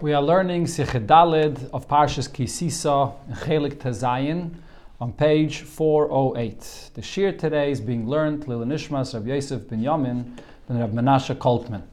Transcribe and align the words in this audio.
We 0.00 0.12
are 0.12 0.20
learning 0.20 0.64
Sichid 0.64 1.06
Dalid 1.06 1.70
of 1.72 1.86
Parshas 1.86 2.28
Kisisa 2.28 3.14
in 3.28 3.34
Chelik 3.36 3.74
Tezayin 3.76 4.52
on 5.00 5.12
page 5.12 5.60
408. 5.60 6.90
The 6.94 7.00
shir 7.00 7.30
today 7.30 7.70
is 7.70 7.80
being 7.80 8.08
learned 8.08 8.48
Lil 8.48 8.64
Nishmas 8.64 9.14
Rabbi 9.14 9.28
Yosef 9.28 9.68
ben 9.68 9.80
Yamin 9.80 10.36
ben 10.66 10.78
Rabbi 10.80 10.92
Menashe 10.92 11.36
Koltman. 11.36 11.84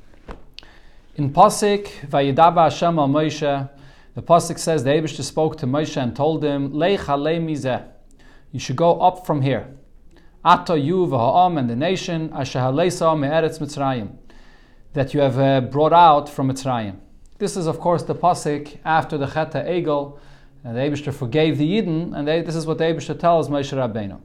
In 1.16 1.32
Pasik, 1.32 1.90
Vayidaba 2.08 2.72
Hashem 2.72 2.98
al 2.98 3.08
Moshe, 3.08 3.70
the 4.16 4.22
Pasik 4.24 4.58
says 4.58 4.84
the 4.84 4.90
Abishter 4.90 5.22
spoke 5.22 5.58
to 5.60 5.68
Moshe 5.68 6.02
and 6.02 6.16
told 6.16 6.44
him, 6.44 6.72
alei 6.72 6.98
mizeh, 6.98 7.88
you 8.52 8.60
should 8.60 8.78
go 8.78 9.00
up 9.00 9.28
from 9.28 9.44
here. 9.44 9.78
Ato 10.44 10.74
you 10.74 11.06
v'ha'am 11.06 11.60
and 11.60 11.70
the 11.70 11.76
nation, 11.76 12.34
asher 12.34 12.60
haleisa 12.62 13.18
me'eretz 13.18 13.60
Mitzrayim, 13.60 14.18
that 14.94 15.14
you 15.14 15.20
have 15.20 15.38
uh, 15.38 15.62
brought 15.62 15.94
out 15.94 16.28
from 16.28 16.52
Mitzrayim. 16.52 16.98
This 17.42 17.58
is, 17.58 17.66
of 17.66 17.80
course, 17.80 18.04
the 18.04 18.14
pasuk 18.14 18.78
after 18.86 19.18
the 19.18 19.26
Cheta 19.26 19.66
Egel, 19.68 20.20
and 20.64 20.78
the 20.78 20.82
Eibishter 20.82 21.12
forgave 21.12 21.58
the 21.58 21.68
Yidden, 21.68 22.16
and 22.16 22.28
they, 22.28 22.44
this 22.44 22.56
is 22.56 22.68
what 22.68 22.78
the 22.78 22.84
Eibishter 22.84 23.18
tells 23.18 23.50
Moshe 23.50 23.76
Rabbeinu. 23.76 24.22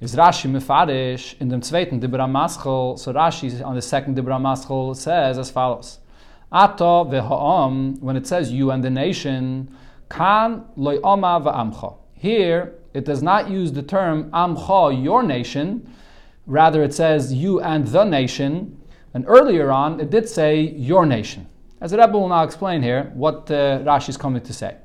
Is 0.00 0.16
Rashi 0.16 0.50
mefadish 0.50 1.38
in 1.38 1.48
the 1.48 1.56
zweiten 1.56 2.00
Dibra 2.00 2.26
Maschel, 2.26 2.98
so 2.98 3.12
Rashi 3.12 3.62
on 3.62 3.74
the 3.74 3.82
second 3.82 4.16
Dibra 4.16 4.40
Maschel 4.40 4.96
says 4.96 5.36
as 5.36 5.50
follows. 5.50 5.98
Ato 6.50 7.04
v'ha'am, 7.04 8.00
when 8.00 8.16
it 8.16 8.26
says 8.26 8.50
you 8.50 8.70
and 8.70 8.82
the 8.82 8.88
nation, 8.88 9.70
kan 10.08 10.64
loy 10.76 10.96
oma 11.04 11.38
v'amcha. 11.38 11.98
Here, 12.14 12.72
it 12.94 13.04
does 13.04 13.22
not 13.22 13.50
use 13.50 13.70
the 13.70 13.82
term 13.82 14.30
amcha, 14.30 15.04
your 15.04 15.22
nation, 15.22 15.94
rather 16.46 16.82
it 16.82 16.94
says 16.94 17.34
you 17.34 17.60
and 17.60 17.86
the 17.88 18.04
nation, 18.04 18.80
and 19.12 19.26
earlier 19.28 19.70
on 19.70 20.00
it 20.00 20.08
did 20.08 20.26
say 20.26 20.58
your 20.62 21.04
nation. 21.04 21.48
As 21.80 21.90
the 21.90 21.98
Rebbe 21.98 22.12
will 22.12 22.28
now 22.28 22.42
explain 22.42 22.82
here 22.82 23.10
what 23.14 23.50
uh, 23.50 23.80
Rashi 23.80 24.08
is 24.08 24.16
coming 24.16 24.42
to 24.42 24.52
say. 24.52 24.76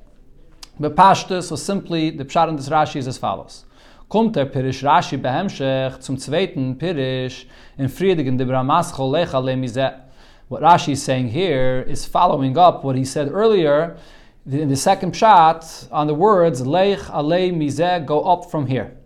But 0.79 0.95
Pashtus, 0.95 1.43
so 1.43 1.55
simply, 1.55 2.09
the 2.09 2.25
Pshat 2.25 2.49
in 2.49 2.57
this 2.57 2.67
Rashi 2.67 2.97
is 2.97 3.07
as 3.07 3.17
follows. 3.17 3.65
Kommt 4.09 4.33
der 4.33 4.45
Pirish 4.45 4.83
Rashi 4.83 5.17
behemshech 5.17 6.01
zum 6.01 6.17
zweiten 6.17 6.75
Pirish 6.75 7.45
in 7.77 7.87
Friedigen 7.87 8.37
de 8.37 8.45
Bramaschol 8.45 9.09
lecha 9.09 9.41
lemizeh. 9.41 10.01
What 10.49 10.63
Rashi 10.63 10.93
is 10.93 11.01
saying 11.01 11.29
here 11.29 11.85
is 11.87 12.05
following 12.05 12.57
up 12.57 12.83
what 12.83 12.97
he 12.97 13.05
said 13.05 13.31
earlier 13.31 13.97
in 14.45 14.69
the 14.69 14.75
second 14.75 15.13
Pshat 15.13 15.87
on 15.91 16.07
the 16.07 16.13
words 16.13 16.61
leich 16.61 17.05
alei 17.05 17.53
mizeh, 17.53 18.05
go 18.05 18.21
up 18.23 18.49
from 18.49 18.67
here. 18.67 18.97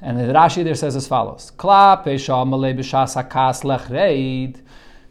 And 0.00 0.18
the 0.18 0.24
Rashi 0.24 0.62
there 0.64 0.74
says 0.74 0.96
as 0.96 1.06
follows. 1.06 1.52
Kla 1.56 2.02
pesha 2.04 2.44
malei 2.46 2.76
b'shas 2.76 3.16
hakas 3.16 3.64
lech 3.64 3.88
reid. 3.88 4.60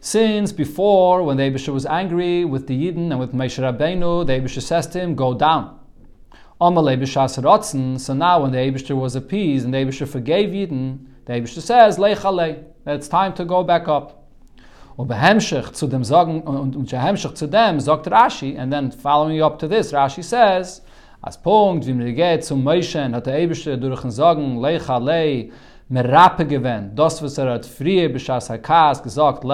Since 0.06 0.52
before, 0.52 1.22
when 1.22 1.38
the 1.38 1.44
Abisha 1.44 1.72
was 1.72 1.86
angry 1.86 2.44
with 2.44 2.66
the 2.66 2.78
Yidden 2.78 3.10
and 3.10 3.18
with 3.18 3.32
Moshe 3.32 3.58
Rabbeinu, 3.58 4.26
the 4.26 4.34
Abisha 4.34 4.60
says 4.60 4.86
to 4.88 5.00
him, 5.00 5.14
go 5.14 5.32
down. 5.32 5.80
So 6.60 6.68
now 6.68 8.42
when 8.42 8.52
the 8.52 8.58
Abisha 8.58 8.94
was 8.94 9.16
appeased 9.16 9.64
and 9.64 9.72
the 9.72 9.78
Abisha 9.78 10.06
forgave 10.06 10.50
Yidden, 10.50 11.06
the 11.24 11.32
Abisha 11.32 11.62
says, 11.62 11.96
Leich 11.96 12.18
alei, 12.18 12.64
that 12.84 12.96
it's 12.96 13.08
time 13.08 13.32
to 13.32 13.46
go 13.46 13.64
back 13.64 13.88
up. 13.88 14.28
Zu 14.98 15.86
dem 15.86 16.02
und 16.44 16.92
and 18.58 18.72
then 18.72 18.90
following 18.90 19.40
up 19.40 19.58
to 19.58 19.66
this, 19.66 19.92
Rashi 19.92 20.22
says, 20.22 20.82
as 21.26 21.38
Punkt, 21.38 21.86
wie 21.86 21.94
mir 21.94 22.12
geht 22.12 22.44
zum 22.44 22.62
Moshe, 22.62 23.10
hat 23.10 23.24
der 23.24 23.42
Abisha 23.42 23.76
durch 23.76 24.02
Sagen, 24.12 24.58
Leich 24.58 24.86
alei, 24.90 25.50
merape 25.94 26.44
gewen 26.44 26.90
das 26.94 27.22
was 27.22 27.38
er 27.38 27.50
hat 27.50 29.02
gesagt 29.02 29.44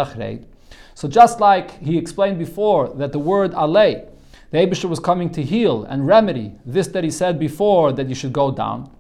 so 0.95 1.09
just 1.09 1.41
like 1.41 1.71
he 1.83 1.99
explained 1.99 2.39
before 2.39 2.89
that 2.99 3.13
the 3.13 3.19
word 3.19 3.53
alei 3.53 4.11
the 4.51 4.59
Abisha 4.59 4.89
was 4.89 4.99
coming 4.99 5.31
to 5.31 5.43
heal 5.43 5.85
and 5.85 6.07
remedy 6.07 6.53
this 6.67 6.89
that 6.89 7.05
he 7.05 7.11
said 7.11 7.39
before 7.39 7.93
that 7.93 8.09
you 8.09 8.17
should 8.17 8.33
go 8.33 8.51
down. 8.51 8.91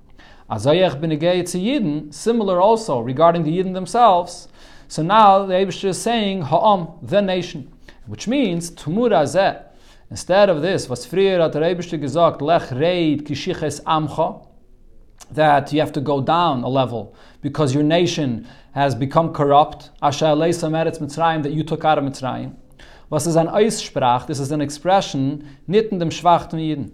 Azayech 0.49 1.01
benegei 1.01 1.43
yidden 1.43 2.15
similar 2.15 2.61
also 2.61 3.01
regarding 3.01 3.43
the 3.43 3.59
yidden 3.59 3.75
themselves. 3.75 4.47
So 4.87 5.03
now 5.03 5.47
the 5.47 5.55
Abisha 5.55 5.89
is 5.89 6.01
saying 6.01 6.43
ha'am 6.43 6.89
the 7.03 7.21
nation 7.21 7.73
which 8.07 8.29
means 8.29 8.71
tumura 8.71 9.25
zeh 9.25 9.61
instead 10.09 10.49
of 10.49 10.63
this 10.63 10.89
was 10.89 11.05
frier 11.05 11.41
hat 11.41 11.53
der 11.53 11.63
Abisha 11.63 11.99
gesagt 12.01 12.41
lechreid 12.41 13.23
kishiches 13.23 13.83
amcha 13.83 14.47
that 15.33 15.73
you 15.73 15.81
have 15.81 15.93
to 15.93 16.01
go 16.01 16.21
down 16.21 16.63
a 16.63 16.69
level 16.69 17.15
because 17.41 17.75
your 17.75 17.83
nation 17.83 18.47
has 18.73 18.95
become 18.95 19.33
corrupt. 19.33 19.91
That 20.01 21.51
you 21.53 21.65
took 21.65 21.85
out 21.85 21.99
of 21.99 22.05
Mitzrayim. 22.05 22.57
Was 23.11 23.27
is 23.27 23.37
an 23.37 23.49
Eissprach? 23.49 24.27
This 24.27 24.39
is 24.39 24.53
an 24.53 24.61
expression 24.61 25.57
nitten 25.69 25.99
dem 25.99 26.11
schwachten 26.11 26.61
Yidden. 26.61 26.93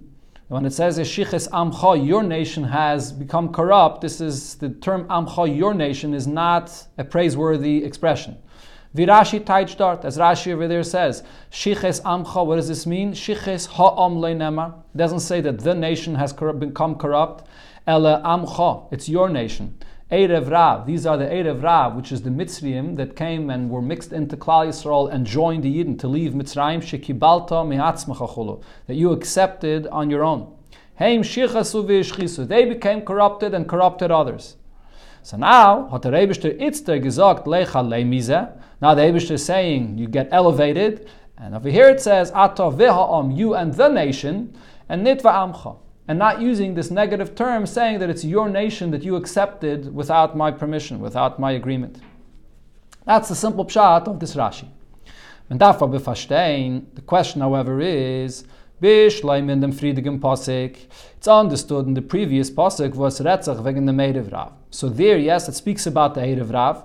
When 0.48 0.64
it 0.64 0.72
says 0.72 0.96
Eshiches 0.96 1.50
Amcha, 1.50 2.06
your 2.06 2.22
nation 2.22 2.62
has 2.62 3.10
become 3.10 3.52
corrupt, 3.52 4.00
this 4.00 4.20
is 4.20 4.54
the 4.54 4.70
term 4.70 5.06
Amcha, 5.08 5.54
your 5.54 5.74
nation, 5.74 6.14
is 6.14 6.28
not 6.28 6.86
a 6.98 7.04
praiseworthy 7.04 7.84
expression. 7.84 8.38
Virashi 8.94 9.40
taichdart, 9.40 10.04
as 10.04 10.16
Rashi 10.16 10.52
over 10.52 10.68
there 10.68 10.84
says, 10.84 11.24
Shiches 11.50 12.00
Amcha, 12.02 12.46
what 12.46 12.56
does 12.56 12.68
this 12.68 12.86
mean? 12.86 13.12
Shiches 13.12 13.66
Ha'am 13.66 14.18
Leinema. 14.18 14.84
doesn't 14.94 15.20
say 15.20 15.40
that 15.40 15.58
the 15.58 15.74
nation 15.74 16.14
has 16.14 16.32
become 16.32 16.94
corrupt. 16.94 17.48
Ela 17.86 18.20
Amcha, 18.24 18.88
it's 18.90 19.08
your 19.08 19.28
nation. 19.28 19.78
Erev 20.10 20.50
Rav, 20.50 20.86
these 20.86 21.06
are 21.06 21.16
the 21.16 21.26
Erev 21.26 21.62
Rav, 21.62 21.94
which 21.94 22.10
is 22.10 22.22
the 22.22 22.30
Mitzrayim 22.30 22.96
that 22.96 23.14
came 23.14 23.48
and 23.48 23.70
were 23.70 23.80
mixed 23.80 24.12
into 24.12 24.36
Klal 24.36 24.66
Yisrael 24.66 25.12
and 25.12 25.24
joined 25.24 25.62
the 25.62 25.72
Yidden 25.72 25.96
to 26.00 26.08
leave 26.08 26.32
Mitzrayim, 26.32 26.80
Shekibalta 26.82 27.64
Mehatzmachachulu, 27.64 28.60
that 28.88 28.94
you 28.94 29.12
accepted 29.12 29.86
on 29.86 30.10
your 30.10 30.24
own. 30.24 30.52
Heim 30.98 31.22
Shichasu 31.22 32.48
they 32.48 32.64
became 32.64 33.02
corrupted 33.02 33.54
and 33.54 33.68
corrupted 33.68 34.10
others. 34.10 34.56
So 35.22 35.36
now, 35.36 35.88
hat 35.88 36.02
der 36.02 36.10
Eibishter 36.10 36.60
itzter 36.60 37.00
gesagt, 37.00 37.44
Lecha 37.44 37.84
Leimize, 37.84 38.60
now 38.80 38.94
the 38.94 39.02
Eibishter 39.02 39.32
is 39.32 39.44
saying, 39.44 39.96
you 39.96 40.08
get 40.08 40.28
elevated, 40.32 41.08
and 41.38 41.54
over 41.54 41.68
here 41.68 41.88
it 41.88 42.00
says, 42.00 42.32
Ata 42.32 42.62
V'Ha'am, 42.62 43.36
you 43.36 43.54
and 43.54 43.74
the 43.74 43.88
nation, 43.88 44.56
and 44.88 45.06
Nitva 45.06 45.52
Amcha 45.52 45.76
and 46.08 46.18
not 46.18 46.40
using 46.40 46.74
this 46.74 46.90
negative 46.90 47.34
term 47.34 47.66
saying 47.66 47.98
that 47.98 48.10
it's 48.10 48.24
your 48.24 48.48
nation 48.48 48.90
that 48.92 49.02
you 49.02 49.16
accepted 49.16 49.94
without 49.94 50.36
my 50.36 50.50
permission, 50.50 51.00
without 51.00 51.38
my 51.38 51.52
agreement. 51.52 52.00
That's 53.04 53.28
the 53.28 53.34
simple 53.34 53.64
pshat 53.64 54.08
of 54.08 54.20
this 54.20 54.34
Rashi. 54.34 54.68
And 55.48 55.60
therefore, 55.60 55.88
the 55.88 57.02
question, 57.06 57.40
however, 57.40 57.80
is 57.80 58.44
dem. 58.80 59.48
It's 59.48 61.28
understood 61.28 61.86
in 61.86 61.94
the 61.94 62.02
previous 62.02 62.50
Pasik 62.50 62.94
was 62.94 63.20
Retzach 63.20 63.62
wegen 63.62 63.86
dem 63.86 63.98
Eirev 63.98 64.32
Rav. 64.32 64.52
So 64.70 64.88
there, 64.88 65.16
yes, 65.16 65.48
it 65.48 65.54
speaks 65.54 65.86
about 65.86 66.14
the 66.14 66.20
Eirev 66.20 66.52
Rav. 66.52 66.82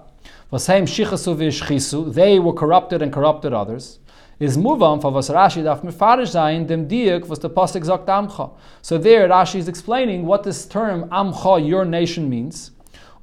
They 2.14 2.40
were 2.40 2.54
corrupted 2.54 3.02
and 3.02 3.12
corrupted 3.12 3.54
others 3.54 4.00
is 4.42 4.58
on 4.58 5.00
for 5.00 5.12
was 5.12 5.30
Rashi 5.30 5.64
darf 5.64 5.84
mefarish 5.84 6.32
sein 6.32 6.66
dem 6.66 6.88
diak 6.88 7.28
was 7.28 7.38
the 7.40 7.50
pasuk 7.50 7.86
sagt 7.86 8.08
amcha. 8.08 8.52
So 8.82 8.98
there 8.98 9.30
Rashi 9.30 9.60
is 9.60 9.68
explaining 9.68 10.26
what 10.26 10.44
this 10.44 10.66
term 10.66 11.08
amcha 11.10 11.66
your 11.66 11.86
nation 11.86 12.28
means. 12.28 12.72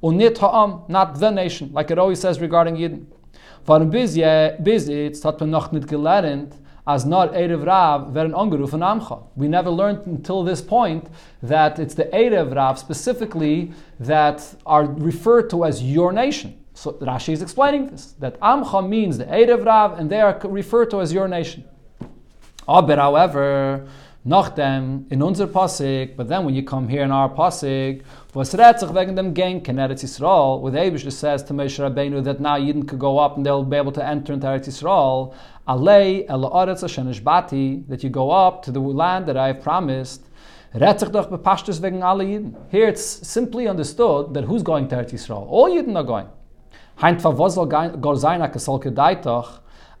Unit 0.01 0.37
ha'am 0.37 0.83
not 0.87 1.19
the 1.19 1.29
nation 1.29 1.71
like 1.73 1.91
it 1.91 1.99
always 1.99 2.21
says 2.21 2.39
regarding 2.39 2.77
Yidden. 2.77 3.05
Warum 3.67 3.89
bis 3.89 4.15
jetzt 4.15 5.23
hat 5.23 5.41
man 5.41 5.51
noch 5.51 5.71
gelernt 5.71 6.53
as 6.87 7.05
not 7.05 7.33
Erev 7.33 7.65
Rav 7.65 8.13
werden 8.13 8.33
angerufen 8.33 8.81
Amcha. 8.81 9.21
We 9.35 9.49
never 9.49 9.69
learned 9.69 10.07
until 10.07 10.43
this 10.43 10.61
point 10.61 11.07
that 11.43 11.79
it's 11.79 11.95
the 11.95 12.05
Erev 12.05 12.55
Rav 12.55 12.79
specifically 12.79 13.73
that 13.99 14.41
are 14.65 14.85
referred 14.85 15.49
to 15.49 15.65
as 15.65 15.83
your 15.83 16.13
nation. 16.13 16.58
So 16.79 16.93
Rashi 16.93 17.33
is 17.33 17.41
explaining 17.41 17.87
this 17.87 18.13
that 18.19 18.39
Amcha 18.39 18.87
means 18.87 19.17
the 19.17 19.25
Erev 19.25 19.65
Rav, 19.65 19.99
and 19.99 20.09
they 20.09 20.21
are 20.21 20.39
referred 20.45 20.89
to 20.91 21.01
as 21.01 21.11
your 21.11 21.27
nation. 21.27 21.65
Aber, 22.69 22.95
however, 22.95 23.85
noch 24.23 24.55
dem 24.55 25.05
in 25.09 25.21
unser 25.21 25.45
Pasik, 25.45 26.15
but 26.15 26.29
then 26.29 26.45
when 26.45 26.55
you 26.55 26.63
come 26.63 26.87
here 26.87 27.03
in 27.03 27.11
our 27.11 27.27
Pasik, 27.27 28.03
was 28.33 28.53
retzach 28.53 28.93
wegen 28.93 29.13
dem 29.17 29.33
Genk 29.33 29.67
in 29.67 29.75
Yisrael, 29.75 30.61
with 30.61 30.73
Abish 30.73 31.11
says 31.11 31.43
to 31.43 31.53
Moshe 31.53 31.79
Rabbeinu 31.79 32.23
that 32.23 32.39
now 32.39 32.57
Yidden 32.57 32.87
could 32.87 32.99
go 32.99 33.19
up 33.19 33.35
and 33.35 33.45
they'll 33.45 33.65
be 33.65 33.75
able 33.75 33.91
to 33.91 34.05
enter 34.05 34.31
into 34.31 34.47
Eretz 34.47 34.69
Yisrael, 34.69 35.35
alei 35.67 36.23
el 36.29 36.49
Eretz 36.49 37.21
Bati, 37.21 37.83
that 37.89 38.05
you 38.05 38.09
go 38.09 38.31
up 38.31 38.63
to 38.63 38.71
the 38.71 38.79
land 38.79 39.25
that 39.25 39.35
I 39.35 39.47
have 39.47 39.61
promised, 39.61 40.21
Retzach 40.73 41.11
doch 41.11 41.29
bepashtus 41.29 41.81
wegen 41.81 42.03
alle 42.03 42.23
Yidden. 42.23 42.55
Here 42.71 42.87
it's 42.87 43.03
simply 43.03 43.67
understood 43.67 44.33
that 44.33 44.45
who's 44.45 44.63
going 44.63 44.87
to 44.87 44.95
Eretz 44.95 45.11
Yisrael? 45.11 45.45
All 45.49 45.69
Yidden 45.69 45.97
are 45.97 46.05
going. 46.05 46.29
Heint 47.01 47.21
soll 47.21 48.17
sein, 48.17 48.41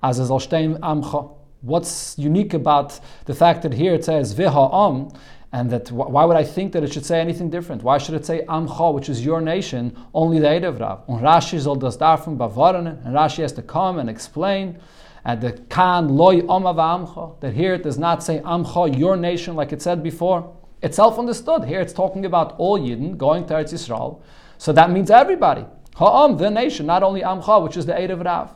as 0.01 0.19
es 0.19 0.29
stehen 0.43 0.79
amcha. 0.79 1.31
What's 1.61 2.17
unique 2.17 2.53
about 2.53 2.99
the 3.25 3.33
fact 3.33 3.63
that 3.63 3.73
here 3.73 3.93
it 3.93 4.05
says 4.05 4.33
viha 4.33 4.69
am, 4.73 5.09
and 5.51 5.69
that 5.71 5.91
why 5.91 6.23
would 6.23 6.37
I 6.37 6.43
think 6.43 6.71
that 6.73 6.83
it 6.83 6.93
should 6.93 7.05
say 7.05 7.19
anything 7.19 7.49
different? 7.49 7.83
Why 7.83 7.97
should 7.97 8.15
it 8.15 8.25
say 8.25 8.45
amcha, 8.47 8.93
which 8.93 9.09
is 9.09 9.25
your 9.25 9.41
nation, 9.41 9.97
only 10.13 10.39
the 10.39 10.47
Erev 10.47 10.79
Rav? 10.79 11.03
Und 11.07 11.21
Rashi 11.21 11.59
soll 11.59 11.75
das 11.75 11.97
davon 11.97 12.37
bewahren, 12.37 12.87
and 13.05 13.15
Rashi 13.15 13.41
has 13.41 13.51
to 13.53 13.61
come 13.61 13.99
and 13.99 14.09
explain. 14.09 14.79
and 15.25 15.41
the 15.41 15.51
kan 15.69 16.07
loy 16.07 16.41
oma 16.47 16.73
v'amcha, 16.73 17.39
that 17.41 17.53
here 17.53 17.73
it 17.73 17.83
does 17.83 17.97
not 17.97 18.23
say 18.23 18.39
amcha, 18.39 18.97
your 18.97 19.17
nation, 19.17 19.55
like 19.55 19.73
it 19.73 19.81
said 19.81 20.01
before. 20.01 20.55
It's 20.81 20.95
self-understood. 20.95 21.65
Here 21.65 21.81
it's 21.81 21.93
talking 21.93 22.25
about 22.25 22.55
all 22.57 22.79
Yidden 22.79 23.17
going 23.17 23.45
to 23.47 23.53
Eretz 23.53 23.73
Yisrael. 23.73 24.21
So 24.57 24.71
that 24.73 24.91
means 24.91 25.11
everybody. 25.11 25.65
Ha'am, 25.99 26.37
the 26.37 26.49
nation, 26.49 26.85
not 26.85 27.03
only 27.03 27.21
amcha, 27.21 27.61
which 27.61 27.75
is 27.75 27.85
the 27.85 27.93
Erev 27.93 28.23
Rav. 28.23 28.55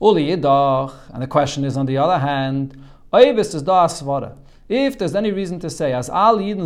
Uli 0.00 0.28
yidach, 0.28 0.92
and 1.12 1.22
the 1.22 1.26
question 1.26 1.64
is 1.64 1.76
on 1.76 1.86
the 1.86 1.96
other 1.98 2.18
hand, 2.18 2.76
is. 3.12 4.36
If 4.68 4.98
there's 4.98 5.14
any 5.14 5.30
reason 5.30 5.60
to 5.60 5.70
say, 5.70 5.92
as 5.92 6.10
all 6.10 6.38
euch 6.38 6.58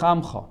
amcha, 0.00 0.46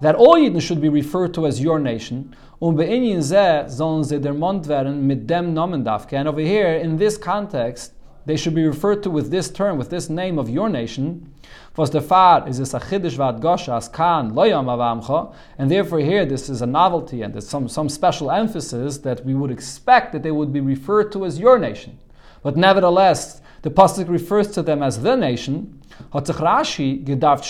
that 0.00 0.16
all 0.16 0.34
Yidden 0.34 0.60
should 0.60 0.80
be 0.80 0.88
referred 0.88 1.32
to 1.34 1.46
as 1.46 1.60
your 1.60 1.78
nation, 1.78 2.34
um 2.60 2.76
sollen 2.76 4.04
sie 4.04 4.18
der 4.18 4.32
Mond 4.32 4.66
mit 5.06 5.26
dem. 5.28 5.56
And 5.56 6.28
over 6.28 6.40
here, 6.40 6.74
in 6.74 6.96
this 6.96 7.16
context, 7.16 7.92
they 8.26 8.36
should 8.36 8.54
be 8.54 8.66
referred 8.66 9.02
to 9.04 9.10
with 9.10 9.30
this 9.30 9.48
term, 9.48 9.78
with 9.78 9.90
this 9.90 10.08
name 10.08 10.38
of 10.38 10.48
your 10.48 10.68
nation. 10.68 11.32
Was 11.74 11.90
the 11.90 12.02
far 12.02 12.46
is 12.46 12.58
this 12.58 12.74
a 12.74 12.80
chiddush 12.80 13.16
vad 13.16 13.40
gosha 13.40 13.78
as 13.78 13.88
kan 13.88 14.32
loyam 14.32 14.66
avamcha, 14.66 15.34
and 15.56 15.70
therefore 15.70 16.00
here 16.00 16.26
this 16.26 16.50
is 16.50 16.60
a 16.60 16.66
novelty 16.66 17.22
and 17.22 17.32
there's 17.32 17.48
some, 17.48 17.66
some 17.66 17.88
special 17.88 18.30
emphasis 18.30 18.98
that 18.98 19.24
we 19.24 19.34
would 19.34 19.50
expect 19.50 20.12
that 20.12 20.22
they 20.22 20.30
would 20.30 20.52
be 20.52 20.60
referred 20.60 21.10
to 21.12 21.24
as 21.24 21.38
your 21.38 21.58
nation. 21.58 21.98
But 22.42 22.58
nevertheless, 22.58 23.40
the 23.62 23.70
pasuk 23.70 24.08
refers 24.10 24.50
to 24.50 24.62
them 24.62 24.82
as 24.82 25.00
the 25.00 25.16
nation. 25.16 25.80
Rashi 26.12 27.04
leich. 27.06 27.46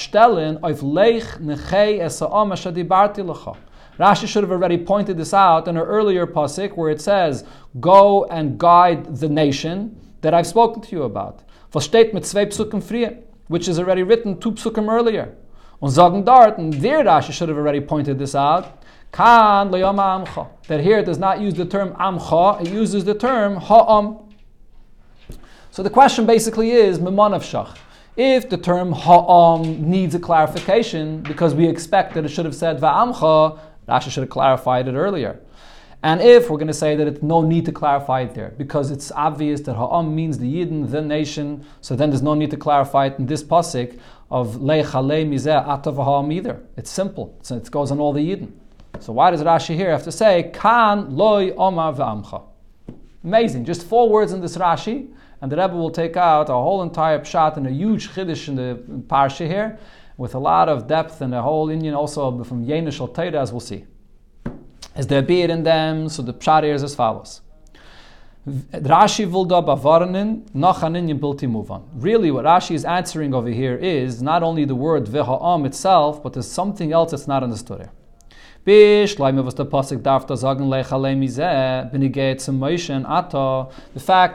Rashi 3.98 4.28
should 4.28 4.42
have 4.44 4.52
already 4.52 4.78
pointed 4.78 5.16
this 5.16 5.34
out 5.34 5.66
in 5.66 5.76
an 5.76 5.82
earlier 5.82 6.26
pasuk 6.26 6.76
where 6.76 6.90
it 6.90 7.00
says, 7.00 7.44
"Go 7.80 8.24
and 8.26 8.56
guide 8.56 9.16
the 9.16 9.28
nation 9.28 9.96
that 10.20 10.32
I've 10.32 10.46
spoken 10.46 10.80
to 10.82 10.96
you 10.96 11.02
about." 11.02 11.40
Was 11.72 11.88
steht 11.88 12.12
mit 12.14 12.22
Psukim 12.22 12.82
which 13.52 13.68
is 13.68 13.78
already 13.78 14.02
written 14.02 14.40
two 14.40 14.52
psukim 14.52 14.90
earlier. 14.90 15.36
Und 15.82 15.92
sagen 15.92 16.24
dort, 16.24 16.56
and 16.56 16.72
there 16.74 17.04
Rashi 17.04 17.32
should 17.32 17.50
have 17.50 17.58
already 17.58 17.80
pointed 17.80 18.18
this 18.18 18.34
out. 18.34 18.82
Kan 19.12 19.68
leyama 19.68 20.24
amcha. 20.24 20.48
That 20.68 20.80
here 20.80 21.00
it 21.00 21.04
does 21.04 21.18
not 21.18 21.38
use 21.38 21.52
the 21.52 21.66
term 21.66 21.92
amcha, 21.94 22.62
it 22.62 22.72
uses 22.72 23.04
the 23.04 23.14
term 23.14 23.56
ha'am. 23.56 24.18
So 25.70 25.82
the 25.82 25.90
question 25.90 26.24
basically 26.24 26.70
is 26.70 26.98
memanav 26.98 27.42
shach. 27.42 27.76
If 28.16 28.48
the 28.48 28.56
term 28.56 28.92
ha'am 28.92 29.90
needs 29.90 30.14
a 30.14 30.18
clarification, 30.18 31.20
because 31.20 31.54
we 31.54 31.68
expect 31.68 32.14
that 32.14 32.24
it 32.24 32.28
should 32.28 32.46
have 32.46 32.54
said 32.54 32.80
va'amcha, 32.80 33.60
Rashi 33.86 34.10
should 34.10 34.22
have 34.22 34.30
clarified 34.30 34.88
it 34.88 34.94
earlier. 34.94 35.40
And 36.04 36.20
if 36.20 36.50
we're 36.50 36.56
going 36.56 36.66
to 36.66 36.74
say 36.74 36.96
that 36.96 37.06
it's 37.06 37.22
no 37.22 37.42
need 37.42 37.64
to 37.66 37.72
clarify 37.72 38.22
it 38.22 38.34
there, 38.34 38.52
because 38.58 38.90
it's 38.90 39.12
obvious 39.12 39.60
that 39.62 39.74
Ha'am 39.74 40.14
means 40.14 40.36
the 40.36 40.52
Yidden, 40.52 40.90
the 40.90 41.00
nation, 41.00 41.64
so 41.80 41.94
then 41.94 42.10
there's 42.10 42.22
no 42.22 42.34
need 42.34 42.50
to 42.50 42.56
clarify 42.56 43.06
it 43.06 43.18
in 43.20 43.26
this 43.26 43.44
pasuk 43.44 43.98
of 44.28 44.56
Leich 44.56 44.86
Halei 44.86 45.24
Mizeh 45.24 45.64
Atav 45.64 46.04
Ha'am 46.04 46.32
either. 46.32 46.60
It's 46.76 46.90
simple. 46.90 47.38
So 47.42 47.56
it 47.56 47.70
goes 47.70 47.92
on 47.92 48.00
all 48.00 48.12
the 48.12 48.20
Yidden. 48.20 48.50
So 48.98 49.12
why 49.12 49.30
does 49.30 49.42
Rashi 49.42 49.76
here 49.76 49.92
have 49.92 50.02
to 50.02 50.12
say 50.12 50.50
Kan 50.52 51.16
Loi 51.16 51.52
Omar 51.52 51.92
V'amcha? 51.94 52.42
Amazing. 53.22 53.64
Just 53.64 53.86
four 53.86 54.08
words 54.08 54.32
in 54.32 54.40
this 54.40 54.56
Rashi, 54.56 55.08
and 55.40 55.52
the 55.52 55.56
Rebbe 55.56 55.74
will 55.74 55.90
take 55.90 56.16
out 56.16 56.48
a 56.48 56.52
whole 56.52 56.82
entire 56.82 57.20
pshat 57.20 57.56
and 57.56 57.66
a 57.66 57.70
huge 57.70 58.10
chiddush 58.10 58.48
in 58.48 58.56
the 58.56 58.82
parsha 59.06 59.46
here, 59.46 59.78
with 60.16 60.34
a 60.34 60.38
lot 60.38 60.68
of 60.68 60.88
depth 60.88 61.20
and 61.20 61.32
a 61.32 61.42
whole 61.42 61.70
Indian 61.70 61.94
also 61.94 62.42
from 62.42 62.66
Yenish 62.66 63.34
as 63.34 63.52
we'll 63.52 63.60
see. 63.60 63.84
Is 64.96 65.06
there 65.06 65.22
beer 65.22 65.50
in 65.50 65.62
them? 65.62 66.08
So 66.08 66.22
the 66.22 66.34
pshat 66.34 66.64
is 66.64 66.82
as 66.82 66.94
follows. 66.94 67.40
Rashi 68.46 69.26
vulda 69.26 69.64
bavarnin 69.64 70.42
nachanin 70.50 71.18
bilti 71.18 71.48
muvan. 71.48 71.82
Really, 71.94 72.30
what 72.30 72.44
Rashi 72.44 72.74
is 72.74 72.84
answering 72.84 73.34
over 73.34 73.48
here 73.48 73.76
is 73.76 74.20
not 74.20 74.42
only 74.42 74.64
the 74.64 74.74
word 74.74 75.06
v'ha'am 75.06 75.64
itself, 75.64 76.22
but 76.22 76.32
there's 76.32 76.50
something 76.50 76.92
else 76.92 77.12
that's 77.12 77.28
not 77.28 77.42
understood 77.42 77.78
here. 77.78 77.92
The 78.64 79.06
fact 79.06 79.16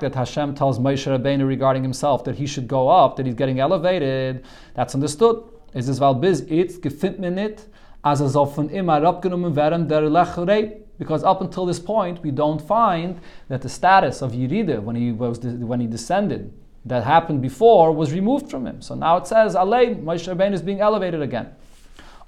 that 0.01 0.15
Hashem 0.15 0.55
tells 0.55 0.79
Moshe 0.79 1.17
Rabbeinu 1.17 1.47
regarding 1.47 1.83
himself 1.83 2.23
that 2.25 2.35
he 2.35 2.45
should 2.45 2.67
go 2.67 2.89
up, 2.89 3.15
that 3.15 3.25
he's 3.25 3.35
getting 3.35 3.59
elevated, 3.59 4.43
that's 4.73 4.95
understood. 4.95 5.43
Is 5.73 5.87
this 5.87 5.99
val 5.99 6.13
biz 6.13 6.41
it 6.41 6.81
gefindt 6.81 7.19
mir 7.19 7.31
nit, 7.31 7.67
as 8.03 8.21
werden 8.21 9.87
der 9.87 10.01
lechrei. 10.09 10.81
Because 10.99 11.23
up 11.23 11.41
until 11.41 11.65
this 11.67 11.79
point, 11.79 12.23
we 12.23 12.31
don't 12.31 12.59
find 12.59 13.19
that 13.49 13.61
the 13.61 13.69
status 13.69 14.23
of 14.23 14.31
Yerida 14.31 14.81
when 14.81 14.95
he 14.95 15.11
was 15.11 15.39
when 15.39 15.79
he 15.79 15.85
descended 15.85 16.51
that 16.85 17.03
happened 17.03 17.41
before 17.41 17.91
was 17.91 18.11
removed 18.11 18.49
from 18.49 18.65
him. 18.65 18.81
So 18.81 18.95
now 18.95 19.17
it 19.17 19.27
says 19.27 19.53
Alei 19.55 19.95
Moshe 20.01 20.27
Rabbeinu 20.33 20.53
is 20.53 20.61
being 20.63 20.79
elevated 20.79 21.21
again. 21.21 21.53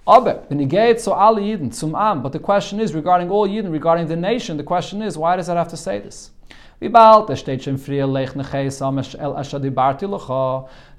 But 0.05 0.49
the 0.49 2.39
question 2.41 2.79
is 2.79 2.93
regarding 2.93 3.29
all 3.31 3.47
Yidden, 3.47 3.71
regarding 3.71 4.07
the 4.07 4.15
nation, 4.15 4.57
the 4.57 4.63
question 4.63 5.01
is, 5.01 5.17
why 5.17 5.35
does 5.35 5.47
that 5.47 5.57
have 5.57 5.69
to 5.69 5.77
say 5.77 5.99
this? 5.99 6.31
That 6.79 6.91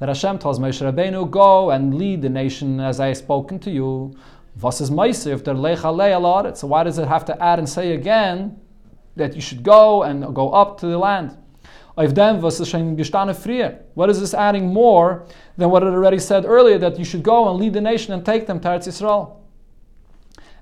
Hashem 0.08 0.38
tells 0.38 0.58
Moshe 0.58 0.92
Rabbeinu, 0.92 1.30
go 1.30 1.70
and 1.70 1.94
lead 1.94 2.22
the 2.22 2.28
nation 2.28 2.80
as 2.80 3.00
I 3.00 3.08
have 3.08 3.16
spoken 3.16 3.58
to 3.60 3.70
you. 3.70 4.14
Was 4.62 4.80
is 4.80 4.90
Meiser 4.90 5.32
if 5.32 5.44
they're 5.44 5.54
lech 5.54 5.78
alei 5.78 6.12
alaret? 6.12 6.56
So 6.56 6.66
why 6.66 6.84
does 6.84 6.98
it 6.98 7.08
have 7.08 7.24
to 7.26 7.42
add 7.42 7.58
and 7.58 7.68
say 7.68 7.92
again 7.92 8.60
that 9.16 9.34
you 9.34 9.40
should 9.40 9.62
go 9.62 10.02
and 10.02 10.34
go 10.34 10.50
up 10.50 10.78
to 10.80 10.86
the 10.86 10.98
land? 10.98 11.36
What 11.94 12.06
is 14.10 14.20
this 14.20 14.34
adding 14.34 14.72
more 14.72 15.26
than 15.56 15.70
what 15.70 15.82
it 15.82 15.86
already 15.86 16.18
said 16.18 16.46
earlier, 16.46 16.78
that 16.78 16.98
you 16.98 17.04
should 17.04 17.22
go 17.22 17.48
and 17.48 17.58
lead 17.58 17.74
the 17.74 17.80
nation 17.80 18.14
and 18.14 18.24
take 18.24 18.46
them 18.46 18.60
to 18.60 18.68
Eretz 18.68 18.86
Yisrael? 18.86 19.36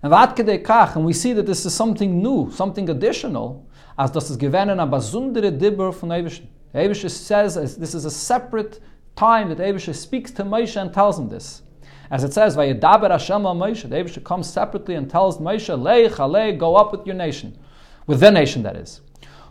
And 0.03 1.05
we 1.05 1.13
see 1.13 1.33
that 1.33 1.47
this 1.47 1.67
is 1.67 1.75
something 1.75 2.23
new, 2.23 2.51
something 2.51 2.89
additional, 2.89 3.69
as 3.99 4.11
das 4.11 4.31
ist 4.31 4.41
gewähnen 4.41 4.81
a 4.81 4.87
besondere 4.87 5.51
Dibber 5.51 5.93
von 5.93 6.11
Eibishen. 6.11 6.47
Eibishe 6.75 7.11
says 7.11 7.77
this 7.77 7.95
is 7.95 8.05
a 8.05 8.11
separate 8.11 8.81
time 9.17 9.49
that 9.49 9.59
Eibishe 9.59 9.95
speaks 9.95 10.31
to 10.33 10.45
Moshe 10.45 10.81
and 10.81 10.93
tells 10.93 11.19
him 11.19 11.29
this. 11.29 11.63
As 12.11 12.25
it 12.25 12.33
says, 12.33 12.57
Vayedaber 12.57 13.11
Hashem 13.11 13.45
al 13.45 13.55
Moshe, 13.55 13.87
Eibishe 13.89 14.23
comes 14.25 14.51
separately 14.51 14.95
and 14.95 15.11
tells 15.11 15.39
Moshe, 15.39 15.77
Leich, 15.79 16.59
go 16.59 16.77
up 16.77 16.93
with 16.93 17.07
your 17.07 17.17
nation. 17.17 17.59
With 18.07 18.21
their 18.21 18.33
nation, 18.33 18.63
that 18.63 18.77
is. 18.77 19.03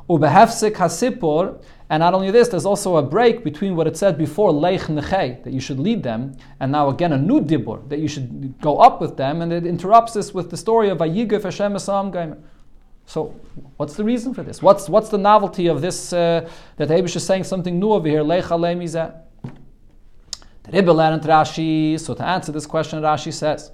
Ubehefsik 0.09 0.73
hasipur, 0.73 1.61
and 1.89 2.01
not 2.01 2.13
only 2.13 2.31
this, 2.31 2.47
there's 2.47 2.65
also 2.65 2.97
a 2.97 3.03
break 3.03 3.43
between 3.43 3.75
what 3.75 3.87
it 3.87 3.95
said 3.95 4.17
before, 4.17 4.51
leich 4.51 4.85
nechei, 4.85 5.43
that 5.43 5.53
you 5.53 5.59
should 5.59 5.79
lead 5.79 6.01
them, 6.01 6.35
and 6.59 6.71
now 6.71 6.89
again 6.89 7.13
a 7.13 7.17
new 7.17 7.41
dibur, 7.41 7.87
that 7.89 7.99
you 7.99 8.07
should 8.07 8.59
go 8.61 8.77
up 8.77 8.99
with 9.01 9.17
them, 9.17 9.41
and 9.41 9.53
it 9.53 9.65
interrupts 9.65 10.13
this 10.13 10.33
with 10.33 10.49
the 10.49 10.57
story 10.57 10.89
of 10.89 10.99
Vayigif 10.99 11.43
Hashem 11.43 11.73
Esam 11.73 12.11
Gaimer. 12.11 12.37
So, 13.05 13.35
what's 13.77 13.95
the 13.95 14.03
reason 14.03 14.33
for 14.33 14.43
this? 14.43 14.61
What's, 14.61 14.89
what's 14.89 15.09
the 15.09 15.17
novelty 15.17 15.67
of 15.67 15.81
this, 15.81 16.11
uh, 16.11 16.49
that 16.77 16.89
Abish 16.89 17.15
is 17.15 17.25
saying 17.25 17.43
something 17.45 17.79
new 17.79 17.91
over 17.91 18.07
here, 18.07 18.23
leich 18.23 18.43
alemizeh? 18.43 19.13
Rebbe 20.69 20.91
learned 20.91 21.23
Rashi, 21.23 21.97
so 21.97 22.13
to 22.13 22.25
answer 22.25 22.51
this 22.51 22.65
question, 22.65 23.01
Rashi 23.01 23.31
says, 23.31 23.71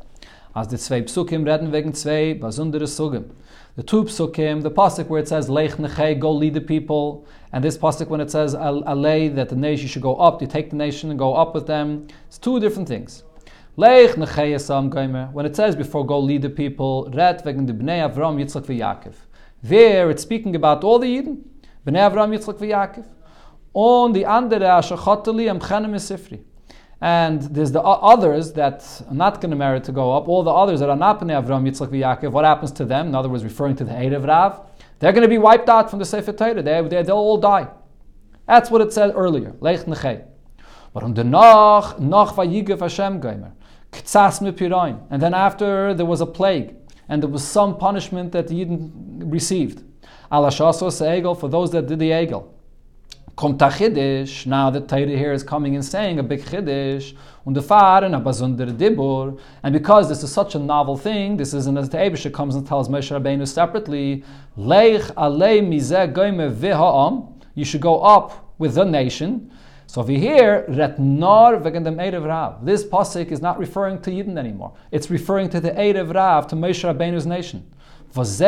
as 0.56 0.68
the 0.68 0.78
zwei 0.78 1.02
psukim 1.02 1.44
reden 1.44 1.72
wegen 1.72 1.92
zwei 1.92 2.36
besondere 2.40 2.84
sugim. 2.84 3.32
The 3.76 3.82
two 3.82 4.04
psukim, 4.04 4.62
the 4.62 4.70
pasuk 4.70 5.08
where 5.08 5.20
it 5.20 5.28
says 5.28 5.50
leich 5.50 5.78
nechei, 5.78 6.20
go 6.20 6.32
lead 6.32 6.54
the 6.54 6.62
people, 6.62 7.26
and 7.52 7.64
this 7.64 7.80
pasuk 7.80 8.10
when 8.10 8.22
it 8.22 8.30
says 8.30 8.54
alei 8.54 9.34
that 9.34 9.50
the 9.50 9.56
nation 9.56 9.88
should 9.88 10.04
go 10.04 10.18
up, 10.18 10.40
you 10.40 10.48
take 10.48 10.70
the 10.70 10.76
nation 10.76 11.10
and 11.10 11.18
go 11.18 11.34
up 11.34 11.56
with 11.56 11.66
them. 11.66 12.08
It's 12.28 12.38
two 12.38 12.60
different 12.60 12.88
things. 12.88 13.24
Leich 13.76 14.14
nechei 14.14 14.54
esam 14.54 14.92
geimer. 14.92 15.34
When 15.34 15.48
it 15.48 15.56
says 15.56 15.76
before 15.76 16.06
go 16.06 16.20
lead 16.20 16.44
the 16.44 16.50
people, 16.52 17.10
red 17.12 17.44
wegen 17.44 17.66
the 17.66 17.74
bnei 17.74 18.08
Avram, 18.08 18.38
Yitzchak 18.38 18.68
v'Yaakov. 18.68 19.16
There 19.64 20.12
it's 20.12 20.22
speaking 20.22 20.56
about 20.56 20.84
all 20.84 21.00
the 21.00 21.08
Yidden, 21.08 21.42
bnei 21.88 22.08
Avram, 22.08 22.38
Yitzchak 22.38 22.60
v'Yaakov. 22.60 23.08
On 23.74 24.14
the 24.14 24.26
andere 24.26 24.66
asher 24.66 24.96
ashachatali 24.96 25.50
am 25.50 25.60
chenem 25.60 25.96
sifri. 25.96 26.42
And 27.04 27.42
there's 27.42 27.74
the 27.74 27.82
others 27.82 28.54
that 28.54 29.04
are 29.10 29.14
not 29.14 29.42
going 29.42 29.50
to 29.50 29.58
merit 29.58 29.84
to 29.84 29.92
go 29.92 30.16
up. 30.16 30.30
All 30.30 30.42
the 30.42 30.54
others 30.54 30.80
that 30.80 30.90
are 30.90 30.96
not 30.96 31.20
Bnei 31.20 31.44
Avram, 31.44 31.70
Yitzchak, 31.70 31.90
Yaakov, 31.90 32.32
what 32.32 32.46
happens 32.46 32.72
to 32.72 32.86
them? 32.86 33.08
In 33.08 33.16
other 33.16 33.28
words, 33.28 33.44
referring 33.44 33.76
to 33.76 33.84
the 33.84 33.92
Erev 33.92 34.26
Rav, 34.26 34.62
they're 35.00 35.12
going 35.12 35.24
to 35.24 35.28
be 35.28 35.38
wiped 35.38 35.68
out 35.68 35.90
from 35.90 36.00
the 36.00 36.06
Sefer 36.06 36.32
Torah. 36.32 36.64
They, 36.64 36.82
they, 36.82 37.04
they'll 37.04 37.18
all 37.18 37.38
die. 37.38 37.68
That's 38.48 38.72
what 38.72 38.80
it 38.80 38.94
said 38.94 39.12
earlier. 39.16 39.52
Nechei. 39.52 40.24
But 40.94 41.04
on 41.04 41.14
the 41.14 41.26
Nach, 41.26 42.00
Nach 42.00 42.36
Vayigav 42.36 42.80
Hashem 42.80 43.20
Geimer. 43.20 43.52
Ktsas 43.92 44.40
Mipirain. 44.40 45.06
And 45.10 45.22
then 45.22 45.34
after 45.34 45.94
there 45.94 46.06
was 46.06 46.22
a 46.22 46.26
plague, 46.26 46.74
and 47.10 47.22
there 47.22 47.30
was 47.30 47.46
some 47.46 47.78
punishment 47.78 48.32
that 48.32 48.48
the 48.48 48.64
Yidden 48.64 49.30
received. 49.30 49.84
Alashasos 50.32 51.02
Egel, 51.02 51.38
for 51.38 51.50
those 51.50 51.70
that 51.72 51.88
did 51.88 52.00
the 52.00 52.12
Egel. 52.12 52.53
Kommt 53.36 53.58
Chiddush, 53.58 54.46
now 54.46 54.70
the 54.70 54.80
Torah 54.80 55.08
here 55.08 55.34
is 55.34 55.42
coming 55.42 55.74
and 55.74 55.84
saying 55.84 56.20
a 56.20 56.24
big 56.24 56.46
Chiddush, 56.46 57.16
und 57.46 57.56
der 57.56 57.64
Fahren 57.64 58.16
a 58.16 58.22
besondere 58.22 58.72
Dibur, 58.72 59.40
and 59.64 59.74
because 59.74 60.08
this 60.08 60.22
is 60.22 60.32
such 60.32 60.54
a 60.54 60.60
novel 60.60 60.96
thing, 60.96 61.36
this 61.36 61.52
is 61.52 61.66
an 61.66 61.76
as 61.76 61.90
the 61.90 62.32
comes 62.32 62.56
and 62.56 62.68
tells 62.68 62.90
Moshe 62.90 63.10
Rabbeinu 63.10 63.48
separately, 63.48 64.24
Leich 64.56 65.12
alei 65.16 65.62
mizeh 65.62 66.14
goime 66.14 66.54
v'ha'am, 66.54 67.34
You 67.56 67.66
should 67.66 67.82
go 67.82 68.02
up 68.02 68.54
with 68.60 68.76
the 68.76 68.86
nation. 68.86 69.52
So 69.88 70.02
over 70.02 70.12
here, 70.12 70.66
ret 70.68 71.00
nor 71.00 71.58
wegen 71.58 71.84
dem 71.84 71.98
Erev 71.98 72.28
Rav. 72.28 72.64
This 72.64 72.84
pasuk 72.84 73.32
is 73.32 73.42
not 73.42 73.58
referring 73.58 74.00
to 74.02 74.12
Yidden 74.12 74.38
anymore. 74.38 74.74
It's 74.92 75.10
referring 75.10 75.50
to 75.50 75.60
the 75.60 75.72
Erev 75.72 76.14
Rav, 76.14 76.46
to 76.48 76.56
Moshe 76.56 76.84
Rabbeinu's 76.84 77.26
nation. 77.26 77.66
This 78.14 78.40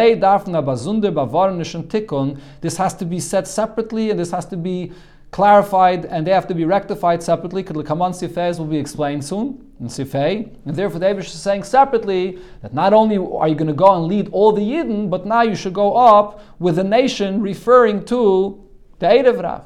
has 2.78 2.94
to 2.94 3.06
be 3.06 3.20
said 3.20 3.48
separately, 3.48 4.12
and 4.12 4.20
this 4.20 4.32
has 4.32 4.46
to 4.46 4.58
be 4.58 4.92
clarified, 5.32 6.06
and 6.06 6.26
they 6.26 6.32
have 6.32 6.48
to 6.48 6.54
be 6.54 6.66
rectified 6.66 7.22
separately. 7.22 7.64
Kaman 7.64 8.14
Sifez 8.14 8.60
will 8.60 8.68
be 8.68 8.78
explained 8.78 9.26
soon 9.26 9.66
in 9.80 9.88
Sifei. 9.88 10.56
And 10.66 10.76
therefore, 10.76 11.00
the 11.00 11.18
is 11.18 11.32
saying 11.32 11.64
separately 11.64 12.40
that 12.62 12.74
not 12.74 12.94
only 12.94 13.18
are 13.18 13.48
you 13.48 13.56
going 13.56 13.68
to 13.68 13.74
go 13.74 13.96
and 13.96 14.06
lead 14.06 14.30
all 14.32 14.52
the 14.52 14.62
Yidden, 14.62 15.10
but 15.10 15.26
now 15.26 15.42
you 15.42 15.56
should 15.56 15.74
go 15.74 15.96
up 15.96 16.42
with 16.60 16.78
the 16.78 16.84
nation 16.84 17.42
referring 17.42 18.06
to 18.06 18.64
the 19.00 19.08
Erev 19.08 19.44
Rav. 19.44 19.66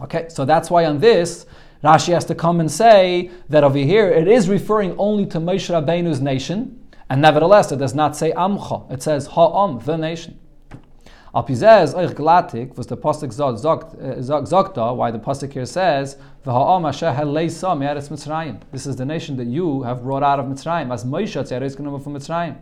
Okay, 0.00 0.28
so 0.28 0.44
that's 0.44 0.70
why 0.70 0.84
on 0.84 1.00
this, 1.00 1.46
Rashi 1.82 2.12
has 2.12 2.24
to 2.26 2.34
come 2.34 2.60
and 2.60 2.70
say 2.70 3.30
that 3.48 3.64
over 3.64 3.78
here 3.78 4.08
it 4.08 4.28
is 4.28 4.48
referring 4.48 4.94
only 4.98 5.26
to 5.26 5.40
Moshe 5.40 5.70
Rabbeinu's 5.70 6.20
nation, 6.20 6.77
and 7.10 7.22
nevertheless 7.22 7.72
it 7.72 7.78
does 7.78 7.94
not 7.94 8.16
say 8.16 8.32
Amcha, 8.32 8.90
it 8.92 9.02
says 9.02 9.28
Ha'am, 9.28 9.78
the 9.80 9.96
nation. 9.96 10.38
Apizez 11.34 11.94
euch 11.94 12.14
glatik 12.14 12.76
was 12.76 12.86
the 12.86 12.96
pasuk 12.96 13.28
zogta, 13.28 14.90
uh, 14.90 14.94
why 14.94 15.10
the 15.10 15.18
pasuk 15.18 15.52
here 15.52 15.66
says 15.66 16.16
V'ha'am 16.44 16.88
asher 16.88 17.14
haleisa 17.14 17.78
me'eretz 17.78 18.08
Mitzrayim. 18.08 18.60
This 18.72 18.86
is 18.86 18.96
the 18.96 19.04
nation 19.04 19.36
that 19.36 19.46
you 19.46 19.82
have 19.82 20.02
brought 20.02 20.22
out 20.22 20.40
of 20.40 20.46
Mitzrayim, 20.46 20.92
as 20.92 21.04
Moshe 21.04 21.36
tzeret 21.36 21.76
genommen 21.76 22.02
from 22.02 22.14
Mitzrayim. 22.14 22.56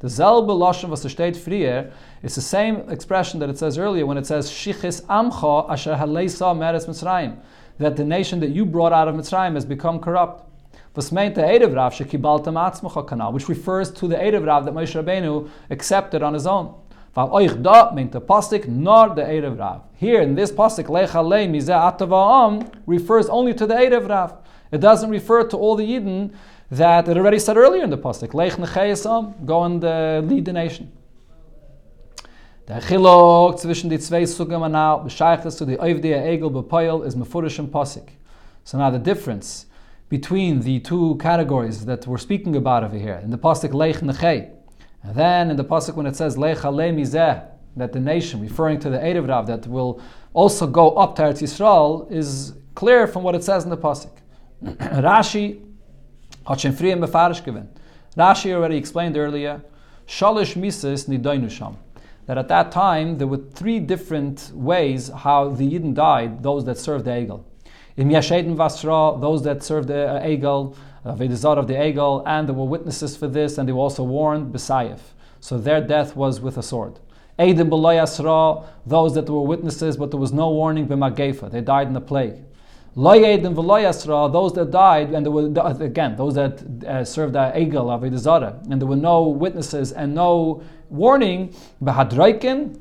The 0.00 0.08
zelbe 0.08 0.48
lashon 0.48 0.90
was 0.90 1.02
steht 1.02 1.34
frier 1.34 1.92
is 2.22 2.34
the 2.34 2.42
same 2.42 2.88
expression 2.90 3.40
that 3.40 3.48
it 3.48 3.56
says 3.56 3.78
earlier 3.78 4.04
when 4.04 4.18
it 4.18 4.26
says 4.26 4.50
shichis 4.50 5.00
amcha 5.06 5.70
asher 5.70 5.94
haleisa 5.94 6.54
meres 6.54 6.86
Mitzrayim, 6.86 7.38
that 7.78 7.96
the 7.96 8.04
nation 8.04 8.38
that 8.40 8.50
you 8.50 8.66
brought 8.66 8.92
out 8.92 9.08
of 9.08 9.14
Mitzrayim 9.14 9.54
has 9.54 9.64
become 9.64 9.98
corrupt. 9.98 10.46
Which 10.94 11.10
refers 13.48 13.90
to 13.90 14.06
the 14.06 14.14
Erev 14.14 14.46
Rav 14.46 14.64
that 14.64 14.74
Moshe 14.74 15.02
Rabbeinu 15.02 15.50
accepted 15.68 16.22
on 16.22 16.34
his 16.34 16.46
own. 16.46 16.72
The 17.14 17.26
the. 18.06 19.80
Here 19.94 20.20
in 20.20 20.34
this 20.36 20.52
pasuk 20.52 20.84
lecha 20.86 21.24
le 21.24 21.46
mizeh 21.48 21.98
atava 21.98 22.70
refers 22.86 23.28
only 23.28 23.54
to 23.54 23.66
the 23.66 23.74
Erev 23.74 24.08
Rav. 24.08 24.36
It 24.70 24.78
doesn't 24.80 25.10
refer 25.10 25.42
to 25.48 25.56
all 25.56 25.74
the 25.74 25.84
Yidden 25.84 26.32
that 26.70 27.08
it 27.08 27.16
already 27.16 27.40
said 27.40 27.56
earlier 27.56 27.82
in 27.82 27.90
the 27.90 27.98
pasuk, 27.98 28.32
Lech 28.32 28.52
nechayesam, 28.52 29.44
go 29.44 29.64
and 29.64 29.84
uh, 29.84 30.22
lead 30.24 30.44
the 30.44 30.52
nation. 30.52 30.92
Der 32.68 32.80
Chilok 32.80 33.58
zwischen 33.58 33.90
die 33.90 33.98
zwei 33.98 34.24
Sugim 34.24 34.62
anal, 34.62 35.00
bescheiches 35.04 35.56
zu 35.56 35.66
die 35.66 35.78
Oivdei 35.78 36.14
Egel 36.14 36.50
bepoil 36.50 37.02
is 37.02 37.16
pasuk. 37.16 38.08
So 38.62 38.78
now 38.78 38.90
the 38.90 38.98
difference 38.98 39.66
between 40.18 40.60
the 40.60 40.78
two 40.78 41.16
categories 41.28 41.84
that 41.86 42.06
we're 42.06 42.24
speaking 42.28 42.54
about 42.54 42.84
over 42.84 42.96
here, 42.96 43.18
in 43.24 43.30
the 43.30 43.42
pasuk 43.46 43.72
Lech 43.74 43.96
nechay, 43.96 44.40
and 45.02 45.12
then 45.16 45.50
in 45.50 45.56
the 45.56 45.64
pasuk 45.64 45.96
when 45.96 46.06
it 46.06 46.14
says 46.14 46.36
ale 46.36 46.92
mizeh, 46.98 47.36
that 47.74 47.92
the 47.92 47.98
nation, 47.98 48.40
referring 48.40 48.78
to 48.78 48.88
the 48.88 48.98
Erev 48.98 49.26
Rav, 49.28 49.48
that 49.48 49.66
will 49.66 50.00
also 50.32 50.68
go 50.68 50.90
up 51.02 51.16
to 51.16 51.22
Eretz 51.22 51.42
Yisrael, 51.42 52.08
is 52.12 52.54
clear 52.76 53.08
from 53.08 53.24
what 53.24 53.34
it 53.34 53.42
says 53.42 53.64
in 53.64 53.70
the 53.70 53.76
pasuk. 53.76 54.14
Rashi 55.08 55.46
hat 56.46 56.58
schon. 56.60 57.68
Rashi 58.16 58.52
already 58.52 58.76
explained 58.76 59.16
earlier, 59.16 59.62
Shalish 60.06 60.54
Mises 60.54 61.06
Nidainu 61.06 61.50
Sham. 61.50 61.76
That 62.26 62.38
at 62.38 62.46
that 62.54 62.70
time 62.70 63.18
there 63.18 63.26
were 63.26 63.42
three 63.60 63.80
different 63.80 64.52
ways 64.54 65.08
how 65.08 65.48
the 65.48 65.66
Yidden 65.72 65.92
died, 65.92 66.44
those 66.44 66.64
that 66.66 66.78
served 66.78 67.04
the 67.04 67.10
Egel. 67.10 67.42
Im 67.96 68.08
Yashedin 68.08 68.56
Vasra, 68.56 69.20
those 69.20 69.42
that 69.44 69.62
served 69.62 69.88
the 69.88 70.08
uh, 70.08 70.22
Egel, 70.22 70.76
Vedizar 71.04 71.58
of 71.58 71.66
the 71.66 71.74
Egel, 71.74 72.22
and 72.26 72.48
there 72.48 72.54
were 72.54 72.64
witnesses 72.64 73.16
for 73.16 73.28
this, 73.28 73.58
and 73.58 73.68
they 73.68 73.72
were 73.72 73.80
also 73.80 74.02
warned, 74.02 74.52
Besayef. 74.52 74.98
So 75.40 75.58
their 75.58 75.80
death 75.80 76.16
was 76.16 76.40
with 76.40 76.56
a 76.56 76.62
sword. 76.62 76.98
Eidim 77.38 77.68
Beloyasra, 77.68 78.66
those 78.86 79.14
that 79.14 79.28
were 79.28 79.42
witnesses, 79.42 79.96
but 79.96 80.10
there 80.10 80.20
was 80.20 80.32
no 80.32 80.50
warning, 80.50 80.88
B'magefa, 80.88 81.50
they 81.50 81.60
died 81.60 81.86
in 81.86 81.92
the 81.92 82.00
plague. 82.00 82.44
Loyedim 82.96 83.56
v'loyasra, 83.56 84.32
those 84.32 84.52
that 84.52 84.70
died, 84.70 85.10
and 85.10 85.26
there 85.26 85.32
were 85.32 85.46
again 85.82 86.14
those 86.14 86.36
that 86.36 86.62
uh, 86.86 87.04
served 87.04 87.32
the 87.32 87.52
egel 87.56 87.86
avedizara, 87.90 88.62
and 88.70 88.80
there 88.80 88.86
were 88.86 88.94
no 88.94 89.24
witnesses 89.24 89.90
and 89.90 90.14
no 90.14 90.62
warning. 90.90 91.52
Behadreikin 91.82 92.80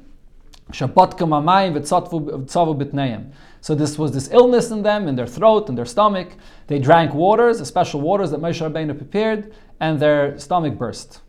shabbatkem 0.72 1.30
amayim 1.30 1.74
v'tzavu 1.74 2.78
bitneim. 2.78 3.32
So 3.64 3.74
this 3.74 3.98
was 3.98 4.12
this 4.12 4.30
illness 4.30 4.72
in 4.72 4.84
them, 4.84 5.08
in 5.08 5.16
their 5.16 5.26
throat, 5.26 5.70
in 5.70 5.76
their 5.76 5.86
stomach. 5.86 6.36
They 6.68 6.80
drank 6.80 7.14
waters, 7.14 7.66
special 7.66 8.02
waters 8.02 8.32
that 8.32 8.42
Moshe 8.42 8.60
Rabbeinu 8.60 8.98
prepared, 8.98 9.56
and 9.80 10.02
their 10.02 10.38
stomach 10.38 10.78
burst. 10.78 11.22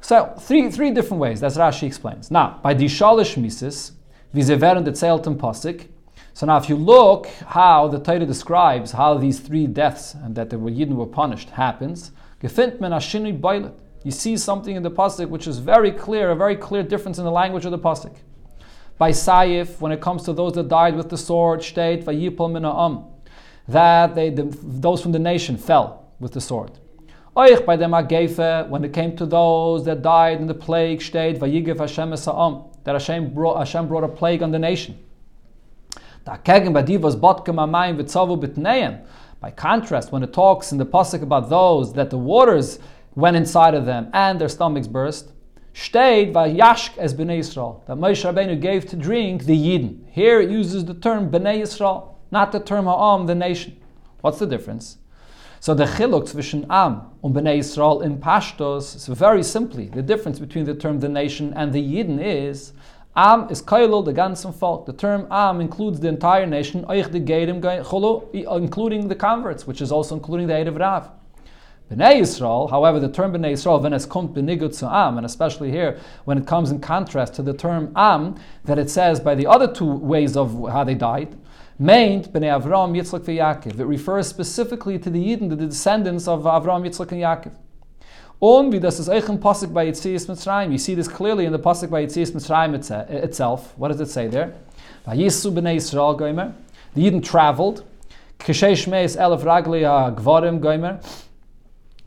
So 0.00 0.32
three 0.38 0.70
three 0.70 0.92
different 0.92 1.20
ways. 1.20 1.40
That's 1.40 1.56
Rashi 1.56 1.82
explains. 1.82 2.30
Now 2.30 2.60
by 2.62 2.74
the 2.74 2.84
shalish 2.84 3.36
mises, 3.36 3.90
the 4.32 4.42
tzeiltem 4.42 5.36
pasik. 5.36 5.88
So 6.32 6.46
now, 6.46 6.58
if 6.58 6.68
you 6.68 6.76
look 6.76 7.26
how 7.44 7.88
the 7.88 7.98
Torah 7.98 8.24
describes 8.24 8.92
how 8.92 9.18
these 9.18 9.40
three 9.40 9.66
deaths 9.66 10.14
and 10.14 10.36
that 10.36 10.48
the 10.48 10.56
Yidden 10.56 10.94
were 10.94 11.06
punished 11.06 11.50
happens, 11.50 12.12
you 12.40 12.48
see 14.10 14.36
something 14.36 14.76
in 14.76 14.82
the 14.82 14.90
pasuk 14.90 15.28
which 15.28 15.46
is 15.48 15.58
very 15.58 15.90
clear, 15.90 16.30
a 16.30 16.36
very 16.36 16.56
clear 16.56 16.84
difference 16.84 17.18
in 17.18 17.24
the 17.24 17.32
language 17.32 17.64
of 17.64 17.72
the 17.72 17.78
pasuk. 17.78 18.14
By 19.02 19.10
Saif, 19.10 19.80
when 19.80 19.90
it 19.90 20.00
comes 20.00 20.22
to 20.26 20.32
those 20.32 20.52
that 20.52 20.68
died 20.68 20.94
with 20.94 21.08
the 21.08 21.18
sword, 21.18 21.64
state 21.64 22.04
that 22.04 22.14
they, 24.14 24.30
the, 24.30 24.44
those 24.62 25.02
from 25.02 25.10
the 25.10 25.18
nation 25.18 25.56
fell 25.56 26.12
with 26.20 26.30
the 26.30 26.40
sword. 26.40 26.70
Oich 27.36 27.66
by 27.66 27.74
the 27.74 27.86
Magefe, 27.86 28.68
when 28.68 28.84
it 28.84 28.92
came 28.92 29.16
to 29.16 29.26
those 29.26 29.84
that 29.86 30.02
died 30.02 30.40
in 30.40 30.46
the 30.46 30.54
plague, 30.54 31.02
state 31.02 31.40
vayigef 31.40 31.80
Hashem 31.80 32.10
that 32.84 32.92
Hashem 32.92 33.34
brought, 33.34 33.58
Hashem 33.58 33.88
brought 33.88 34.04
a 34.04 34.08
plague 34.08 34.40
on 34.40 34.52
the 34.52 34.60
nation. 34.60 34.96
By 36.24 36.36
contrast, 39.50 40.12
when 40.12 40.22
it 40.22 40.32
talks 40.32 40.70
in 40.70 40.78
the 40.78 40.86
pasuk 40.86 41.22
about 41.22 41.50
those 41.50 41.92
that 41.94 42.10
the 42.10 42.18
waters 42.18 42.78
went 43.16 43.36
inside 43.36 43.74
of 43.74 43.84
them 43.84 44.10
and 44.12 44.40
their 44.40 44.48
stomachs 44.48 44.86
burst, 44.86 45.32
steht 45.74 46.32
vayashk 46.32 46.98
as 46.98 47.14
bnei 47.14 47.38
Yisrael 47.38 47.84
that 47.86 47.96
Moshe 47.96 48.24
Rabbeinu 48.24 48.60
gave 48.60 48.86
to 48.86 48.96
drink 48.96 49.44
the 49.44 49.56
Yidden. 49.56 50.00
Here 50.10 50.40
it 50.40 50.50
uses 50.50 50.84
the 50.84 50.94
term 50.94 51.30
bnei 51.30 51.62
Yisrael, 51.62 52.14
not 52.30 52.52
the 52.52 52.60
term 52.60 52.86
ha'am, 52.86 53.26
the 53.26 53.34
nation. 53.34 53.76
What's 54.20 54.38
the 54.38 54.46
difference? 54.46 54.98
So 55.60 55.74
the 55.74 55.84
chiluk 55.84 56.28
zwischen 56.28 56.66
Am 56.70 57.02
and 57.22 57.34
Bnei 57.34 57.58
Yisrael 57.58 58.02
in 58.02 58.18
Pashtos 58.18 58.96
is 58.96 59.06
very 59.06 59.44
simply 59.44 59.86
the 59.86 60.02
difference 60.02 60.40
between 60.40 60.64
the 60.64 60.74
term 60.74 60.98
the 60.98 61.08
nation 61.08 61.52
and 61.54 61.72
the 61.72 61.80
Yidden 61.80 62.18
is 62.20 62.72
Am 63.14 63.48
is 63.50 63.62
kailol, 63.62 64.04
the 64.04 64.12
ganzen 64.12 64.52
Volk. 64.54 64.86
The 64.86 64.92
term 64.94 65.26
Am 65.30 65.60
includes 65.60 66.00
the 66.00 66.08
entire 66.08 66.46
nation, 66.46 66.86
including 66.88 67.60
the 69.08 69.14
converts, 69.14 69.66
which 69.66 69.82
is 69.82 69.92
also 69.92 70.14
including 70.14 70.46
the 70.46 70.54
Erev 70.54 70.80
Rav. 70.80 71.10
Bnei 71.94 72.20
Yisrael, 72.20 72.70
however, 72.70 72.98
the 72.98 73.08
term 73.08 73.32
Bnei 73.32 73.52
Yisrael, 73.52 73.82
when 73.82 73.92
es 73.92 74.06
kommt 74.06 74.34
benigut 74.34 74.74
zu 74.74 74.86
Am, 74.86 75.16
and 75.16 75.26
especially 75.26 75.70
here 75.70 75.98
when 76.24 76.38
it 76.38 76.46
comes 76.46 76.70
in 76.70 76.80
contrast 76.80 77.34
to 77.34 77.42
the 77.42 77.52
term 77.52 77.92
Am, 77.94 78.36
that 78.64 78.78
it 78.78 78.88
says 78.88 79.20
by 79.20 79.34
the 79.34 79.46
other 79.46 79.72
two 79.72 79.90
ways 79.90 80.36
of 80.36 80.68
how 80.70 80.84
they 80.84 80.94
died, 80.94 81.36
meint 81.80 82.30
Bnei 82.30 82.60
Avram, 82.60 82.96
Yitzchak, 82.96 83.24
Yaakov. 83.24 83.78
It 83.78 83.84
refers 83.84 84.26
specifically 84.26 84.98
to 84.98 85.10
the 85.10 85.22
Yidden, 85.22 85.50
the 85.50 85.56
descendants 85.56 86.26
of 86.26 86.42
Avram, 86.42 86.86
Yitzchak, 86.88 87.12
and 87.12 87.20
Yaakov. 87.20 87.52
Und 88.40 88.72
wie 88.72 88.80
das 88.80 88.98
ist 88.98 89.08
Pasuk 89.08 89.72
by 89.72 89.86
Yitzias 89.86 90.26
Mitzrayim. 90.26 90.72
You 90.72 90.78
see 90.78 90.96
this 90.96 91.06
clearly 91.06 91.44
in 91.44 91.52
the 91.52 91.60
Pasuk 91.60 91.90
by 91.90 92.04
Yitzias 92.04 92.32
Mitzrayim 92.32 92.74
itself. 93.08 93.72
What 93.78 93.88
does 93.92 94.00
it 94.00 94.08
say 94.08 94.26
there? 94.26 94.54
Vayisu 95.06 95.52
b'nei 95.52 95.76
Yisrael 95.76 96.18
goimer. 96.18 96.52
The 96.94 97.08
Yidden 97.08 97.22
traveled. 97.22 97.84
Kishei 98.40 98.72
Shmeis 98.72 99.16
elef 99.16 99.42
ragli 99.44 99.82
gvarim 100.16 100.58
goimer. 100.58 101.00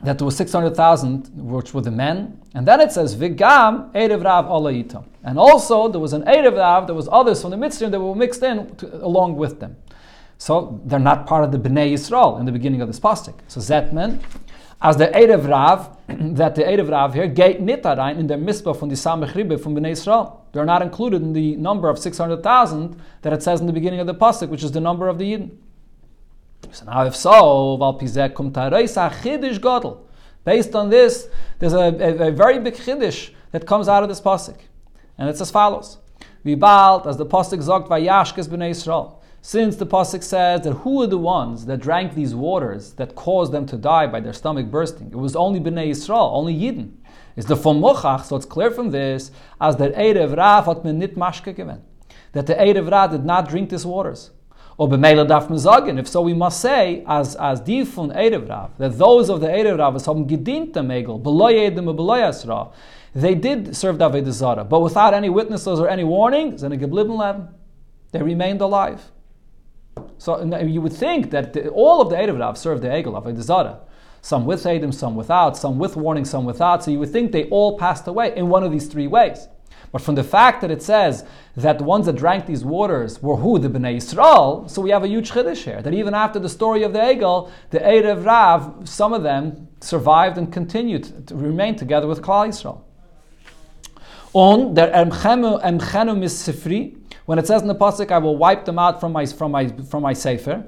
That 0.02 0.18
there 0.18 0.26
was 0.26 0.36
600,000, 0.36 1.30
which 1.34 1.72
were 1.72 1.80
the 1.80 1.90
men. 1.90 2.40
And 2.54 2.66
then 2.66 2.80
it 2.80 2.92
says, 2.92 3.16
Vigam 3.16 3.92
Erev 3.92 4.24
Rav 4.24 4.44
Alayitam. 4.46 5.04
And 5.24 5.38
also 5.38 5.88
there 5.88 6.00
was 6.00 6.12
an 6.12 6.22
Erev 6.24 6.56
Rav, 6.56 6.86
there 6.86 6.94
was 6.94 7.08
others 7.10 7.40
from 7.40 7.50
the 7.50 7.56
Mitzrayim 7.56 7.90
that 7.90 8.00
were 8.00 8.14
mixed 8.14 8.42
in 8.42 8.76
to, 8.76 9.04
along 9.04 9.36
with 9.36 9.58
them. 9.58 9.76
So 10.38 10.80
they're 10.84 10.98
not 10.98 11.26
part 11.26 11.44
of 11.44 11.52
the 11.52 11.58
Bnei 11.58 11.92
Yisrael 11.92 12.38
in 12.38 12.46
the 12.46 12.52
beginning 12.52 12.82
of 12.82 12.88
this 12.88 13.00
pasuk. 13.00 13.34
So 13.48 13.60
Zetman, 13.60 14.20
as 14.82 14.98
the 14.98 15.08
Erev 15.08 15.48
Rav, 15.48 15.96
that 16.36 16.54
the 16.54 16.62
Erev 16.62 16.90
Rav 16.90 17.14
here, 17.14 17.26
gate 17.26 17.60
nitarein 17.60 18.18
in 18.18 18.26
the 18.26 18.36
mitzvah 18.36 18.74
from 18.74 18.90
the 18.90 18.94
Samech 18.94 19.34
Ribe 19.34 19.58
from 19.60 19.74
Bnei 19.74 19.92
Israel. 19.92 20.46
They're 20.52 20.66
not 20.66 20.82
included 20.82 21.22
in 21.22 21.32
the 21.32 21.56
number 21.56 21.88
of 21.88 21.98
600,000 21.98 23.00
that 23.22 23.32
it 23.32 23.42
says 23.42 23.60
in 23.60 23.66
the 23.66 23.72
beginning 23.72 24.00
of 24.00 24.06
the 24.06 24.14
Pasuk, 24.14 24.48
which 24.48 24.62
is 24.62 24.72
the 24.72 24.80
number 24.80 25.08
of 25.08 25.18
the 25.18 25.32
Yidden. 25.32 25.50
So 26.72 26.84
now 26.86 27.04
if 27.04 27.16
so. 27.16 27.76
Based 30.44 30.74
on 30.76 30.90
this, 30.90 31.28
there's 31.58 31.72
a, 31.72 31.78
a, 31.78 32.28
a, 32.28 32.30
very 32.30 32.60
big 32.60 32.74
chiddush 32.74 33.30
that 33.50 33.66
comes 33.66 33.88
out 33.88 34.02
of 34.02 34.08
this 34.08 34.20
Pasuk. 34.20 34.58
And 35.18 35.28
it's 35.28 35.40
as 35.40 35.50
follows. 35.50 35.98
Vibalt, 36.44 37.06
as 37.06 37.16
the 37.16 37.26
Pasuk 37.26 37.60
sagt, 37.62 37.88
Vayashkes 37.88 38.48
b'nei 38.48 38.70
Yisrael. 38.70 39.16
Since 39.42 39.76
the 39.76 39.86
Pasuk 39.86 40.22
says 40.22 40.62
that 40.62 40.72
who 40.72 41.02
are 41.02 41.06
the 41.06 41.18
ones 41.18 41.66
that 41.66 41.78
drank 41.78 42.14
these 42.14 42.34
waters 42.34 42.94
that 42.94 43.14
caused 43.14 43.52
them 43.52 43.64
to 43.66 43.76
die 43.76 44.06
by 44.06 44.20
their 44.20 44.32
stomach 44.32 44.66
bursting? 44.66 45.08
It 45.08 45.16
was 45.16 45.36
only 45.36 45.60
Bnei 45.60 45.90
Yisrael, 45.90 46.32
only 46.32 46.52
Yidden. 46.52 46.92
It's 47.36 47.46
the 47.46 47.56
from 47.56 47.80
Mochach, 47.80 48.24
so 48.24 48.36
it's 48.36 48.46
clear 48.46 48.70
from 48.70 48.90
this, 48.90 49.30
as 49.60 49.76
that 49.76 49.94
Erev 49.94 50.36
Rav 50.36 50.66
hat 50.66 50.84
men 50.84 50.98
nit 50.98 51.16
mashke 51.16 51.54
given. 51.54 51.82
That 52.32 52.46
the 52.46 52.54
Erev 52.54 52.90
Rav 52.90 53.10
did 53.12 53.24
not 53.24 53.48
drink 53.48 53.70
these 53.70 53.86
waters. 53.86 54.30
Or 54.78 54.88
b'meila 54.88 55.26
daf 55.26 55.48
mezagen. 55.48 55.98
If 55.98 56.08
so, 56.08 56.20
we 56.20 56.34
must 56.34 56.60
say, 56.60 57.02
as 57.06 57.34
as 57.36 57.60
die 57.60 57.82
von 57.82 58.10
Erev 58.10 58.48
Rav, 58.48 58.76
that 58.78 58.98
those 58.98 59.30
of 59.30 59.40
the 59.40 59.48
Erev 59.48 59.78
Rav 59.78 59.94
haben 60.04 60.26
gedient 60.26 60.74
dem 60.74 60.88
Egel, 60.88 61.22
beloy 61.22 61.58
edem 61.60 61.86
beloy 61.86 62.22
asra. 62.22 62.68
They 63.14 63.34
did 63.34 63.74
serve 63.74 63.96
Avodah 63.96 64.30
Zara, 64.30 64.62
but 64.62 64.80
without 64.80 65.14
any 65.14 65.30
witnesses 65.30 65.80
or 65.80 65.88
any 65.88 66.04
warning, 66.04 66.56
they 66.56 68.22
remained 68.22 68.60
alive. 68.60 69.10
So 70.18 70.44
you 70.58 70.82
would 70.82 70.92
think 70.92 71.30
that 71.30 71.54
the, 71.54 71.70
all 71.70 72.02
of 72.02 72.10
the 72.10 72.16
Erev 72.16 72.38
Rav 72.38 72.58
served 72.58 72.82
the 72.82 72.88
Egel 72.88 73.16
of 73.16 73.42
Zara. 73.42 73.80
Some 74.20 74.44
with 74.44 74.66
Adam, 74.66 74.92
some 74.92 75.16
without, 75.16 75.56
some 75.56 75.78
with 75.78 75.96
warning, 75.96 76.26
some 76.26 76.44
without. 76.44 76.84
So 76.84 76.90
you 76.90 76.98
would 76.98 77.10
think 77.10 77.32
they 77.32 77.44
all 77.44 77.78
passed 77.78 78.06
away 78.06 78.36
in 78.36 78.48
one 78.50 78.62
of 78.62 78.70
these 78.70 78.86
three 78.86 79.06
ways. 79.06 79.48
But 79.92 80.02
from 80.02 80.14
the 80.14 80.24
fact 80.24 80.60
that 80.60 80.70
it 80.70 80.82
says 80.82 81.24
that 81.56 81.78
the 81.78 81.84
ones 81.84 82.06
that 82.06 82.16
drank 82.16 82.46
these 82.46 82.64
waters 82.64 83.22
were 83.22 83.36
who? 83.36 83.58
The 83.58 83.68
Bnei 83.68 83.96
Yisrael, 83.96 84.68
so 84.68 84.82
we 84.82 84.90
have 84.90 85.04
a 85.04 85.08
huge 85.08 85.30
chiddush 85.30 85.64
here. 85.64 85.80
That 85.80 85.94
even 85.94 86.14
after 86.14 86.38
the 86.38 86.48
story 86.48 86.82
of 86.82 86.92
the 86.92 86.98
Egel, 86.98 87.50
the 87.70 87.78
Erev 87.78 88.24
Rav, 88.24 88.88
some 88.88 89.12
of 89.12 89.22
them 89.22 89.68
survived 89.80 90.38
and 90.38 90.52
continued 90.52 91.26
to 91.28 91.34
remain 91.34 91.76
together 91.76 92.06
with 92.06 92.20
Klal 92.22 92.48
Yisrael. 92.48 92.80
On 94.32 94.74
der 94.74 94.92
Emchenu 94.92 95.60
Misifri, 95.62 96.96
when 97.24 97.38
it 97.38 97.46
says 97.46 97.62
in 97.62 97.68
the 97.68 97.74
pasuk, 97.74 98.10
"I 98.10 98.18
will 98.18 98.36
wipe 98.36 98.64
them 98.66 98.78
out 98.78 99.00
from 99.00 99.12
my 99.12 99.24
from 99.26 99.50
my 99.50 99.68
from 99.68 100.02
my 100.02 100.12
sefer," 100.12 100.64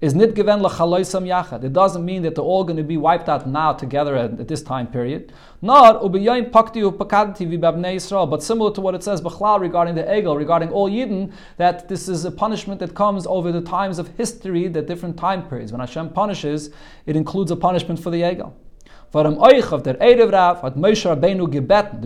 is 0.00 0.14
lachaloisam 0.14 1.26
yachad. 1.26 1.62
It 1.64 1.72
doesn't 1.72 2.04
mean 2.04 2.22
that 2.22 2.34
they're 2.34 2.44
all 2.44 2.64
going 2.64 2.78
to 2.78 2.82
be 2.82 2.96
wiped 2.96 3.28
out 3.28 3.46
now 3.46 3.72
together 3.72 4.16
at, 4.16 4.40
at 4.40 4.48
this 4.48 4.62
time 4.62 4.86
period. 4.86 5.32
Nor 5.60 6.00
ubiyoin 6.00 6.50
pakti 6.50 6.82
upakadti 6.90 7.46
v'babnei 7.46 7.96
Yisrael. 7.96 8.28
But 8.28 8.42
similar 8.42 8.72
to 8.74 8.80
what 8.80 8.94
it 8.94 9.02
says 9.02 9.20
b'chlal 9.20 9.60
regarding 9.60 9.94
the 9.94 10.04
egel, 10.04 10.36
regarding 10.36 10.70
all 10.70 10.88
Yidden, 10.90 11.32
that 11.58 11.88
this 11.88 12.08
is 12.08 12.24
a 12.24 12.30
punishment 12.30 12.80
that 12.80 12.94
comes 12.94 13.26
over 13.26 13.52
the 13.52 13.60
times 13.60 13.98
of 13.98 14.08
history, 14.16 14.68
the 14.68 14.80
different 14.80 15.18
time 15.18 15.46
periods. 15.48 15.70
When 15.72 15.80
Hashem 15.80 16.10
punishes, 16.10 16.70
it 17.04 17.16
includes 17.16 17.50
a 17.50 17.56
punishment 17.56 18.00
for 18.00 18.10
the 18.10 18.22
egel. 18.22 18.54
The 19.12 19.28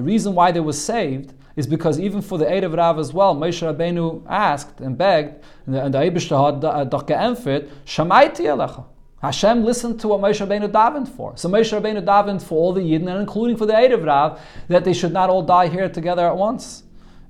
reason 0.03 0.35
why 0.35 0.53
they 0.53 0.61
were 0.61 0.73
saved 0.73 1.35
is 1.57 1.67
because 1.67 2.01
even 2.01 2.21
for 2.21 2.39
the 2.39 2.45
Erev 2.45 2.77
Rav 2.77 2.99
as 2.99 3.13
well, 3.13 3.35
Moshe 3.35 3.63
Rabbeinu 3.63 4.25
asked 4.29 4.81
and 4.81 4.99
begged, 4.99 5.43
and 5.67 5.95
the 5.95 5.99
Eibishter 5.99 6.55
had 6.55 6.65
uh, 6.65 6.85
doch 6.85 7.07
geämpft, 7.07 7.69
Shamaiti 7.87 8.47
Elecha. 8.47 8.85
Hashem 9.23 9.65
listened 9.65 10.01
to 10.01 10.09
what 10.09 10.21
Moshe 10.21 10.45
Rabbeinu 10.47 10.71
davened 10.71 11.09
for. 11.09 11.37
So 11.37 11.49
Moshe 11.49 11.73
Rabbeinu 11.73 12.05
davened 12.05 12.43
for 12.43 12.59
all 12.59 12.73
the 12.73 12.81
Yidden, 12.81 13.09
and 13.09 13.21
including 13.21 13.57
for 13.57 13.67
the 13.67 13.73
Erev 13.73 14.05
Rav, 14.05 14.41
that 14.69 14.85
they 14.85 14.93
should 14.93 15.13
not 15.13 15.31
all 15.31 15.43
die 15.43 15.69
here 15.69 15.89
together 15.89 16.27
at 16.27 16.37
once. 16.37 16.83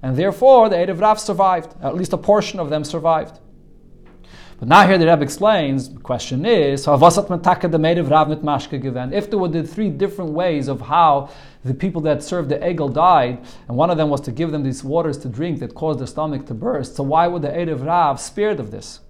And 0.03 0.17
therefore, 0.17 0.69
the 0.69 0.77
Erev 0.77 1.01
Rav 1.01 1.21
survived. 1.21 1.75
At 1.83 1.95
least 1.95 2.13
a 2.13 2.19
portion 2.19 2.59
of 2.59 2.71
them 2.71 2.85
survived. 2.85 3.39
But 4.65 4.71
now 4.71 4.87
here 4.87 4.97
the 4.97 5.07
Rebbe 5.07 5.23
explains, 5.23 5.93
the 5.93 6.01
question 6.01 6.47
is, 6.47 6.89
if 6.89 6.91
there 6.91 6.97
were 9.39 9.49
the 9.49 9.63
three 9.63 9.91
different 9.91 10.31
ways 10.31 10.69
of 10.69 10.81
how 10.81 11.29
the 11.63 11.75
people 11.75 12.01
that 12.01 12.23
served 12.23 12.49
the 12.49 12.57
Egel 12.57 12.91
died, 12.91 13.45
and 13.69 13.77
one 13.77 13.91
of 13.91 13.99
them 13.99 14.09
was 14.09 14.23
to 14.23 14.33
give 14.33 14.53
them 14.53 14.63
these 14.63 14.83
waters 14.83 15.19
to 15.19 15.29
drink 15.29 15.61
that 15.61 15.75
caused 15.75 16.01
their 16.01 16.07
stomach 16.07 16.47
to 16.47 16.55
burst, 16.55 16.97
so 16.97 17.03
why 17.03 17.27
would 17.27 17.43
the 17.43 17.49
Erev 17.49 17.85
Rav 17.85 18.19
spared 18.19 18.59
of 18.59 18.71
this? 18.71 19.01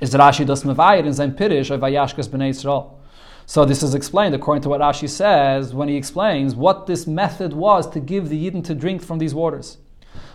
Is 0.00 0.14
Rashi 0.14 0.46
das 0.46 0.62
Mevayir 0.62 1.06
in 1.06 1.12
sein 1.12 1.32
Pirish 1.32 1.72
of 1.72 1.80
Vayashkas 1.80 2.28
B'nai 2.28 2.50
Yisrael? 2.50 3.00
So 3.46 3.64
this 3.64 3.82
is 3.82 3.96
explained 3.96 4.36
according 4.36 4.62
to 4.62 4.68
what 4.68 4.80
Rashi 4.80 5.08
says 5.08 5.74
when 5.74 5.88
he 5.88 5.96
explains 5.96 6.54
what 6.54 6.86
this 6.86 7.04
method 7.08 7.52
was 7.52 7.90
to 7.90 7.98
give 7.98 8.28
the 8.28 8.48
Yidden 8.48 8.62
to 8.66 8.76
drink 8.76 9.02
from 9.02 9.18
these 9.18 9.34
waters. 9.34 9.78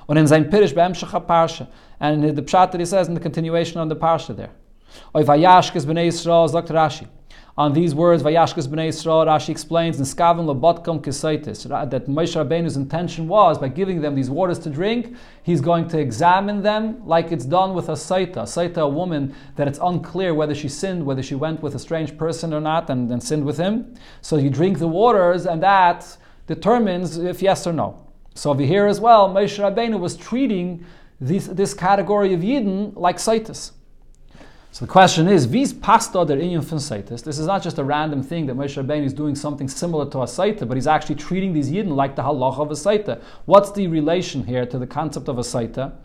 Und 0.08 0.18
in 0.18 0.28
sein 0.28 0.50
Pirish 0.50 0.74
Parsha, 0.74 1.68
and 2.00 2.24
the 2.24 2.42
pshat 2.42 2.72
that 2.72 2.80
he 2.80 2.86
says 2.86 3.08
in 3.08 3.14
the 3.14 3.20
continuation 3.20 3.80
of 3.80 3.90
the 3.90 3.96
Parsha 3.96 4.36
there. 4.36 4.52
Oy 5.16 5.24
vayashkes 5.24 5.86
b'nei 5.86 6.08
Yisrael, 6.08 6.52
Dr. 6.52 6.74
Rashi. 6.74 7.08
On 7.58 7.74
these 7.74 7.94
words, 7.94 8.24
vayashkes 8.24 8.68
b'nei 8.68 8.88
Yisrael, 8.88 9.26
Rashi 9.26 9.50
explains, 9.50 10.00
Niskavim 10.00 10.46
lebotkom 10.46 11.02
kisaitis, 11.02 11.68
that 11.90 12.06
Moshe 12.06 12.42
Rabbeinu's 12.42 12.78
intention 12.78 13.28
was, 13.28 13.58
by 13.58 13.68
giving 13.68 14.00
them 14.00 14.16
these 14.16 14.30
waters 14.30 14.60
to 14.60 14.70
drink, 14.70 15.16
he's 15.44 15.60
going 15.60 15.88
to 15.90 16.00
examine 16.00 16.62
them 16.62 17.06
like 17.06 17.32
it's 17.32 17.46
done 17.46 17.74
with 17.74 17.90
a 17.90 17.94
saita. 17.94 18.38
A 18.38 18.42
saita, 18.44 18.78
a 18.78 18.88
woman 18.88 19.36
that 19.56 19.68
it's 19.68 19.80
unclear 19.82 20.34
whether 20.34 20.56
she 20.56 20.70
sinned, 20.70 21.06
whether 21.06 21.24
she 21.24 21.36
went 21.36 21.62
with 21.62 21.76
a 21.76 21.80
strange 21.80 22.18
person 22.18 22.54
or 22.54 22.62
not, 22.62 22.90
and, 22.90 23.12
and 23.12 23.22
sinned 23.22 23.44
with 23.44 23.58
him. 23.58 23.94
So 24.22 24.38
you 24.38 24.50
drink 24.50 24.80
the 24.80 24.88
waters, 24.88 25.46
and 25.46 25.62
that 25.64 26.18
determines 26.46 27.18
if 27.18 27.42
yes 27.42 27.68
or 27.68 27.74
no. 27.74 28.07
So 28.38 28.52
over 28.52 28.62
here 28.62 28.86
as 28.86 29.00
well, 29.00 29.30
Moshe 29.30 29.58
Rabbeinu 29.58 30.00
was 30.00 30.16
treating 30.16 30.86
this, 31.20 31.48
this 31.48 31.74
category 31.74 32.36
of 32.36 32.42
Yidden 32.42 32.96
like 32.96 33.18
Saitis. 33.18 33.72
So 34.72 34.86
the 34.86 34.92
question 34.92 35.28
is, 35.28 35.50
these 35.50 35.74
pasta 35.74 36.24
der 36.24 36.38
inyan 36.38 36.64
von 36.64 36.78
Saitis? 36.78 37.24
This 37.24 37.40
is 37.40 37.48
not 37.48 37.64
just 37.64 37.80
a 37.80 37.84
random 37.84 38.22
thing 38.22 38.46
that 38.46 38.56
Moshe 38.56 38.82
Rabbeinu 38.82 39.06
is 39.06 39.14
doing 39.14 39.34
something 39.34 39.68
similar 39.68 40.08
to 40.12 40.20
a 40.20 40.26
Saita, 40.26 40.68
but 40.68 40.78
he's 40.78 40.86
actually 40.86 41.16
treating 41.16 41.52
these 41.52 41.72
Yidden 41.72 41.96
like 41.96 42.16
the 42.16 42.22
halacha 42.22 42.60
of 42.60 42.70
a 42.70 42.76
Saita. 42.76 43.20
What's 43.46 43.72
the 43.72 43.88
relation 43.88 44.44
here 44.46 44.68
to 44.68 44.78
the 44.78 44.86
concept 44.86 45.30
of 45.30 45.40
a 45.40 45.42
Saita? 45.42 45.96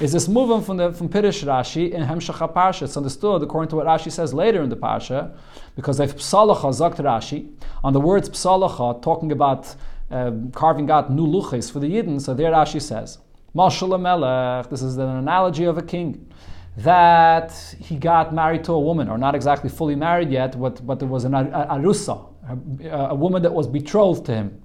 Is 0.00 0.12
this 0.12 0.26
moving 0.26 0.62
from 0.64 0.78
the 0.78 0.90
from 0.90 1.08
Pirish 1.10 1.44
Rashi 1.44 1.92
in 1.92 2.02
Hemshach 2.02 2.52
Parsha? 2.54 2.82
It's 2.82 2.96
understood 2.96 3.42
according 3.42 3.68
to 3.68 3.76
what 3.76 3.86
Rashi 3.86 4.10
says 4.10 4.32
later 4.32 4.62
in 4.62 4.70
the 4.70 4.76
Parsha, 4.76 5.36
because 5.76 5.98
they've 5.98 6.16
psalacha 6.16 6.72
zakt 6.72 6.96
Rashi 6.96 7.52
on 7.84 7.92
the 7.92 8.00
words 8.00 8.28
psalacha, 8.28 9.02
talking 9.02 9.30
about 9.30 9.76
uh, 10.14 10.32
carving 10.52 10.90
out 10.90 11.10
new 11.10 11.26
luchis 11.26 11.72
for 11.72 11.80
the 11.80 11.88
Yidden. 11.88 12.20
So 12.20 12.34
there 12.34 12.52
Rashi 12.52 12.80
says, 12.80 13.18
Melech, 13.52 14.70
this 14.70 14.82
is 14.82 14.96
an 14.96 15.08
analogy 15.08 15.64
of 15.64 15.76
a 15.76 15.82
king, 15.82 16.32
that 16.76 17.52
he 17.80 17.96
got 17.96 18.32
married 18.32 18.64
to 18.64 18.72
a 18.72 18.80
woman, 18.80 19.08
or 19.08 19.18
not 19.18 19.34
exactly 19.34 19.68
fully 19.68 19.94
married 19.94 20.30
yet, 20.30 20.58
but, 20.58 20.84
but 20.86 20.98
there 20.98 21.08
was 21.08 21.24
an 21.24 21.32
arusa, 21.32 22.28
a, 22.48 22.96
a 23.10 23.14
woman 23.14 23.42
that 23.42 23.52
was 23.52 23.66
betrothed 23.66 24.24
to 24.26 24.34
him. 24.34 24.62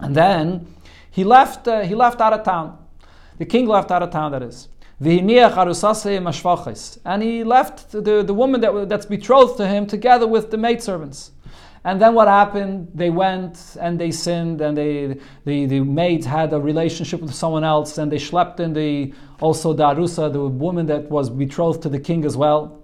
And 0.00 0.14
then 0.14 0.66
he 1.10 1.24
left, 1.24 1.68
uh, 1.68 1.82
he 1.82 1.94
left 1.94 2.20
out 2.20 2.32
of 2.32 2.44
town. 2.44 2.78
The 3.38 3.46
king 3.46 3.66
left 3.66 3.90
out 3.90 4.02
of 4.02 4.10
town, 4.10 4.32
that 4.32 4.42
is. 4.42 4.68
And 4.98 5.30
he 7.22 7.44
left 7.44 7.92
the, 7.92 8.22
the 8.22 8.34
woman 8.34 8.60
that, 8.62 8.88
that's 8.88 9.06
betrothed 9.06 9.58
to 9.58 9.66
him 9.66 9.86
together 9.86 10.26
with 10.26 10.50
the 10.50 10.56
maidservants. 10.56 11.32
And 11.86 12.00
then 12.00 12.14
what 12.14 12.26
happened? 12.26 12.88
They 12.96 13.10
went 13.10 13.76
and 13.80 13.96
they 13.96 14.10
sinned, 14.10 14.60
and 14.60 14.76
they, 14.76 15.20
the, 15.44 15.66
the 15.66 15.80
maids 15.80 16.26
had 16.26 16.52
a 16.52 16.58
relationship 16.58 17.20
with 17.20 17.32
someone 17.32 17.62
else, 17.62 17.96
and 17.98 18.10
they 18.10 18.18
slept 18.18 18.58
in 18.58 18.72
the 18.72 19.14
also 19.38 19.72
the 19.72 19.84
Arusa, 19.84 20.32
the 20.32 20.40
woman 20.48 20.86
that 20.86 21.08
was 21.08 21.30
betrothed 21.30 21.82
to 21.82 21.88
the 21.88 22.00
king 22.00 22.24
as 22.24 22.36
well. 22.36 22.82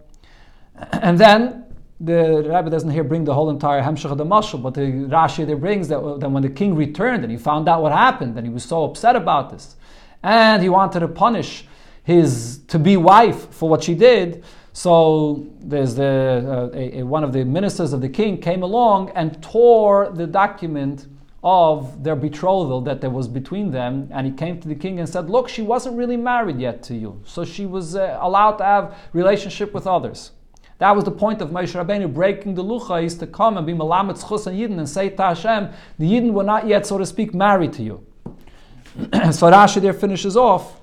And 0.92 1.18
then 1.18 1.64
the 1.98 2.44
rabbi 2.48 2.68
doesn't 2.68 2.90
here 2.90 3.02
bring 3.02 3.24
the 3.24 3.34
whole 3.34 3.50
entire 3.50 3.82
Hemshech 3.82 4.16
the 4.16 4.24
Mashal, 4.24 4.62
but 4.62 4.74
the 4.74 4.82
Rashi 4.82 5.44
there 5.44 5.56
brings 5.56 5.88
that, 5.88 6.00
that 6.20 6.30
when 6.30 6.44
the 6.44 6.48
king 6.48 6.76
returned 6.76 7.24
and 7.24 7.32
he 7.32 7.38
found 7.38 7.68
out 7.68 7.82
what 7.82 7.90
happened, 7.90 8.38
and 8.38 8.46
he 8.46 8.52
was 8.52 8.64
so 8.64 8.84
upset 8.84 9.16
about 9.16 9.50
this, 9.50 9.74
and 10.22 10.62
he 10.62 10.68
wanted 10.68 11.00
to 11.00 11.08
punish 11.08 11.66
his 12.04 12.60
to 12.68 12.78
be 12.78 12.96
wife 12.96 13.52
for 13.52 13.68
what 13.68 13.82
she 13.82 13.96
did. 13.96 14.44
So 14.72 15.46
there's 15.60 15.94
the 15.94 16.70
uh, 16.72 16.76
a, 16.76 17.00
a, 17.00 17.02
one 17.02 17.24
of 17.24 17.32
the 17.32 17.44
ministers 17.44 17.92
of 17.92 18.00
the 18.00 18.08
king 18.08 18.40
came 18.40 18.62
along 18.62 19.10
and 19.10 19.42
tore 19.42 20.10
the 20.10 20.26
document 20.26 21.06
of 21.44 22.02
their 22.04 22.16
betrothal 22.16 22.80
that 22.82 23.00
there 23.00 23.10
was 23.10 23.26
between 23.28 23.70
them, 23.72 24.08
and 24.12 24.26
he 24.26 24.32
came 24.32 24.60
to 24.60 24.68
the 24.68 24.74
king 24.74 25.00
and 25.00 25.08
said, 25.08 25.28
"Look, 25.28 25.48
she 25.48 25.60
wasn't 25.60 25.96
really 25.96 26.16
married 26.16 26.58
yet 26.58 26.82
to 26.84 26.94
you, 26.94 27.20
so 27.26 27.44
she 27.44 27.66
was 27.66 27.96
uh, 27.96 28.18
allowed 28.20 28.52
to 28.58 28.64
have 28.64 28.96
relationship 29.12 29.74
with 29.74 29.86
others." 29.86 30.32
That 30.78 30.96
was 30.96 31.04
the 31.04 31.12
point 31.12 31.40
of 31.40 31.50
Moshe 31.50 31.74
Rabbeinu 31.74 32.12
breaking 32.12 32.54
the 32.54 32.64
lucha 32.64 33.04
is 33.04 33.16
to 33.18 33.26
come 33.26 33.56
and 33.56 33.64
be 33.64 33.72
malamet 33.72 34.28
chus 34.28 34.46
and 34.46 34.58
yidden 34.58 34.78
and 34.78 34.88
say 34.88 35.10
to 35.10 35.22
Hashem, 35.22 35.68
the 35.96 36.10
yidden 36.10 36.32
were 36.32 36.42
not 36.42 36.66
yet, 36.66 36.86
so 36.86 36.98
to 36.98 37.06
speak, 37.06 37.32
married 37.34 37.72
to 37.74 37.84
you. 37.84 38.04
so 39.30 39.48
Rashi 39.48 39.80
there 39.80 39.92
finishes 39.92 40.36
off. 40.36 40.80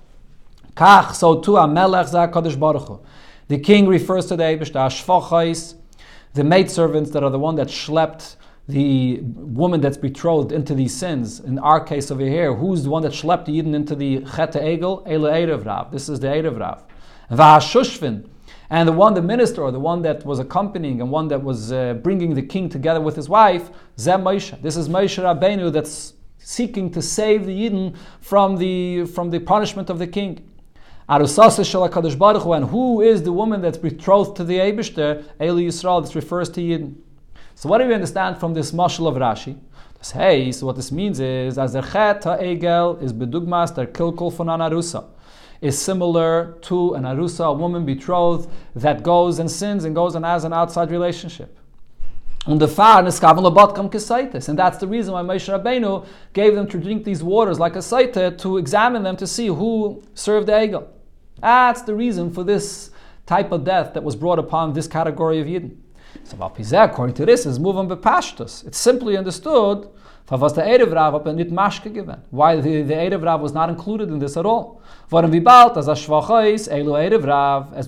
Kach 0.74 1.14
so 1.14 1.42
tu 1.42 1.52
amelech 1.52 2.58
Baruch 2.58 2.88
Hu. 2.88 3.00
The 3.50 3.58
king 3.58 3.88
refers 3.88 4.28
to 4.28 4.36
the 4.36 4.44
Eibush, 4.44 5.74
the 6.36 6.44
maidservants 6.44 7.12
that 7.12 7.24
are 7.24 7.32
the 7.32 7.40
one 7.40 7.56
that 7.56 7.68
schlepped 7.68 8.36
the 8.68 9.22
woman 9.24 9.82
that's 9.82 9.98
betrothed 9.98 10.52
into 10.52 10.76
these 10.76 10.96
sins. 10.96 11.40
In 11.40 11.58
our 11.58 11.84
case 11.84 12.12
over 12.12 12.22
here, 12.22 12.54
who's 12.54 12.84
the 12.84 12.92
one 12.92 13.02
that 13.02 13.12
schlepped 13.12 13.46
the 13.46 13.60
Yidden 13.60 13.74
into 13.74 13.96
the 13.96 14.20
Chet 14.36 14.54
Egel? 14.54 15.02
Ele 15.08 15.24
Erev 15.24 15.66
Rav. 15.66 15.92
This 15.92 16.08
is 16.08 16.20
the 16.20 16.28
Erev 16.28 16.60
Rav. 16.60 16.84
Va'ashushvin. 17.32 18.28
And 18.70 18.88
the 18.88 18.94
one, 18.94 19.16
the 19.16 19.24
minister, 19.24 19.64
or 19.64 19.72
the 19.72 19.80
one 19.80 20.04
that 20.04 20.24
was 20.24 20.38
accompanying 20.38 21.02
and 21.02 21.10
one 21.10 21.28
that 21.30 21.44
was 21.44 21.72
uh, 21.72 21.96
bringing 21.96 22.36
the 22.36 22.44
king 22.44 22.70
together 22.70 23.02
with 23.02 23.16
his 23.16 23.28
wife, 23.28 23.72
Zem 23.98 24.22
Moshe. 24.22 24.62
This 24.62 24.78
is 24.78 24.88
Moshe 24.88 25.18
Rabbeinu 25.18 25.72
that's 25.74 26.14
seeking 26.38 26.92
to 26.92 27.02
save 27.02 27.48
the 27.48 27.68
Yidden 27.68 27.98
from 28.22 28.58
the, 28.58 29.06
from 29.08 29.32
the 29.32 29.40
punishment 29.40 29.90
of 29.90 29.98
the 29.98 30.06
king. 30.06 30.49
And 31.12 31.26
who 32.70 33.02
is 33.02 33.24
the 33.24 33.34
woman 33.34 33.62
that's 33.62 33.80
betrothed 33.80 34.36
to 34.38 34.44
the 34.44 34.60
Abishter? 34.60 35.24
Eli 35.42 35.64
Yisrael, 35.64 36.04
this 36.04 36.14
refers 36.14 36.50
to 36.50 36.62
Yidden. 36.62 36.98
So 37.56 37.68
what 37.68 37.80
do 37.80 37.88
we 37.88 37.96
understand 37.96 38.40
from 38.40 38.54
this 38.54 38.72
mashal 38.72 39.08
of 39.08 39.16
Rashi? 39.16 39.58
This 39.98 40.12
hey, 40.12 40.52
so 40.52 40.68
what 40.68 40.76
this 40.76 40.92
means 40.92 41.20
is, 41.20 41.58
as 41.58 41.74
the 41.74 41.82
ha'egel 41.82 43.00
is 43.02 43.12
bedugmas 43.12 43.74
der 43.76 43.88
kilkul 43.88 44.32
von 44.32 44.48
arusa, 44.48 45.08
is 45.62 45.82
similar 45.82 46.60
to 46.62 46.94
an 46.94 47.06
arusa, 47.06 47.48
a 47.48 47.54
woman 47.54 47.86
betrothed, 47.86 48.48
that 48.76 49.02
goes 49.02 49.40
and 49.40 49.50
sins 49.50 49.86
and 49.86 49.96
goes 49.96 50.14
and 50.14 50.24
has 50.24 50.44
an 50.44 50.54
outside 50.54 50.92
relationship. 50.92 51.58
And 52.46 52.62
that's 52.62 52.76
the 52.78 54.88
reason 54.88 55.14
why 55.14 55.24
Moshe 55.24 55.50
Rabbeinu 55.50 56.06
gave 56.34 56.54
them 56.56 56.68
to 56.68 56.78
drink 56.78 57.04
these 57.04 57.24
waters 57.24 57.60
like 57.60 57.76
a 57.76 57.80
saita 57.80 58.38
to 58.38 58.58
examine 58.58 59.02
them 59.04 59.18
to 59.18 59.28
see 59.28 59.48
who 59.48 60.02
served 60.14 60.48
the 60.48 60.54
egel. 60.54 60.88
That's 61.42 61.82
the 61.84 61.96
reason 61.96 62.32
for 62.32 62.44
this 62.44 62.92
type 63.26 63.52
of 63.52 63.64
death 63.64 63.94
that 63.94 64.04
was 64.04 64.16
brought 64.16 64.40
upon 64.40 64.74
this 64.74 64.88
category 64.88 65.40
of 65.40 65.48
Yidden. 65.48 65.78
So 66.24 66.38
according 66.78 67.16
to 67.16 67.26
this, 67.26 67.46
is 67.46 67.60
moving 67.60 67.88
bepashtus. 67.88 68.66
It's 68.66 68.78
simply 68.78 69.18
understood 69.18 69.90
why 70.30 70.38
the 70.38 70.52
the, 70.52 70.62
the 72.84 72.94
Erev 72.94 73.26
Rav 73.26 73.42
was 73.42 73.52
not 73.52 73.70
included 73.70 74.10
in 74.10 74.20
this 74.20 74.38
at 74.38 74.46
all. 74.46 74.84
As 75.12 75.24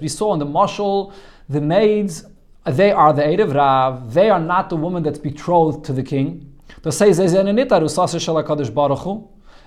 we 0.01 0.07
saw 0.07 0.33
in 0.33 0.39
the 0.39 0.45
Mashal, 0.45 1.13
the 1.49 1.61
maids, 1.61 2.25
they 2.65 2.91
are 2.91 3.13
the 3.13 3.21
Erev 3.21 3.53
Rav, 3.53 4.11
they 4.13 4.31
are 4.31 4.39
not 4.39 4.71
the 4.71 4.75
woman 4.75 5.03
that's 5.03 5.19
betrothed 5.19 5.85
to 5.85 5.93
the 5.93 6.01
king. 6.01 6.51
Das 6.81 6.97
says, 6.97 7.19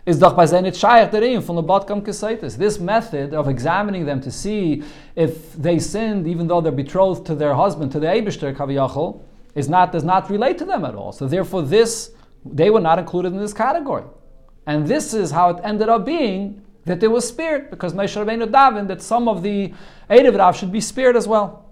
is 0.06 0.18
doch 0.18 0.36
bei 0.36 0.46
seinen 0.46 0.72
Shaykh 0.72 1.10
derim 1.10 1.44
the 1.46 1.62
Batkam 1.62 2.02
Kesaitis. 2.02 2.56
This 2.56 2.78
method 2.78 3.32
of 3.32 3.48
examining 3.48 4.04
them 4.04 4.20
to 4.20 4.30
see 4.30 4.82
if 5.16 5.54
they 5.54 5.78
sinned, 5.78 6.26
even 6.26 6.46
though 6.46 6.60
they're 6.60 6.72
betrothed 6.72 7.26
to 7.26 7.34
their 7.34 7.54
husband, 7.54 7.92
to 7.92 8.00
the 8.00 8.06
Eibishter 8.06 8.54
Kaviyachol, 8.54 9.22
is 9.54 9.68
not 9.68 9.92
does 9.92 10.04
not 10.04 10.28
relate 10.28 10.58
to 10.58 10.64
them 10.64 10.84
at 10.84 10.94
all. 10.94 11.12
So 11.12 11.26
therefore, 11.26 11.62
this 11.62 12.10
they 12.44 12.68
were 12.68 12.80
not 12.80 12.98
included 12.98 13.32
in 13.32 13.38
this 13.38 13.54
category, 13.54 14.04
and 14.66 14.86
this 14.86 15.14
is 15.14 15.30
how 15.30 15.50
it 15.50 15.60
ended 15.64 15.88
up 15.88 16.04
being 16.04 16.62
that 16.84 17.00
they 17.00 17.08
were 17.08 17.22
spared 17.22 17.70
because 17.70 17.94
Moshe 17.94 18.14
Rabbeinu 18.22 18.50
Davin 18.50 18.88
that 18.88 19.00
some 19.00 19.26
of 19.26 19.42
the 19.42 19.72
Erev 20.10 20.36
Rav 20.36 20.54
should 20.54 20.70
be 20.70 20.82
spared 20.82 21.16
as 21.16 21.26
well. 21.26 21.64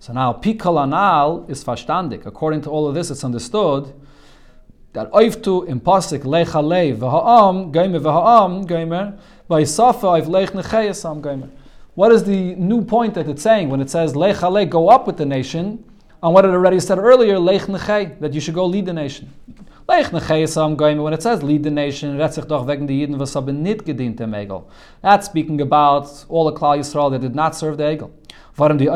So 0.00 0.12
now 0.12 0.32
Pikal 0.32 0.84
Anal 0.84 1.46
is 1.48 1.62
verstandig. 1.62 2.26
According 2.26 2.62
to 2.62 2.70
all 2.70 2.88
of 2.88 2.94
this, 2.96 3.10
it's 3.12 3.22
understood 3.22 3.94
that 4.98 5.14
in 5.68 5.80
pasik 5.80 6.22
v'ha'am 6.22 7.72
v'ha'am 7.72 9.18
by 9.46 9.64
safa. 9.64 11.48
What 11.94 12.12
is 12.12 12.24
the 12.24 12.54
new 12.54 12.84
point 12.84 13.14
that 13.14 13.28
it's 13.28 13.42
saying 13.42 13.70
when 13.70 13.80
it 13.80 13.90
says 13.90 14.14
lechalei 14.14 14.68
go 14.68 14.88
up 14.88 15.06
with 15.06 15.16
the 15.16 15.26
nation? 15.26 15.84
On 16.20 16.32
what 16.32 16.44
it 16.44 16.48
already 16.48 16.80
said 16.80 16.98
earlier, 16.98 17.38
lech 17.38 17.66
that 17.66 18.32
you 18.32 18.40
should 18.40 18.54
go 18.54 18.66
lead 18.66 18.86
the 18.86 18.92
nation. 18.92 19.32
Lech 19.88 20.06
nechayasam 20.06 21.02
when 21.02 21.12
it 21.12 21.22
says 21.22 21.42
lead 21.42 21.62
the 21.62 21.70
nation, 21.70 22.18
redt 22.18 22.46
doch 22.48 22.66
wegen 22.66 22.88
Yidden 22.88 23.54
nit 23.54 23.84
gedient 23.84 24.16
Egel. 24.16 24.64
That's 25.00 25.26
speaking 25.26 25.60
about 25.60 26.26
all 26.28 26.44
the 26.44 26.52
Klal 26.52 26.78
Yisrael 26.78 27.10
that 27.12 27.20
did 27.20 27.34
not 27.36 27.54
serve 27.56 27.78
the 27.78 27.84
Egel. 27.84 28.10
Those 28.58 28.80
amongst 28.80 28.90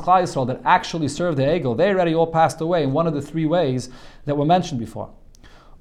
Klal 0.00 0.22
Yisrael 0.22 0.46
that 0.46 0.60
actually 0.64 1.08
served 1.08 1.38
the 1.38 1.42
Egel, 1.42 1.76
they 1.76 1.88
already 1.88 2.14
all 2.14 2.28
passed 2.28 2.60
away 2.60 2.84
in 2.84 2.92
one 2.92 3.08
of 3.08 3.14
the 3.14 3.20
three 3.20 3.46
ways 3.46 3.88
that 4.26 4.36
were 4.36 4.44
mentioned 4.44 4.78
before. 4.78 5.10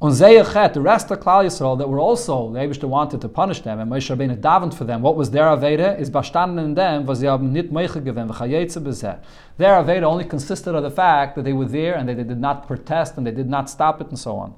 On 0.02 0.12
Zeyachet, 0.12 0.74
the 0.74 0.82
rest 0.82 1.12
of 1.12 1.20
Klal 1.20 1.46
Yisrael 1.46 1.78
that 1.78 1.88
were 1.88 2.00
also, 2.00 2.52
the 2.52 2.60
Abishta 2.60 2.86
wanted 2.86 3.22
to 3.22 3.30
punish 3.30 3.62
them, 3.62 3.80
and 3.80 3.92
Moshe 3.92 4.10
Rabbeinu 4.10 4.42
davened 4.42 4.74
for 4.74 4.86
them. 4.86 5.04
What 5.04 5.16
was 5.16 5.30
their 5.30 5.44
Aveda? 5.44 6.00
Is 6.00 6.10
bestanden 6.10 6.66
in 6.66 6.74
them, 6.74 7.06
was 7.06 7.22
nit 7.22 7.72
bezeh. 7.72 9.20
Their 9.58 9.84
Aveda 9.84 10.04
only 10.04 10.26
consisted 10.26 10.74
of 10.74 10.82
the 10.82 10.90
fact 10.90 11.36
that 11.36 11.44
they 11.44 11.54
were 11.54 11.66
there 11.66 11.96
and 11.96 12.10
they 12.10 12.16
did 12.16 12.40
not 12.40 12.66
protest 12.66 13.18
and 13.18 13.28
they 13.28 13.32
did 13.32 13.50
not 13.50 13.70
stop 13.70 14.02
it 14.02 14.08
and 14.08 14.18
so 14.18 14.38
on. 14.38 14.56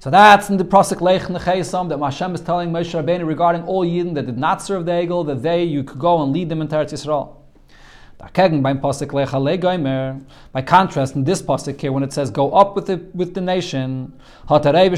So 0.00 0.10
that's 0.10 0.48
in 0.48 0.58
the 0.58 0.64
Prosek 0.64 1.00
Lech 1.00 1.22
Nechesam 1.22 1.88
that 1.88 1.98
Hashem 1.98 2.32
is 2.32 2.40
telling 2.40 2.70
Moshe 2.70 2.94
Rabbeinu 2.94 3.26
regarding 3.26 3.64
all 3.64 3.84
Yidden 3.84 4.14
that 4.14 4.26
did 4.26 4.38
not 4.38 4.62
serve 4.62 4.86
the 4.86 4.92
Egel, 4.92 5.26
that 5.26 5.42
they, 5.42 5.64
you 5.64 5.82
could 5.82 5.98
go 5.98 6.22
and 6.22 6.32
lead 6.32 6.48
them 6.48 6.60
into 6.60 6.76
Eretz 6.76 6.92
Yisrael. 6.92 7.34
By 8.20 8.28
contrast, 10.62 11.14
in 11.16 11.24
this 11.24 11.40
pasuk 11.42 11.80
here, 11.80 11.92
when 11.92 12.02
it 12.02 12.12
says 12.12 12.30
"Go 12.30 12.52
up 12.52 12.74
with 12.74 12.86
the 12.86 13.00
with 13.14 13.34
the 13.34 13.40
nation," 13.40 14.12
Here, 14.48 14.56
Moshe 14.56 14.90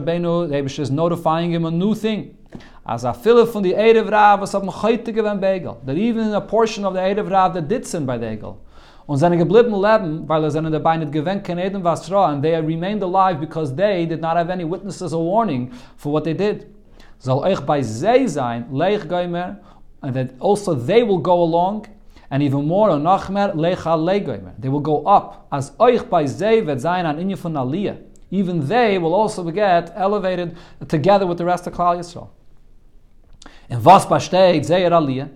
Rabbeinu 0.00 0.78
is 0.78 0.90
notifying 0.90 1.52
him 1.52 1.64
a 1.64 1.70
new 1.70 1.94
thing. 1.96 2.36
As 2.86 3.04
a 3.04 3.12
filler 3.12 3.46
from 3.46 3.62
the 3.62 3.72
Erev 3.72 4.10
Rav 4.10 4.40
was 4.40 4.52
That 4.52 5.96
even 5.96 6.26
in 6.26 6.34
a 6.34 6.40
portion 6.40 6.84
of 6.84 6.94
the 6.94 7.00
Erev 7.00 7.28
Rav 7.28 7.54
that 7.54 7.66
did 7.66 7.84
sin 7.84 8.06
by 8.06 8.18
the 8.18 8.26
Egel, 8.26 8.58
und 9.08 9.16
seine 9.16 9.38
geblieben 9.38 9.72
leben, 9.72 10.28
weil 10.28 10.44
er 10.44 10.50
seine 10.50 10.70
dabei 10.70 10.98
nicht 10.98 11.10
gewinnt 11.10 11.42
keneden 11.42 11.82
was 11.82 12.12
ra, 12.12 12.26
and 12.26 12.42
they 12.42 12.54
remained 12.54 13.02
alive 13.02 13.40
because 13.40 13.74
they 13.74 14.06
did 14.06 14.20
not 14.20 14.36
have 14.36 14.50
any 14.52 14.64
witnesses 14.64 15.14
or 15.14 15.24
warning 15.24 15.72
for 15.96 16.12
what 16.12 16.24
they 16.24 16.34
did. 16.34 16.66
Soll 17.18 17.42
euch 17.42 17.60
bei 17.62 17.82
sie 17.82 18.28
sein, 18.28 18.66
leich 18.70 19.08
geimer, 19.08 19.56
and 20.02 20.14
that 20.14 20.28
also 20.38 20.74
they 20.74 21.02
will 21.02 21.22
go 21.22 21.42
along, 21.42 21.86
and 22.30 22.42
even 22.42 22.66
more, 22.66 22.90
nachmer 22.98 23.54
lecha 23.54 23.96
legeimer. 23.96 24.52
They 24.60 24.70
will 24.70 24.82
go 24.82 25.02
up, 25.06 25.46
as 25.50 25.72
euch 25.78 26.02
bei 26.02 26.26
sie 26.26 26.66
wird 26.66 26.82
sein 26.82 27.06
an 27.06 27.18
inje 27.18 27.38
von 27.38 27.56
aliyah. 27.56 27.96
Even 28.30 28.68
they 28.68 28.98
will 28.98 29.14
also 29.14 29.42
get 29.44 29.90
elevated 29.96 30.54
together 30.86 31.26
with 31.26 31.38
the 31.38 31.46
rest 31.46 31.66
of 31.66 31.72
Klal 31.72 31.96
Yisrael. 31.96 32.28
And 33.70 33.82
was 33.82 34.04
besteht 34.06 34.66
zeir 34.66 34.90
aliyah? 34.92 35.30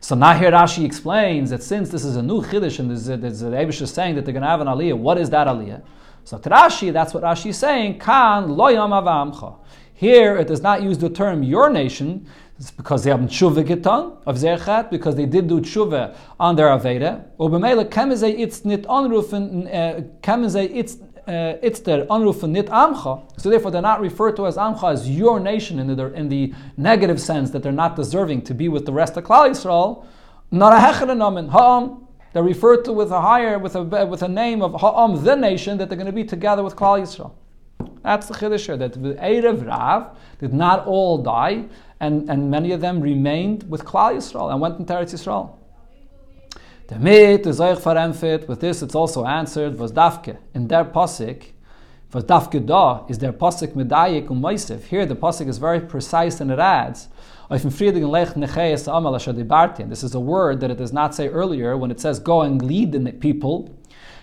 So 0.00 0.14
now 0.14 0.32
here 0.32 0.52
Rashi 0.52 0.84
explains 0.84 1.50
that 1.50 1.62
since 1.62 1.90
this 1.90 2.04
is 2.04 2.16
a 2.16 2.22
new 2.22 2.42
chiddush 2.42 2.78
and 2.78 2.90
there's, 2.90 3.40
the 3.40 3.46
Abish 3.48 3.82
is 3.82 3.90
saying 3.90 4.14
that 4.14 4.24
they're 4.24 4.32
going 4.32 4.42
to 4.42 4.48
have 4.48 4.60
an 4.60 4.68
aliyah, 4.68 4.96
what 4.96 5.18
is 5.18 5.28
that 5.30 5.46
aliyah? 5.48 5.82
So 6.24 6.38
to 6.38 6.48
Rashi, 6.48 6.92
that's 6.92 7.14
what 7.14 7.24
Rashi 7.24 7.46
is 7.50 7.58
saying. 7.58 7.98
Kan 7.98 8.48
loyam 8.48 8.90
avamcha. 8.90 9.56
Here 9.94 10.36
it 10.36 10.46
does 10.46 10.62
not 10.62 10.82
use 10.82 10.98
the 10.98 11.10
term 11.10 11.42
your 11.42 11.70
nation. 11.70 12.26
It's 12.58 12.70
because 12.70 13.02
they 13.02 13.10
have 13.10 13.20
tshuva 13.20 13.64
getan 13.64 14.16
of 14.26 14.36
zerchat 14.36 14.90
because 14.90 15.16
they 15.16 15.26
did 15.26 15.48
do 15.48 15.60
tshuva 15.60 16.14
on 16.38 16.54
their 16.54 16.68
aveda. 16.68 17.24
Nit 18.64 18.82
onrufen 18.82 19.66
eh, 19.70 20.02
it's 20.74 20.98
uh, 21.28 21.58
it's 21.62 21.80
their 21.80 22.06
anrufen 22.06 22.50
nit 22.50 22.66
amcha. 22.66 23.22
So 23.38 23.50
therefore, 23.50 23.70
they're 23.70 23.82
not 23.82 24.00
referred 24.00 24.34
to 24.36 24.46
as 24.46 24.56
amcha 24.56 24.92
as 24.92 25.10
your 25.10 25.38
nation 25.38 25.78
in 25.78 25.94
the, 25.94 26.12
in 26.14 26.28
the 26.30 26.54
negative 26.78 27.20
sense 27.20 27.50
that 27.50 27.62
they're 27.62 27.70
not 27.70 27.96
deserving 27.96 28.42
to 28.42 28.54
be 28.54 28.68
with 28.68 28.86
the 28.86 28.92
rest 28.92 29.16
of 29.18 29.24
Klal 29.24 29.50
Yisrael. 29.50 30.06
Not 30.50 30.72
a 30.72 30.80
ha'am. 30.80 32.06
They're 32.32 32.42
referred 32.42 32.84
to 32.86 32.92
with 32.92 33.10
a 33.10 33.20
higher, 33.20 33.58
with 33.58 33.76
a 33.76 33.82
with 33.82 34.22
a 34.22 34.28
name 34.28 34.62
of 34.62 34.80
ha'am, 34.80 35.22
the 35.22 35.36
nation 35.36 35.76
that 35.78 35.90
they're 35.90 35.98
going 35.98 36.06
to 36.06 36.12
be 36.12 36.24
together 36.24 36.62
with 36.62 36.74
Klal 36.74 37.00
Yisrael. 37.00 37.32
That's 38.02 38.28
the 38.28 38.34
chiddush 38.34 38.78
that 38.78 38.92
the 38.94 39.14
Erev 39.14 39.66
Rav 39.66 40.16
did 40.38 40.54
not 40.54 40.86
all 40.86 41.18
die, 41.18 41.66
and, 42.00 42.30
and 42.30 42.50
many 42.50 42.72
of 42.72 42.80
them 42.80 43.00
remained 43.02 43.68
with 43.68 43.84
Klal 43.84 44.16
Yisrael 44.16 44.50
and 44.50 44.60
went 44.60 44.78
into 44.78 44.94
Eretz 44.94 45.12
Yisrael. 45.12 45.56
Is 46.90 47.60
euch 47.60 47.80
verempfet. 47.80 48.48
With 48.48 48.60
this, 48.60 48.82
it's 48.82 48.94
also 48.94 49.26
answered. 49.26 49.78
Was 49.78 49.92
dafke 49.92 50.38
in 50.54 50.68
their 50.68 50.86
pasuk. 50.86 51.44
Was 52.14 52.24
dafke 52.24 52.64
da 52.64 53.04
is 53.08 53.18
their 53.18 53.32
pasuk 53.32 53.74
medayik 53.74 54.30
um. 54.30 54.88
Here, 54.88 55.04
the 55.04 55.14
pasuk 55.14 55.48
is 55.48 55.58
very 55.58 55.80
precise 55.80 56.40
and 56.40 56.50
it 56.50 56.58
adds. 56.58 57.08
This 57.50 57.64
is 57.64 58.04
a 60.14 60.20
word 60.20 60.60
that 60.60 60.70
it 60.70 60.78
does 60.78 60.92
not 60.92 61.14
say 61.14 61.28
earlier 61.28 61.76
when 61.76 61.90
it 61.90 62.00
says 62.00 62.18
go 62.18 62.42
and 62.42 62.62
lead 62.62 62.92
the 62.92 63.12
people. 63.12 63.78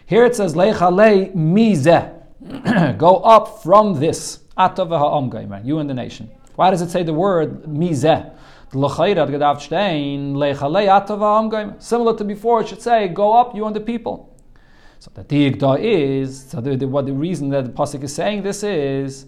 Here 0.07 0.25
it 0.25 0.35
says 0.35 0.53
Go 2.97 3.15
up 3.17 3.63
from 3.63 3.99
this. 3.99 4.39
You 4.57 5.79
and 5.79 5.89
the 5.89 5.93
nation. 5.93 6.31
Why 6.55 6.69
does 6.69 6.81
it 6.81 6.89
say 6.89 7.03
the 7.03 7.13
word 7.13 7.63
mizeh? 7.63 8.31
Similar 11.79 12.17
to 12.17 12.23
before, 12.23 12.61
it 12.61 12.67
should 12.67 12.81
say, 12.81 13.07
Go 13.07 13.33
up, 13.33 13.55
you 13.55 13.65
and 13.65 13.75
the 13.75 13.79
people. 13.79 14.35
So 14.99 15.11
the 15.13 15.23
Tigda 15.23 15.79
is, 15.79 16.49
so 16.49 16.61
the, 16.61 16.75
the, 16.75 16.87
what 16.87 17.05
the 17.05 17.13
reason 17.13 17.49
that 17.49 17.65
the 17.65 17.71
Pasuk 17.71 18.03
is 18.03 18.13
saying 18.13 18.43
this 18.43 18.63
is, 18.63 19.25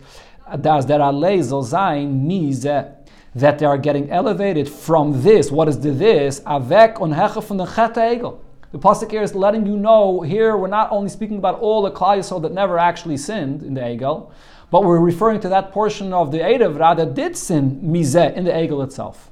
that 3.36 3.60
they 3.60 3.66
are 3.66 3.78
getting 3.78 4.10
elevated 4.10 4.68
from 4.70 5.22
this. 5.22 5.52
What 5.52 5.68
is 5.68 5.80
the 5.80 5.92
this? 5.92 6.40
Avek 6.42 7.00
on 7.00 7.42
from 7.42 7.58
the. 7.58 8.38
The 8.70 8.80
pasuk 8.80 9.12
here 9.12 9.22
is 9.22 9.34
letting 9.34 9.66
you 9.66 9.78
know. 9.78 10.22
Here 10.22 10.58
we're 10.58 10.68
not 10.68 10.92
only 10.92 11.10
speaking 11.10 11.38
about 11.38 11.60
all 11.60 11.82
the 11.82 11.92
klal 11.92 12.42
that 12.42 12.52
never 12.52 12.78
actually 12.78 13.18
sinned 13.18 13.64
in 13.64 13.74
the 13.74 13.82
egel, 13.82 14.32
but 14.72 14.84
we're 14.84 15.00
referring 15.00 15.40
to 15.42 15.50
that 15.50 15.72
portion 15.72 16.12
of 16.12 16.32
the 16.32 16.40
Erev 16.40 16.98
that 16.98 17.14
did 17.14 17.38
sin 17.38 17.80
mizeh 17.82 18.36
in 18.36 18.44
the 18.44 18.52
egel 18.52 18.84
itself. 18.84 19.32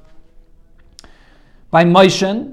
By 1.70 1.84
Moshe, 1.84 2.52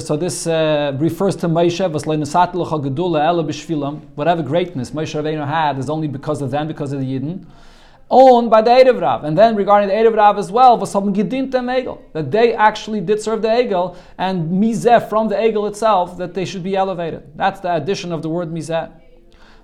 so 0.00 0.16
this 0.16 0.46
uh, 0.46 0.96
refers 0.98 1.34
to 1.36 1.48
Moshe, 1.48 1.80
whatever 4.14 4.42
greatness 4.42 4.90
Moshe 4.92 5.14
Rabbeinu 5.20 5.46
had 5.46 5.78
is 5.78 5.90
only 5.90 6.08
because 6.08 6.40
of 6.40 6.50
them, 6.50 6.68
because 6.68 6.92
of 6.92 7.00
the 7.00 7.06
Yidden 7.06 7.44
owned 8.12 8.50
by 8.50 8.60
the 8.60 8.70
Erev 8.70 9.00
Rav. 9.00 9.24
And 9.24 9.36
then 9.36 9.56
regarding 9.56 9.88
the 9.88 9.94
Erev 9.94 10.14
Rav 10.14 10.38
as 10.38 10.52
well, 10.52 10.76
that 10.76 12.30
they 12.30 12.54
actually 12.54 13.00
did 13.00 13.20
serve 13.22 13.42
the 13.42 13.48
Egel, 13.48 13.96
and 14.18 14.62
Mizeh 14.62 15.08
from 15.08 15.28
the 15.28 15.34
Egel 15.34 15.66
itself, 15.68 16.18
that 16.18 16.34
they 16.34 16.44
should 16.44 16.62
be 16.62 16.76
elevated. 16.76 17.22
That's 17.34 17.60
the 17.60 17.74
addition 17.74 18.12
of 18.12 18.22
the 18.22 18.28
word 18.28 18.52
Mizeh. 18.52 18.92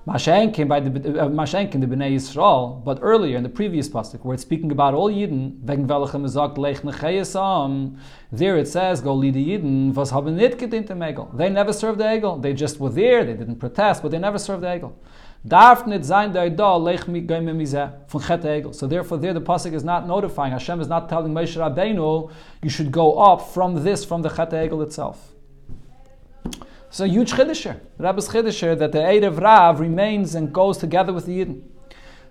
Mashenkin 0.08 0.66
by 0.66 0.80
the 0.80 0.88
uh, 1.20 1.28
Mashenkin 1.28 1.80
the 1.82 1.86
Bnei 1.86 2.14
Yisrael, 2.14 2.82
but 2.82 2.98
earlier 3.02 3.36
in 3.36 3.42
the 3.42 3.48
previous 3.50 3.90
pasuk 3.90 4.24
where 4.24 4.32
it's 4.32 4.42
speaking 4.42 4.72
about 4.72 4.94
all 4.94 5.10
Yidden, 5.10 5.58
there 8.32 8.56
it 8.56 8.68
says 8.68 9.00
go 9.02 9.12
lead 9.14 9.34
the 9.34 9.46
Yidden 9.50 9.92
was 9.92 10.10
haben 10.10 10.36
nit. 10.36 10.58
They 10.58 11.50
never 11.50 11.74
served 11.74 12.00
the 12.00 12.04
Egel. 12.04 12.40
They 12.40 12.54
just 12.54 12.80
were 12.80 12.88
there. 12.88 13.22
They 13.22 13.34
didn't 13.34 13.56
protest, 13.56 14.00
but 14.02 14.10
they 14.10 14.18
never 14.18 14.38
served 14.38 14.62
the 14.62 14.68
Egel. 14.68 14.94
Darf 15.46 15.86
nit 15.86 16.06
sein 16.06 16.32
der 16.32 16.48
da 16.48 16.76
lech 16.76 17.06
mi 17.06 17.20
chet 17.20 18.42
egel. 18.42 18.74
So 18.74 18.86
therefore 18.86 19.18
there 19.18 19.34
the 19.34 19.42
pasuk 19.42 19.74
is 19.74 19.84
not 19.84 20.06
notifying 20.06 20.52
Hashem 20.52 20.80
is 20.80 20.88
not 20.88 21.10
telling 21.10 21.34
Moshe 21.34 21.56
Rabbeinu 21.56 22.32
you 22.62 22.70
should 22.70 22.90
go 22.90 23.18
up 23.18 23.42
from 23.52 23.84
this 23.84 24.06
from 24.06 24.22
the 24.22 24.30
chet 24.30 24.50
egel 24.52 24.82
itself. 24.82 25.34
So 26.90 27.04
huge 27.04 27.32
chiddush 27.32 27.78
Rabbi's 27.98 28.28
chiddush 28.28 28.78
that 28.78 28.92
the 28.92 28.98
Erev 28.98 29.40
Rav 29.40 29.80
remains 29.80 30.34
and 30.34 30.52
goes 30.52 30.78
together 30.78 31.12
with 31.12 31.26
the 31.26 31.44
Yidden. 31.44 31.62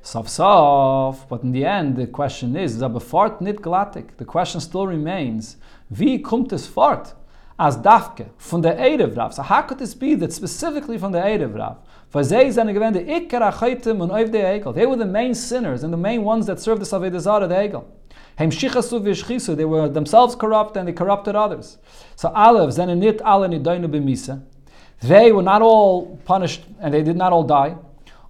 Sof 0.01 0.27
sof, 0.27 1.27
but 1.29 1.43
in 1.43 1.51
the 1.51 1.65
end 1.65 1.95
the 1.95 2.07
question 2.07 2.55
is, 2.55 2.81
fort 3.01 3.41
nit 3.41 3.61
glatik. 3.61 4.17
The 4.17 4.25
question 4.25 4.61
still 4.61 4.87
remains, 4.87 5.57
wie 5.89 6.19
kommt 6.19 6.53
es 6.53 6.65
fort? 6.65 7.13
As 7.59 7.77
dafke, 7.77 8.29
von 8.37 8.61
der 8.61 8.77
Erev 8.77 9.17
Rav. 9.17 9.33
So 9.33 9.43
how 9.43 9.63
could 9.63 9.79
this 9.79 9.93
be 9.93 10.15
that 10.15 10.31
specifically 10.31 10.97
from 10.97 11.11
the 11.11 11.19
Erev 11.19 11.55
Rav? 11.55 11.77
They 12.09 14.85
were 14.85 14.95
the 14.95 15.05
main 15.05 15.33
sinners 15.33 15.83
and 15.83 15.91
the 15.91 15.97
main 15.97 16.23
ones 16.23 16.45
that 16.45 16.59
served 16.59 16.81
the 16.81 16.85
Savodah 16.85 17.19
Zara, 17.19 17.47
the 17.47 17.55
Egel. 17.55 17.83
They 18.37 19.65
were 19.65 19.89
themselves 19.89 20.35
corrupt 20.35 20.77
and 20.77 20.87
they 20.87 20.93
corrupted 20.93 21.35
others. 21.35 21.77
So 22.15 22.29
Aleph, 22.29 22.75
Zenenit 22.75 23.19
Ale 23.21 23.49
Nidainu 23.49 23.87
B'misa. 23.87 24.43
They 25.01 25.31
were 25.31 25.41
not 25.43 25.61
all 25.61 26.17
punished 26.25 26.63
and 26.79 26.93
they 26.93 27.03
did 27.03 27.17
not 27.17 27.33
all 27.33 27.43
die. 27.43 27.75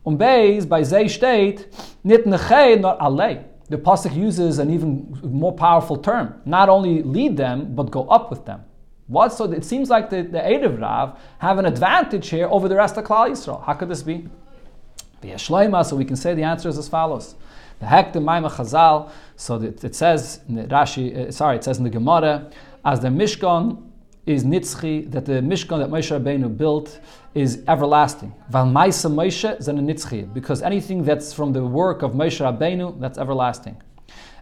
Um 0.06 0.18
Beis, 0.18 0.68
by 0.68 0.84
Zay 0.84 1.08
state, 1.10 1.68
Nit 2.04 2.26
Nechei, 2.26 2.80
not 2.80 2.98
Ale. 3.02 3.44
The 3.70 3.78
Pasuk 3.78 4.16
uses 4.16 4.60
an 4.60 4.70
even 4.70 5.14
more 5.24 5.52
powerful 5.52 5.98
term. 5.98 6.42
Not 6.46 6.70
only 6.70 7.04
lead 7.04 7.36
them, 7.36 7.76
but 7.76 7.92
go 7.92 8.08
up 8.08 8.30
with 8.30 8.46
them. 8.46 8.64
What? 9.08 9.34
So 9.34 9.52
it 9.52 9.66
seems 9.66 9.90
like 9.90 10.10
the, 10.10 10.22
the 10.22 10.40
Erev 10.40 10.80
Rav 10.80 11.20
have 11.40 11.60
an 11.60 11.66
advantage 11.66 12.30
here 12.30 12.48
over 12.50 12.70
the 12.70 12.76
rest 12.76 12.96
of 12.96 13.04
Klal 13.04 13.30
Yisrael. 13.30 13.62
How 13.66 13.74
could 13.74 13.90
this 13.90 14.04
be? 14.04 14.28
So 15.38 15.96
we 15.96 16.06
can 16.06 16.16
say 16.16 16.34
the 16.34 16.44
answer 16.44 16.70
is 16.70 16.78
as 16.78 16.88
follows. 16.88 17.36
The 17.80 17.86
Hek 17.86 18.14
the 18.14 18.20
Maimah 18.20 18.52
Chazal, 18.52 19.12
so 19.36 19.62
it, 19.62 19.84
it 19.84 19.96
says 19.96 20.42
in 20.50 20.56
the 20.56 20.64
Rashi, 20.64 21.28
uh, 21.28 21.32
sorry, 21.32 21.58
it 21.58 21.64
says 21.64 21.78
in 21.78 21.84
the 21.84 21.90
Gemara, 21.90 22.50
as 22.84 23.00
the 23.00 23.10
Mishkan 23.10 23.84
is 24.26 24.44
nitzchi, 24.44 25.10
that 25.12 25.26
the 25.26 25.34
Mishkan 25.34 25.80
that 25.80 25.90
Moshe 25.90 26.20
Rabbeinu 26.20 26.56
built 26.58 27.00
is 27.36 27.64
everlasting. 27.68 28.34
Val 28.50 28.66
Maisa 28.66 29.12
Moshe 29.12 29.62
zan 29.62 29.78
nitzchi, 29.78 30.32
because 30.34 30.62
anything 30.62 31.04
that's 31.04 31.34
from 31.34 31.54
the 31.54 31.64
work 31.64 32.02
of 32.02 32.12
Moshe 32.12 32.40
Rabbeinu, 32.40 33.00
that's 33.00 33.18
everlasting. 33.18 33.82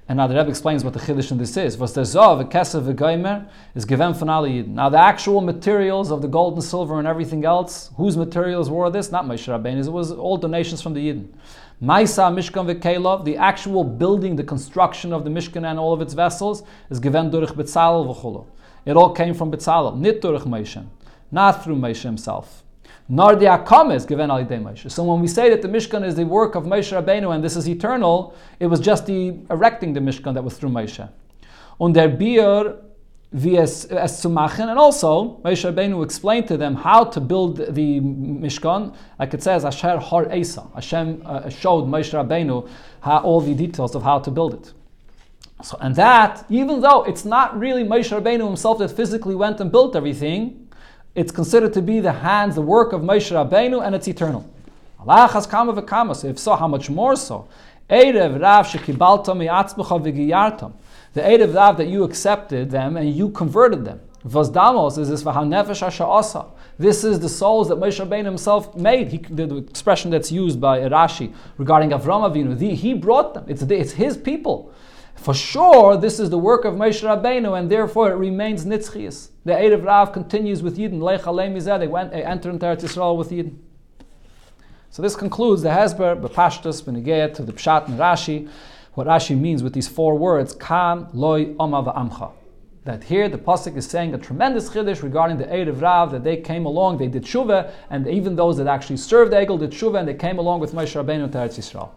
And 0.07 0.17
now 0.17 0.27
the 0.27 0.35
Rebbe 0.35 0.49
explains 0.49 0.83
what 0.83 0.93
the 0.93 0.99
chiddush 0.99 1.31
in 1.31 1.39
this 1.39 1.57
is. 1.57 1.79
Was 1.79 1.93
the 1.93 2.01
zav, 2.01 2.39
a 2.39 2.45
kesef, 2.45 2.93
geimer, 2.93 3.47
is 3.73 3.85
given 3.85 4.13
from 4.13 4.27
Now 4.27 4.87
the 4.89 4.99
actual 4.99 5.41
materials 5.41 6.11
of 6.11 6.21
the 6.21 6.27
gold 6.27 6.53
and 6.53 6.63
silver 6.63 6.99
and 6.99 7.07
everything 7.07 7.43
else, 7.43 7.89
whose 7.97 8.15
materials 8.15 8.69
were 8.69 8.91
this? 8.91 9.11
Not 9.11 9.25
Moshe 9.25 9.47
Rabbeinu. 9.47 9.83
It 9.83 9.91
was 9.91 10.11
all 10.11 10.37
donations 10.37 10.79
from 10.81 10.93
the 10.93 10.99
Yidden. 10.99 11.29
Maisa 11.81 12.31
Mishkan 12.33 12.73
v'Kelov, 12.73 13.25
the 13.25 13.35
actual 13.35 13.83
building, 13.83 14.35
the 14.35 14.43
construction 14.43 15.11
of 15.11 15.23
the 15.23 15.29
Mishkan 15.29 15.69
and 15.69 15.77
all 15.77 15.93
of 15.93 16.01
its 16.01 16.13
vessels, 16.13 16.63
is 16.89 16.99
given 16.99 17.29
durch 17.29 17.49
Betzalel 17.49 18.15
v'chulu. 18.15 18.45
It 18.85 18.95
all 18.95 19.11
came 19.13 19.33
from 19.33 19.51
Betzalel, 19.51 19.97
nit 19.97 20.21
durch 20.21 20.43
Moshe, 20.43 20.85
not 21.31 21.63
through 21.63 21.75
Moshe 21.75 22.03
himself. 22.03 22.63
Nor 23.09 23.35
the 23.35 23.45
Akamis 23.45 24.07
given 24.07 24.31
al 24.31 24.45
Moshe. 24.45 24.89
So 24.89 25.03
when 25.03 25.19
we 25.19 25.27
say 25.27 25.49
that 25.49 25.61
the 25.61 25.67
Mishkan 25.67 26.05
is 26.05 26.15
the 26.15 26.25
work 26.25 26.55
of 26.55 26.63
Moshe 26.63 26.91
Rabbeinu 26.91 27.35
and 27.35 27.43
this 27.43 27.55
is 27.55 27.67
eternal, 27.67 28.33
it 28.59 28.67
was 28.67 28.79
just 28.79 29.05
the 29.05 29.37
erecting 29.49 29.93
the 29.93 29.99
Mishkan 29.99 30.33
that 30.33 30.43
was 30.43 30.57
through 30.57 30.69
Moshe. 30.69 31.09
Und 31.79 31.93
der 31.93 32.07
Bier 32.07 32.77
zu 33.35 34.29
machen. 34.29 34.69
And 34.69 34.79
also, 34.79 35.41
Moshe 35.43 35.69
Rabbeinu 35.71 36.03
explained 36.03 36.47
to 36.47 36.57
them 36.57 36.75
how 36.75 37.03
to 37.03 37.19
build 37.19 37.57
the 37.57 37.99
Mishkan. 37.99 38.95
Like 39.19 39.33
it 39.33 39.43
says, 39.43 39.65
Asher 39.65 39.97
Har 39.97 40.27
Esa. 40.31 40.67
Hashem 40.73 41.21
uh, 41.25 41.49
showed 41.49 41.85
Moshe 41.85 42.13
Rabbeinu 42.13 42.69
how, 43.01 43.19
all 43.19 43.41
the 43.41 43.53
details 43.53 43.95
of 43.95 44.03
how 44.03 44.19
to 44.19 44.31
build 44.31 44.53
it. 44.53 44.73
So, 45.63 45.77
and 45.81 45.95
that, 45.95 46.45
even 46.49 46.81
though 46.81 47.03
it's 47.03 47.25
not 47.25 47.57
really 47.57 47.83
Moshe 47.83 48.11
Rabbeinu 48.17 48.45
himself 48.45 48.79
that 48.79 48.91
physically 48.91 49.35
went 49.35 49.59
and 49.59 49.71
built 49.71 49.95
everything, 49.95 50.69
it's 51.13 51.31
considered 51.31 51.73
to 51.73 51.81
be 51.81 51.99
the 52.01 52.11
hands, 52.11 52.55
the 52.55 52.61
work 52.61 52.93
of 52.93 53.01
Moshe 53.01 53.31
Rabbeinu, 53.31 53.85
and 53.85 53.95
it's 53.95 54.07
eternal. 54.07 54.49
Allah 54.99 55.27
has 55.31 55.45
come 55.45 55.69
of 55.69 55.77
v'kama. 55.77 56.15
So 56.15 56.27
if 56.27 56.39
so, 56.39 56.55
how 56.55 56.67
much 56.67 56.89
more 56.89 57.15
so? 57.15 57.47
Erev 57.89 58.41
Rav 58.41 58.67
shekibaltam 58.67 59.37
v'giyartam. 59.45 60.73
The 61.15 61.21
Erev 61.21 61.55
Rav 61.55 61.77
that 61.77 61.87
you 61.87 62.03
accepted 62.03 62.69
them 62.69 62.97
and 62.97 63.09
you 63.15 63.29
converted 63.29 63.85
them. 63.85 64.01
Vazdamos 64.27 64.97
is 64.97 65.07
this 65.07 65.23
v'hanefesh 65.23 65.79
ha'sha'asa. 65.79 66.51
This 66.77 67.05
is 67.05 67.21
the 67.21 67.29
souls 67.29 67.69
that 67.69 67.77
Moshe 67.77 68.05
Rabbeinu 68.05 68.25
himself 68.25 68.75
made. 68.75 69.07
He, 69.07 69.19
the, 69.19 69.47
the, 69.47 69.55
expression 69.55 70.11
that's 70.11 70.29
used 70.29 70.59
by 70.59 70.79
Rashi 70.79 71.33
regarding 71.57 71.91
Avram 71.91 72.29
Avinu, 72.29 72.57
the, 72.57 72.75
he 72.75 72.93
brought 72.93 73.33
them. 73.33 73.45
It's, 73.47 73.61
it's 73.61 73.93
his 73.93 74.17
people. 74.17 74.73
For 75.15 75.33
sure, 75.33 75.95
this 75.95 76.19
is 76.19 76.29
the 76.29 76.37
work 76.37 76.65
of 76.65 76.73
Moshe 76.73 77.01
Rabbeinu, 77.01 77.57
and 77.57 77.71
therefore 77.71 78.11
it 78.11 78.15
remains 78.15 78.65
nitzchias. 78.65 79.29
The 79.45 79.53
Erev 79.53 79.85
Rav 79.85 80.11
continues 80.11 80.61
with 80.61 80.77
Yidden. 80.77 81.01
Lech 81.01 81.23
They 81.23 82.23
entered 82.25 82.49
into 82.49 82.65
Eretz 82.65 82.81
Yisrael 82.81 83.15
with 83.15 83.29
Yidden. 83.29 83.55
So 84.89 85.01
this 85.01 85.15
concludes 85.15 85.61
the 85.61 85.69
Hezber, 85.69 86.19
Bepashtus, 86.21 86.83
Benegeh, 86.83 87.33
to 87.35 87.43
the 87.43 87.53
Pshat 87.53 87.87
and 87.87 87.97
Rashi. 87.97 88.49
What 88.95 89.07
Rashi 89.07 89.37
means 89.37 89.61
with 89.61 89.73
these 89.73 89.89
four 89.89 90.17
words, 90.17 90.55
Kan, 90.55 91.09
Loi, 91.13 91.53
Oma, 91.59 91.83
Amcha. 91.83 92.31
That 92.85 93.03
here 93.03 93.27
the 93.27 93.37
pasuk 93.37 93.75
is 93.75 93.85
saying 93.85 94.13
a 94.13 94.17
tremendous 94.17 94.69
chiddush 94.69 95.03
regarding 95.03 95.37
the 95.37 95.43
Erev 95.45 95.81
Rav 95.81 96.11
that 96.11 96.23
they 96.23 96.37
came 96.37 96.65
along, 96.65 96.99
they 96.99 97.07
did 97.07 97.23
tshuva, 97.23 97.71
and 97.89 98.07
even 98.07 98.37
those 98.37 98.55
that 98.57 98.67
actually 98.67 98.97
served 98.97 99.33
the 99.33 99.37
Egel 99.37 99.59
did 99.59 99.71
tshuva, 99.71 99.99
and 99.99 100.07
they 100.07 100.13
came 100.13 100.39
along 100.39 100.61
with 100.61 100.71
Moshe 100.71 100.95
Rabbeinu 100.95 101.29
to 101.31 101.37
Eretz 101.37 101.57
Yisrael. 101.59 101.89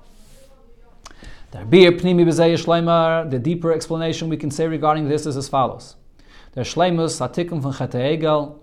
The 3.31 3.39
deeper 3.39 3.73
explanation 3.73 4.29
we 4.29 4.37
can 4.37 4.51
say 4.51 4.67
regarding 4.67 5.09
this 5.09 5.25
is 5.25 5.37
as 5.37 5.49
follows. 5.49 5.95
Der 6.55 6.63
Shleimus 6.63 7.21
Atikum 7.21 7.61
von 7.61 7.73
Chet 7.75 7.93
Egel, 7.93 8.59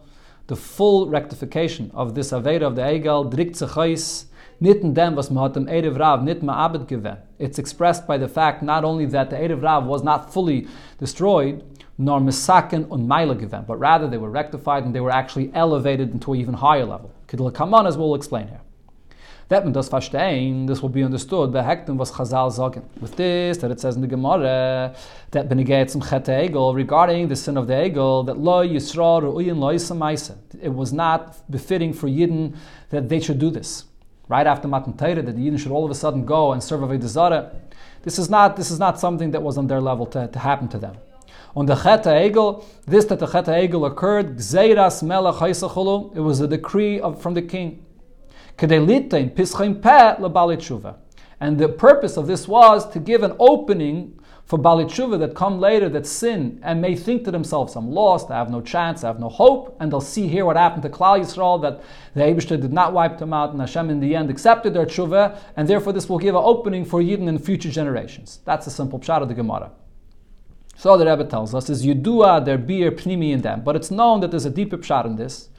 the 0.48 0.56
full 0.56 1.08
rectification 1.08 1.90
of 1.94 2.16
this 2.16 2.32
Aveda 2.32 2.64
of 2.64 2.76
the 2.76 2.82
Egel, 2.82 3.32
drikt 3.34 3.56
sich 3.56 4.28
nitten 4.62 4.94
dem, 4.94 5.16
was 5.16 5.30
Erev 5.30 6.00
Rav 6.00 6.24
nit. 6.24 7.18
It's 7.40 7.60
expressed 7.60 8.08
by 8.08 8.18
the 8.18 8.28
fact 8.28 8.64
not 8.64 8.84
only 8.84 9.06
that 9.08 9.30
the 9.30 9.36
Erev 9.36 9.64
Rav 9.64 9.86
was 9.86 10.04
not 10.04 10.34
fully 10.34 10.68
destroyed, 11.00 11.64
nor 11.98 12.20
misaken 12.20 12.86
und 12.92 13.08
meile 13.08 13.36
gewen, 13.40 13.66
but 13.66 13.78
rather 13.78 14.08
they 14.08 14.18
were 14.18 14.30
rectified 14.30 14.84
and 14.84 14.94
they 14.94 15.00
were 15.00 15.12
actually 15.12 15.52
elevated 15.54 16.12
into 16.12 16.34
an 16.34 16.40
even 16.40 16.54
higher 16.54 16.86
level. 16.86 17.12
Kidl 17.28 17.54
Kaman, 17.54 17.88
as 17.88 17.98
we'll 17.98 18.16
explain 18.16 18.48
here. 18.48 18.62
That 19.48 19.64
man 19.64 19.74
does 19.74 19.90
verstehen, 19.90 20.66
this 20.66 20.82
will 20.82 20.90
be 20.90 21.04
understood 21.04 21.54
by 21.54 21.62
Hektim 21.62 21.98
was 21.98 22.12
Chazal 22.12 22.52
sagen. 22.52 22.84
With 23.00 23.16
this, 23.16 23.58
that 23.60 23.70
it 23.70 23.80
says 23.80 23.96
in 23.96 24.02
the 24.02 24.08
Gemara, 24.08 24.96
that 25.32 25.48
benegay 25.48 25.88
zum 25.88 26.02
Chet 26.02 26.26
Egel, 26.26 26.74
regarding 26.74 27.28
the 27.28 27.36
sin 27.36 27.56
of 27.56 27.68
the 27.68 27.74
Egel, 27.74 28.26
that 28.26 28.40
lo 28.40 28.68
Yisrael 28.68 29.22
ru'uyin 29.22 29.60
lo 29.60 29.72
Yisamaisa. 29.72 30.36
It 30.60 30.74
was 30.74 30.92
not 30.92 31.50
befitting 31.52 31.94
for 31.94 32.08
Yidden 32.08 32.56
that 32.90 33.08
they 33.08 33.20
should 33.20 33.38
do 33.38 33.52
this. 33.52 33.86
Right 34.28 34.48
after 34.48 34.68
Matan 34.68 34.98
Torah, 34.98 35.22
that 35.22 35.36
the 35.36 35.42
Yidden 35.42 35.60
should 35.60 35.72
all 35.72 35.86
of 35.86 35.92
a 35.92 35.96
sudden 35.96 36.26
go 36.26 36.54
and 36.54 36.64
serve 36.64 36.82
Avodah 36.82 37.08
Zarah. 37.08 37.52
This 38.02 38.18
is 38.18 38.30
not, 38.30 38.56
this 38.56 38.72
is 38.72 38.80
not 38.80 39.00
something 39.00 39.32
that 39.32 39.42
was 39.42 39.58
on 39.58 39.68
their 39.68 39.82
level 39.82 40.06
to, 40.08 40.28
to 40.28 40.40
happen 40.40 40.68
to 40.70 40.78
them. 40.78 40.98
On 41.56 41.66
the 41.66 41.76
Chet 41.76 42.04
Egel, 42.04 42.66
this 42.86 43.06
that 43.06 43.20
the 43.20 43.28
Chet 43.28 43.46
Egel 43.46 43.90
occurred, 43.90 44.38
Gzeiras 44.38 45.04
Melech 45.04 45.42
it 46.16 46.20
was 46.20 46.42
a 46.42 46.48
decree 46.48 47.00
of, 47.00 47.22
from 47.22 47.34
the 47.34 47.42
king. 47.42 47.86
And 48.58 48.72
the 51.60 51.70
purpose 51.78 52.18
of 52.18 52.28
this 52.28 52.48
was 52.48 52.90
to 52.92 53.00
give 53.00 53.24
an 53.24 53.36
opening 53.40 54.20
for 54.46 54.60
Bali 54.60 54.86
that 54.86 55.34
come 55.36 55.60
later 55.60 55.90
that 55.90 56.06
sin 56.06 56.60
and 56.62 56.80
may 56.80 56.96
think 56.96 57.24
to 57.26 57.32
themselves, 57.32 57.76
I'm 57.76 57.90
lost, 57.92 58.30
I 58.30 58.36
have 58.36 58.52
no 58.52 58.62
chance, 58.62 59.04
I 59.04 59.08
have 59.08 59.20
no 59.20 59.30
hope, 59.30 59.76
and 59.80 59.92
they'll 59.92 60.02
see 60.02 60.28
here 60.28 60.46
what 60.46 60.56
happened 60.56 60.84
to 60.84 60.90
Klal 60.90 61.20
Yisrael, 61.20 61.60
that 61.64 61.82
the 62.14 62.22
Abishter 62.22 62.62
did 62.62 62.72
not 62.72 62.94
wipe 62.94 63.18
them 63.18 63.34
out, 63.34 63.52
and 63.52 63.60
Hashem 63.60 63.90
in 63.90 64.00
the 64.00 64.16
end 64.16 64.30
accepted 64.30 64.76
their 64.76 64.86
tshuva, 64.86 65.40
and 65.56 65.68
therefore 65.68 65.94
this 65.94 66.08
will 66.08 66.20
give 66.20 66.36
an 66.36 66.44
opening 66.46 66.86
for 66.86 67.02
Yidden 67.02 67.28
in 67.28 67.40
future 67.40 67.72
generations. 67.72 68.40
That's 68.46 68.68
a 68.68 68.72
simple 68.72 69.00
pshat 69.00 69.24
of 69.24 69.30
the 69.30 69.34
Gemara. 69.34 69.72
So 70.78 70.96
the 70.96 71.06
Rebbe 71.06 71.26
tells 71.26 71.56
us 71.56 71.70
is 71.70 71.84
Yudua 71.84 72.46
der 72.46 72.58
beer 72.58 72.92
pnimi 72.92 73.32
in 73.32 73.42
them, 73.42 73.64
but 73.64 73.76
it's 73.76 73.90
known 73.90 74.20
that 74.20 74.30
there's 74.30 74.46
a 74.46 74.52
deeper 74.52 74.78
pshat 74.78 75.06
in 75.06 75.16
this. 75.16 75.50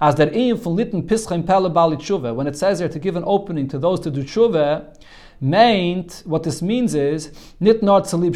As 0.00 0.16
der 0.16 0.26
Eim 0.34 0.58
von 0.58 0.76
Litten 0.76 1.06
Pischem 1.06 1.46
Pelle 1.46 1.70
Bali 1.70 1.96
when 2.34 2.46
it 2.46 2.56
says 2.56 2.80
here 2.80 2.88
to 2.88 2.98
give 2.98 3.16
an 3.16 3.22
opening 3.24 3.68
to 3.68 3.78
those 3.78 4.00
to 4.00 4.10
do 4.10 4.22
Tshuva, 4.22 4.94
meant 5.44 6.22
what 6.24 6.42
this 6.42 6.62
means 6.62 6.94
is 6.94 7.30
nit 7.60 7.80
to 7.80 8.16
leave 8.16 8.32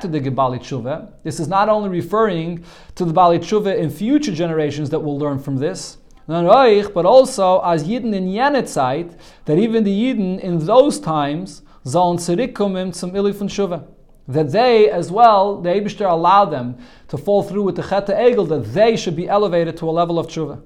to 0.00 0.08
the 0.08 0.20
Gebali 0.20 0.60
Tshuva. 0.60 1.10
This 1.24 1.40
is 1.40 1.48
not 1.48 1.68
only 1.68 1.88
referring 1.88 2.64
to 2.94 3.04
the 3.04 3.12
Bali 3.12 3.40
Tshuva 3.40 3.76
in 3.76 3.90
future 3.90 4.32
generations 4.32 4.88
that 4.90 5.00
will 5.00 5.18
learn 5.18 5.40
from 5.40 5.56
this, 5.56 5.98
but 6.28 7.04
also 7.04 7.60
as 7.60 7.84
Yidden 7.84 8.14
in 8.14 8.66
Zeit, 8.66 9.18
that 9.44 9.58
even 9.58 9.82
the 9.82 9.90
Yidden 9.90 10.38
in 10.38 10.64
those 10.64 11.00
times 11.00 11.62
sollen 11.84 12.18
zurückkommen 12.18 12.94
zum 12.94 13.16
Ili 13.16 13.32
Tshuva. 13.32 13.84
That 14.28 14.52
they 14.52 14.88
as 14.88 15.10
well, 15.10 15.60
the 15.60 15.70
Abishter 15.70 16.08
allowed 16.08 16.52
them 16.52 16.76
to 17.08 17.18
fall 17.18 17.42
through 17.42 17.64
with 17.64 17.74
the 17.74 17.82
Cheta 17.82 18.12
Egel, 18.12 18.48
that 18.50 18.72
they 18.72 18.96
should 18.96 19.16
be 19.16 19.28
elevated 19.28 19.76
to 19.78 19.88
a 19.88 19.90
level 19.90 20.16
of 20.16 20.28
Tshuva. 20.28 20.60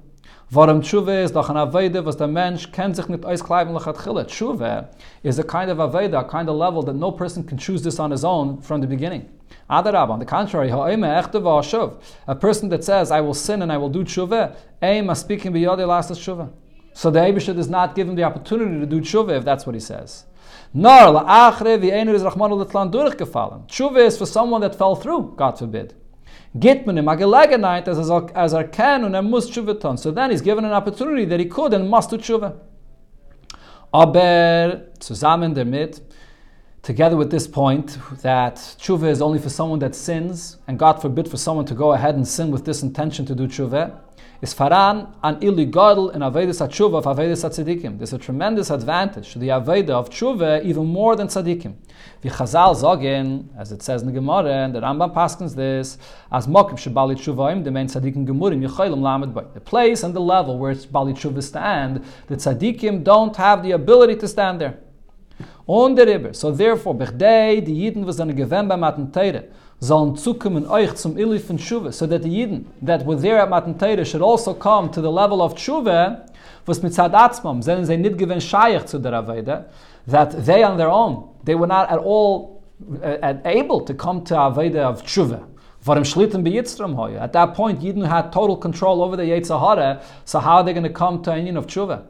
Warum 0.49 0.81
Tshuva 0.81 1.23
is 1.25 1.31
doch 1.31 1.49
an 1.49 1.57
Aveda, 1.57 2.05
was 2.05 2.15
der 2.15 2.27
Mensch 2.27 2.71
kennt 2.71 2.95
sich 2.95 3.09
nicht 3.09 3.25
auskleiben 3.25 3.77
lechatchila. 3.77 4.23
Tshuva 4.23 4.87
is 5.21 5.37
a 5.39 5.43
kind 5.43 5.69
of 5.69 5.77
Aveda, 5.77 6.21
a 6.21 6.23
kind 6.23 6.47
of 6.47 6.55
level 6.55 6.81
that 6.83 6.95
no 6.95 7.11
person 7.11 7.43
can 7.43 7.57
choose 7.57 7.81
this 7.81 7.99
on 7.99 8.11
his 8.11 8.23
own 8.23 8.61
from 8.61 8.79
the 8.79 8.87
beginning. 8.87 9.27
Adarab, 9.69 10.09
on 10.09 10.19
the 10.19 10.25
contrary, 10.25 10.69
a 10.69 12.35
person 12.35 12.69
that 12.69 12.85
says, 12.85 13.11
I 13.11 13.19
will 13.19 13.33
sin 13.33 13.61
and 13.61 13.73
I 13.73 13.77
will 13.77 13.89
do 13.89 14.05
tshuva, 14.05 14.55
aim 14.81 15.13
speaking 15.15 15.51
biyode 15.51 15.85
last 15.85 16.11
tshuva. 16.11 16.49
So 16.93 17.11
the 17.11 17.19
Abishah 17.19 17.53
does 17.53 17.67
not 17.67 17.93
give 17.93 18.07
him 18.07 18.15
the 18.15 18.23
opportunity 18.23 18.79
to 18.79 18.85
do 18.85 19.01
tshuva 19.01 19.37
if 19.37 19.43
that's 19.43 19.65
what 19.65 19.75
he 19.75 19.81
says. 19.81 20.23
Nor 20.73 21.21
la'achre 21.23 21.77
v'einer 21.77 22.13
is 22.13 22.23
rachmanu 22.23 22.57
l'tlan 22.57 22.89
durchgefallen. 22.89 23.67
Tshuva 23.67 23.97
is 23.97 24.17
for 24.17 24.25
someone 24.25 24.61
that 24.61 24.75
fell 24.75 24.95
through, 24.95 25.33
God 25.35 25.59
forbid. 25.59 25.93
Git 26.59 26.87
man 26.87 26.97
him 26.97 27.07
as 27.07 28.09
as 28.35 28.53
er 28.53 28.63
can 28.63 29.03
and 29.03 29.15
er 29.15 29.21
muss 29.21 29.49
So 29.97 30.11
then 30.11 30.31
he's 30.31 30.41
given 30.41 30.65
an 30.65 30.71
opportunity 30.71 31.25
that 31.25 31.39
he 31.39 31.45
could 31.45 31.73
and 31.73 31.89
must 31.89 32.09
do 32.09 32.17
tshuva. 32.17 32.53
Aber 33.91 34.81
zusammen 34.99 35.53
damit 35.53 36.01
together 36.87 37.17
with 37.17 37.29
this 37.29 37.47
point 37.47 37.97
that 38.21 38.55
tshuva 38.55 39.09
is 39.09 39.21
only 39.21 39.37
for 39.39 39.49
someone 39.49 39.77
that 39.77 39.93
sins, 39.93 40.55
and 40.69 40.79
God 40.79 41.01
forbid 41.01 41.29
for 41.29 41.35
someone 41.35 41.65
to 41.65 41.75
go 41.75 41.91
ahead 41.91 42.15
and 42.15 42.25
sin 42.25 42.49
with 42.49 42.63
this 42.63 42.81
intention 42.81 43.25
to 43.25 43.35
do 43.35 43.45
tshuva, 43.45 43.99
is 44.41 44.53
faran 44.53 45.13
an 45.21 45.37
ili 45.41 45.65
gadol 45.65 46.11
in 46.11 46.21
avedis 46.21 46.65
tshuva 46.65 46.99
of 46.99 47.03
avedis 47.03 47.43
tzadikim. 47.43 47.97
There's 47.97 48.13
a 48.13 48.17
tremendous 48.17 48.69
advantage 48.69 49.33
to 49.33 49.39
the 49.39 49.49
aveda 49.49 49.89
of 49.89 50.09
tshuva 50.09 50.63
even 50.63 50.85
more 50.85 51.17
than 51.17 51.27
tzadikim. 51.27 51.75
Vi 52.23 52.29
chazal 52.29 52.73
zogin, 52.73 53.49
as 53.57 53.73
it 53.73 53.83
says 53.83 54.01
in 54.01 54.07
the 54.07 54.13
Gemara, 54.13 54.63
and 54.63 54.73
the 54.73 54.79
Rambam 54.79 55.13
paskins 55.13 55.55
this, 55.55 55.97
as 56.31 56.47
mokim 56.47 56.77
shebali 56.77 57.17
tshuvaim, 57.17 57.65
the 57.65 57.71
main 57.71 57.87
tzadikim 57.87 58.25
gemurim 58.25 58.65
yichaylim 58.65 59.01
lamed 59.01 59.35
by. 59.35 59.43
The 59.53 59.59
place 59.59 60.03
and 60.03 60.13
the 60.13 60.21
level 60.21 60.57
where 60.57 60.71
it's 60.71 60.85
bali 60.85 61.11
tshuva 61.11 61.43
stand, 61.43 62.05
the 62.27 62.37
tzadikim 62.37 63.03
don't 63.03 63.35
have 63.35 63.61
the 63.61 63.71
ability 63.71 64.15
to 64.15 64.27
stand 64.29 64.61
there 64.61 64.79
on 65.67 65.95
der 65.95 66.07
Ribber. 66.07 66.33
So 66.33 66.51
therefore, 66.51 66.95
bechdei, 66.95 67.61
die 67.61 67.73
Jiden, 67.73 68.07
was 68.07 68.17
seine 68.17 68.33
gewähnt 68.33 68.69
bei 68.69 68.77
Matan 68.77 69.11
Teire, 69.11 69.43
sollen 69.79 70.15
zukommen 70.15 70.67
euch 70.67 70.95
zum 70.95 71.17
Ili 71.17 71.39
von 71.39 71.57
Tshuva, 71.57 71.91
so 71.91 72.07
that 72.07 72.23
the 72.23 72.29
Jiden 72.29 72.65
that 72.81 73.05
were 73.05 73.17
there 73.19 73.39
at 73.39 73.49
Matan 73.49 73.77
Teire 73.77 74.05
should 74.05 74.21
also 74.21 74.53
come 74.53 74.89
to 74.91 75.01
the 75.01 75.11
level 75.11 75.41
of 75.41 75.53
Tshuva, 75.55 76.25
was 76.65 76.81
mit 76.81 76.93
Zad 76.93 77.13
Atzmam, 77.13 77.61
sind 77.61 77.85
sie 77.85 77.97
nicht 77.97 78.17
gewähnt 78.17 78.41
scheich 78.41 78.85
zu 78.85 78.99
der 78.99 79.65
that 80.07 80.45
they 80.45 80.63
on 80.63 80.77
their 80.77 80.89
own, 80.89 81.29
they 81.43 81.53
were 81.53 81.67
not 81.67 81.89
at 81.91 81.99
all 81.99 82.63
uh, 83.03 83.33
able 83.43 83.81
to 83.81 83.93
come 83.93 84.23
to 84.23 84.35
Aveide 84.35 84.77
of 84.77 85.03
Tshuva. 85.03 85.43
Varim 85.85 86.03
Shlitten 86.03 86.43
Beyitzram 86.43 86.95
Hoya. 86.95 87.19
At 87.21 87.33
that 87.33 87.53
point, 87.53 87.81
Yidden 87.81 88.07
had 88.07 88.31
total 88.31 88.57
control 88.57 89.01
over 89.01 89.15
the 89.15 89.23
Yetzirah, 89.23 90.01
so 90.25 90.39
how 90.39 90.57
are 90.57 90.63
they 90.63 90.73
going 90.73 90.83
to 90.83 90.89
come 90.89 91.21
to 91.23 91.35
union 91.35 91.55
of 91.55 91.67
Tshuva? 91.67 92.03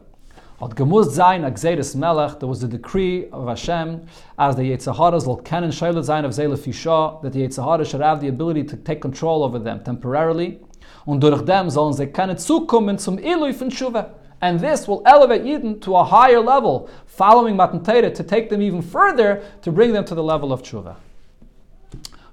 Hat 0.60 0.72
Gemuz 0.72 1.12
sein 1.12 1.44
a 1.44 1.52
gzeres 1.52 1.96
melech, 1.96 2.40
there 2.40 2.50
was 2.50 2.64
a 2.64 2.68
decree 2.68 3.30
of 3.30 3.48
Hashem, 3.48 4.08
as 4.40 4.56
the 4.56 4.64
Yetzaharas 4.64 5.28
will 5.28 5.40
kennen 5.40 5.70
shayla 5.70 6.04
sein 6.04 6.26
of 6.26 6.32
Zele 6.32 6.58
Fisha, 6.58 7.22
that 7.22 7.34
the 7.34 7.42
Yetzahara 7.48 7.86
should 7.88 8.02
have 8.02 8.22
the 8.22 8.28
ability 8.28 8.64
to 8.64 8.76
take 8.76 9.00
control 9.00 9.44
over 9.44 9.60
them 9.60 9.84
temporarily, 9.84 10.60
und 11.06 11.22
durch 11.22 11.46
dem 11.46 11.70
sollen 11.70 11.94
sie 11.94 12.08
kennen 12.08 12.38
zukommen 12.38 13.00
zum 13.00 13.20
Ilui 13.20 13.54
von 13.54 13.70
Tshuva. 13.70 14.10
And 14.42 14.60
this 14.60 14.88
will 14.88 15.04
elevate 15.06 15.44
Yidden 15.44 15.80
to 15.82 15.96
a 15.96 16.04
higher 16.04 16.40
level, 16.40 16.90
following 17.06 17.56
Matan 17.56 17.84
Torah, 17.84 18.10
to 18.10 18.24
take 18.24 18.50
them 18.50 18.64
even 18.64 18.82
further, 18.82 19.44
to 19.62 19.72
bring 19.72 19.94
them 19.94 20.06
to 20.06 20.16
the 20.16 20.24
level 20.24 20.52
of 20.52 20.64
Tshuva. 20.64 20.96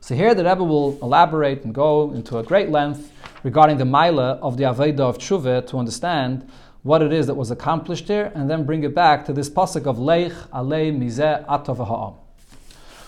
So 0.00 0.14
here 0.14 0.34
the 0.34 0.44
Rebbe 0.44 0.64
will 0.64 0.98
elaborate 1.02 1.64
and 1.64 1.74
go 1.74 2.10
into 2.12 2.38
a 2.38 2.42
great 2.42 2.70
length 2.70 3.12
regarding 3.42 3.76
the 3.76 3.84
Maila 3.84 4.38
of 4.40 4.56
the 4.56 4.64
Aveda 4.64 5.00
of 5.00 5.18
Tshuva 5.18 5.66
to 5.66 5.78
understand 5.78 6.50
what 6.84 7.00
it 7.00 7.12
is 7.14 7.26
that 7.26 7.34
was 7.34 7.50
accomplished 7.50 8.08
here, 8.08 8.30
and 8.34 8.48
then 8.48 8.62
bring 8.64 8.84
it 8.84 8.94
back 8.94 9.24
to 9.24 9.32
this 9.32 9.48
pasuk 9.48 9.86
of 9.86 9.96
Leich 9.96 10.34
Alei 10.50 10.94
Mizeh 10.94 11.42
Atov 11.46 11.78
Ha'am. 11.78 12.12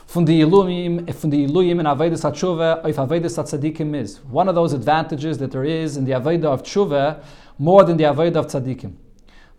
From 0.07 0.25
the 0.25 0.41
Iluyim 0.41 1.01
and 1.01 1.87
Avedis 1.87 2.25
is. 3.95 4.21
One 4.25 4.49
of 4.49 4.55
those 4.55 4.73
advantages 4.73 5.37
that 5.37 5.51
there 5.51 5.65
is 5.65 5.99
in 5.99 6.07
the 6.07 6.13
Aveda 6.13 6.47
of 6.47 6.63
Tshuva, 6.63 7.23
more 7.59 7.85
than 7.85 7.99
the 7.99 8.05
Aveda 8.05 8.37
of 8.37 8.47
Tzadikim. 8.47 8.95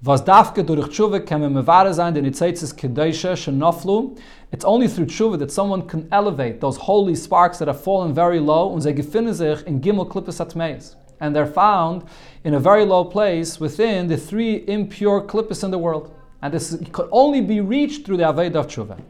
Was 0.03 0.23
dafke 0.23 0.65
Tshuva 0.65 1.23
kann 1.23 1.41
man 1.41 1.53
mevare 1.53 1.93
sein, 1.93 2.15
den 2.15 2.25
Itzeitzes 2.25 2.73
Kedesha. 2.73 4.17
It's 4.51 4.65
only 4.65 4.87
through 4.87 5.05
Tshuva 5.05 5.37
that 5.37 5.51
someone 5.51 5.87
can 5.87 6.07
elevate 6.11 6.59
those 6.59 6.77
holy 6.77 7.13
sparks 7.13 7.59
that 7.59 7.67
have 7.67 7.83
fallen 7.83 8.15
very 8.15 8.39
low, 8.39 8.69
und 8.69 8.81
sie 8.81 8.93
gefinnen 8.93 9.39
in 9.67 9.79
Gimel 9.79 10.09
Klippes 10.09 10.39
Atmeis 10.43 10.95
and 11.19 11.35
they're 11.35 11.45
found 11.45 12.03
in 12.43 12.53
a 12.53 12.59
very 12.59 12.85
low 12.85 13.03
place 13.03 13.59
within 13.59 14.07
the 14.07 14.17
three 14.17 14.63
impure 14.67 15.21
klippos 15.21 15.63
in 15.63 15.71
the 15.71 15.77
world. 15.77 16.13
And 16.41 16.53
this 16.53 16.77
could 16.91 17.09
only 17.11 17.41
be 17.41 17.61
reached 17.61 18.05
through 18.05 18.17
the 18.17 18.23
Aved 18.23 18.55
of 18.55 18.67
Tshuva. 18.67 19.01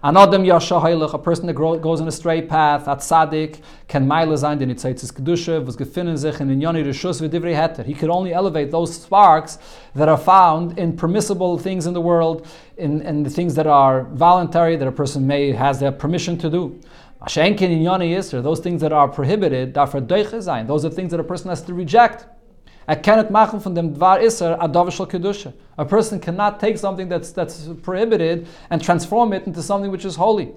An 0.00 0.16
Adam 0.16 0.44
Yasha 0.44 0.76
a 0.76 1.18
person 1.18 1.46
that 1.48 1.54
goes 1.54 2.00
on 2.00 2.06
a 2.06 2.12
straight 2.12 2.48
path, 2.48 2.86
at 2.86 3.02
Sadik, 3.02 3.60
can 3.88 4.06
Meile 4.06 4.38
sein, 4.38 4.56
den 4.56 4.72
Kedusha, 4.72 5.64
was 5.64 5.76
gefinnen 5.76 6.16
sich 6.16 6.40
in 6.40 6.48
Rishus 6.48 7.20
v'divrei 7.20 7.52
heter. 7.52 7.84
He 7.84 7.94
could 7.94 8.08
only 8.08 8.32
elevate 8.32 8.70
those 8.70 8.94
sparks 8.94 9.58
that 9.96 10.08
are 10.08 10.16
found 10.16 10.78
in 10.78 10.96
permissible 10.96 11.58
things 11.58 11.86
in 11.86 11.94
the 11.94 12.00
world, 12.00 12.46
in, 12.76 13.02
in 13.02 13.24
the 13.24 13.30
things 13.30 13.56
that 13.56 13.66
are 13.66 14.04
voluntary, 14.12 14.76
that 14.76 14.86
a 14.86 14.92
person 14.92 15.26
may 15.26 15.50
has 15.50 15.80
the 15.80 15.90
permission 15.90 16.38
to 16.38 16.48
do. 16.48 16.80
Ashenkin 17.20 17.70
in 17.70 17.82
Yisr, 17.82 18.42
those 18.42 18.60
things 18.60 18.80
that 18.80 18.92
are 18.92 19.08
prohibited, 19.08 19.74
dafür 19.74 20.42
sein. 20.42 20.66
Those 20.66 20.84
are 20.84 20.90
things 20.90 21.10
that 21.10 21.18
a 21.18 21.24
person 21.24 21.50
has 21.50 21.62
to 21.62 21.74
reject. 21.74 22.26
Von 22.86 23.74
dem 23.74 23.94
Dvar 23.94 24.20
adavishal 24.20 25.10
kedusha. 25.10 25.52
A 25.76 25.84
person 25.84 26.20
cannot 26.20 26.58
take 26.58 26.78
something 26.78 27.08
that's 27.08 27.32
that's 27.32 27.68
prohibited 27.82 28.46
and 28.70 28.82
transform 28.82 29.32
it 29.32 29.46
into 29.46 29.62
something 29.62 29.90
which 29.90 30.04
is 30.04 30.16
holy. 30.16 30.54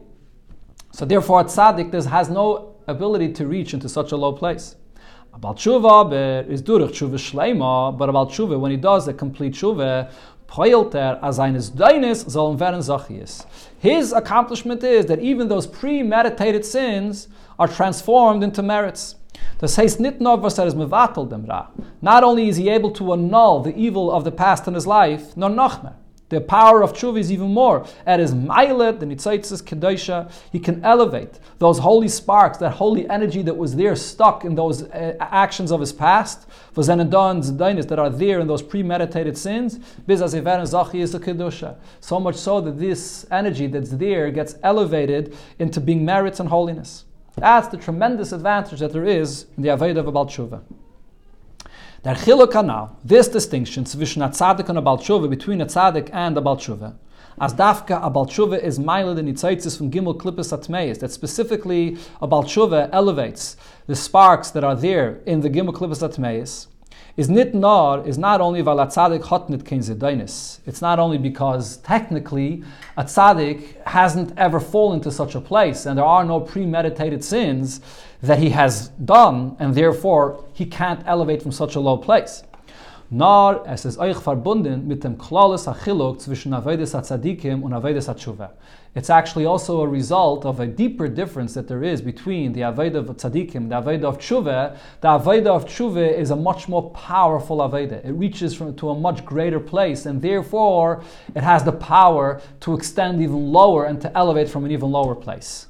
So 0.94 1.06
therefore, 1.06 1.42
a 1.42 1.46
tzaddik 1.46 1.92
has 2.06 2.30
no 2.30 2.76
ability 2.88 3.34
to 3.34 3.48
reach 3.48 3.74
into 3.74 3.90
such 3.90 4.12
a 4.12 4.16
low 4.16 4.34
place. 4.34 4.76
About 5.34 5.58
tshuva 5.58 6.48
is 6.48 6.62
durich 6.62 6.92
tshuva 6.92 7.16
shleima, 7.16 7.98
but 7.98 8.10
about 8.10 8.30
tshuva, 8.30 8.60
when 8.60 8.72
he 8.72 8.78
does 8.78 9.08
a 9.08 9.14
complete 9.14 9.54
tshuva, 9.54 10.12
poilter 10.52 11.18
as 11.22 11.40
eines 11.40 11.72
sollen 12.28 12.60
werden. 12.60 12.82
His 13.80 14.14
accomplishment 14.14 14.84
is 14.84 15.06
that 15.06 15.20
even 15.20 15.48
those 15.48 15.66
premeditated 15.66 16.66
sins 16.66 17.30
are 17.58 17.70
transformed 17.70 18.44
into 18.44 18.62
merits. 18.62 19.16
Das 19.60 19.78
heißt 19.78 20.00
nicht 20.00 20.20
nur, 20.20 20.42
was 20.44 20.58
er 20.58 20.66
ist 20.66 20.76
mevatel 20.76 21.28
dem 21.28 21.46
Ra. 21.46 21.70
Not 22.02 22.24
only 22.24 22.50
is 22.50 22.58
he 22.58 22.70
able 22.70 22.92
to 22.92 23.14
annul 23.14 23.64
the 23.64 23.74
evil 23.76 24.12
of 24.12 24.24
the 24.24 24.32
past 24.32 24.68
in 24.68 24.74
his 24.74 24.86
life, 24.86 25.34
nor 25.36 25.50
noch 25.50 25.82
mehr. 25.84 25.96
The 26.32 26.40
power 26.40 26.82
of 26.82 26.94
tshuva 26.94 27.20
is 27.20 27.30
even 27.30 27.54
more. 27.54 27.86
At 28.06 28.22
his 28.22 28.34
mailet, 28.34 29.02
the 29.02 29.06
nitzaitzis 29.06 29.62
kedosha, 29.64 30.32
he 30.50 30.60
can 30.60 30.82
elevate 30.86 31.40
those 31.60 31.80
holy 31.80 32.08
sparks, 32.08 32.58
that 32.60 32.72
holy 32.72 33.08
energy 33.10 33.42
that 33.42 33.58
was 33.58 33.76
there 33.76 33.98
stuck 33.98 34.46
in 34.46 34.56
those 34.56 34.84
uh, 34.84 35.18
actions 35.20 35.74
of 35.74 35.82
his 35.82 35.92
past, 35.92 36.50
for 36.72 36.84
zenadons 36.84 37.58
that 37.58 38.00
are 38.00 38.10
there 38.10 38.40
in 38.40 38.48
those 38.48 38.62
premeditated 38.62 39.38
sins, 39.38 39.80
is 40.08 41.66
so 42.00 42.20
much 42.20 42.36
so 42.36 42.62
that 42.62 42.80
this 42.80 43.26
energy 43.30 43.68
that's 43.68 43.92
there 43.92 44.32
gets 44.32 44.56
elevated 44.64 45.36
into 45.60 45.82
being 45.82 46.06
merits 46.06 46.40
and 46.40 46.48
holiness. 46.48 47.04
That's 47.36 47.68
the 47.68 47.78
tremendous 47.78 48.32
advantage 48.32 48.80
that 48.80 48.94
there 48.94 49.06
is 49.06 49.48
in 49.58 49.64
the 49.64 49.70
Aveda 49.70 49.98
of 49.98 50.08
a 50.08 50.14
Balshuva. 50.14 50.62
Der 52.04 52.16
Chiluk 52.16 52.96
this 53.04 53.28
distinction 53.28 53.84
between 53.84 54.24
a 54.24 54.30
tzaddik 54.30 54.70
and 54.70 54.80
a 54.80 54.82
baltshuva, 54.82 55.30
between 55.30 55.62
a 55.62 55.68
tzaddik 55.68 56.10
and 56.12 56.36
a 56.36 56.42
baltshuva, 56.42 56.96
as 57.40 57.54
dafka 57.54 58.04
a 58.04 58.10
baltshuva 58.10 58.60
is 58.60 58.80
miled 58.80 59.20
in 59.20 59.28
itzaitzis 59.28 59.78
from 59.78 59.92
gimel 59.92 60.18
klippus 60.18 60.52
atmeis, 60.52 60.98
that 60.98 61.12
specifically 61.12 62.00
a 62.20 62.28
baltshuva 62.28 62.90
elevates 62.92 63.56
the 63.86 63.96
sparks 63.96 64.50
that 64.50 64.64
are 64.64 64.76
there 64.76 65.20
in 65.28 65.42
the 65.42 65.50
gimel 65.52 65.76
klippus 65.76 66.02
atmeis, 66.02 66.66
is 67.18 67.30
nit 67.30 67.54
nor 67.54 68.04
is 68.08 68.18
not 68.18 68.42
only 68.42 68.64
weil 68.64 68.80
a 68.80 68.88
tzaddik 68.88 69.22
hot 69.22 69.48
nit 69.48 69.64
zedainis. 69.64 70.60
It's 70.66 70.82
not 70.82 70.98
only 70.98 71.20
because 71.20 71.78
technically 71.78 72.64
a 72.98 73.04
tzaddik 73.04 73.86
hasn't 73.86 74.36
ever 74.38 74.60
fallen 74.60 75.02
to 75.02 75.12
such 75.12 75.36
a 75.36 75.42
place 75.42 75.86
and 75.86 76.00
there 76.00 76.06
are 76.06 76.26
no 76.26 76.40
premeditated 76.40 77.24
sins 77.24 77.80
that 78.22 78.40
he 78.40 78.50
has 78.50 78.90
done 79.04 79.56
and 79.60 79.76
therefore 79.76 80.44
he 80.54 80.66
can't 80.66 81.02
elevate 81.06 81.42
from 81.42 81.52
such 81.52 81.76
a 81.76 81.80
low 81.80 81.98
place. 81.98 82.44
Nor 83.14 83.68
es 83.68 83.84
ist 83.84 84.00
euch 84.00 84.16
verbunden 84.16 84.88
mit 84.88 85.04
dem 85.04 85.18
klales 85.18 85.68
achilok 85.68 86.22
zwischen 86.22 86.54
Avedes 86.54 86.96
HaTzadikim 86.96 87.62
und 87.62 87.74
Avedes 87.74 88.08
HaTshuva. 88.08 88.52
It's 88.94 89.10
actually 89.10 89.46
also 89.46 89.82
a 89.82 89.88
result 89.88 90.46
of 90.46 90.60
a 90.62 90.66
deeper 90.66 91.10
difference 91.10 91.54
that 91.54 91.68
there 91.68 91.84
is 91.84 92.02
between 92.02 92.54
the 92.54 92.62
Aveda 92.62 92.96
of 92.96 93.08
Tzadikim, 93.08 93.56
and 93.56 93.72
the 93.72 93.76
Aveda 93.76 94.04
of 94.04 94.18
Tshuva. 94.18 94.78
The 95.00 95.08
Aveda 95.08 95.48
of 95.48 95.66
Tshuva 95.66 96.14
is 96.14 96.32
a 96.32 96.36
much 96.36 96.68
more 96.68 96.90
powerful 96.92 97.58
Aveda. 97.58 98.04
It 98.06 98.12
reaches 98.12 98.54
from, 98.54 98.76
to 98.78 98.90
a 98.90 98.96
much 98.96 99.26
greater 99.26 99.62
place, 99.62 100.06
and 100.06 100.22
therefore 100.22 101.04
it 101.36 101.44
has 101.44 101.64
the 101.64 101.72
power 101.72 102.42
to 102.62 102.74
extend 102.74 103.22
even 103.22 103.52
lower 103.52 103.86
and 103.86 104.02
to 104.02 104.18
elevate 104.18 104.50
from 104.50 104.66
an 104.66 104.72
even 104.72 104.92
lower 104.92 105.16
place. 105.16 105.68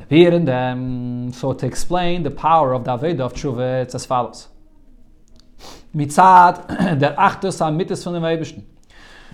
So 0.00 1.52
to 1.52 1.66
explain 1.66 2.22
the 2.22 2.30
power 2.30 2.72
of 2.72 2.84
the 2.84 2.96
Aveda 2.96 3.20
of 3.20 3.34
Tshuva, 3.34 3.82
it's 3.82 3.94
as 3.94 4.06
follows 4.06 4.48
mitzad 5.94 6.66
der 7.00 7.14
achtus 7.16 7.60
hamitis 7.60 8.04
von 8.04 8.14
dem 8.14 8.22
Eibischen. 8.22 8.62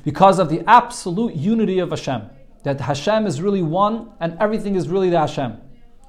Because 0.05 0.39
of 0.39 0.49
the 0.49 0.63
absolute 0.69 1.35
unity 1.35 1.79
of 1.79 1.91
Hashem. 1.91 2.23
That 2.63 2.81
Hashem 2.81 3.27
is 3.27 3.43
really 3.43 3.63
one 3.63 4.11
and 4.21 4.37
everything 4.41 4.75
is 4.75 4.89
really 4.89 5.11
the 5.11 5.19
Hashem 5.19 5.59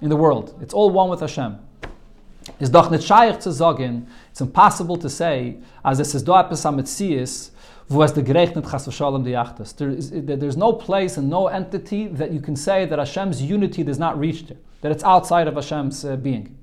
in 0.01 0.09
the 0.09 0.15
world. 0.15 0.57
It's 0.61 0.73
all 0.73 0.89
one 0.89 1.09
with 1.09 1.19
Hashem. 1.19 1.57
Is 2.59 2.69
doch 2.69 2.89
nicht 2.91 3.05
shaykh 3.05 3.41
zu 3.41 3.51
sagen, 3.51 4.07
it's 4.29 4.39
impossible 4.39 4.95
to 4.97 5.09
say, 5.09 5.57
as 5.83 5.99
es 5.99 6.13
ist 6.15 6.25
do 6.25 6.33
etwas 6.33 6.61
wo 7.87 8.01
es 8.01 8.11
de 8.13 8.23
gerechnet 8.23 8.69
chas 8.69 8.87
v'shalom 8.87 9.23
di. 9.23 9.31
There 9.77 10.47
is, 10.47 10.57
no 10.57 10.73
place 10.73 11.17
and 11.17 11.29
no 11.29 11.47
entity 11.47 12.07
that 12.07 12.31
you 12.31 12.39
can 12.39 12.55
say 12.55 12.85
that 12.85 12.97
Hashem's 12.97 13.41
unity 13.41 13.83
does 13.83 13.99
not 13.99 14.17
reach 14.19 14.47
there, 14.47 14.57
that 14.81 14.91
it's 14.91 15.03
outside 15.03 15.47
of 15.47 15.55
Hashem's 15.55 16.03
uh, 16.03 16.15
being. 16.15 16.57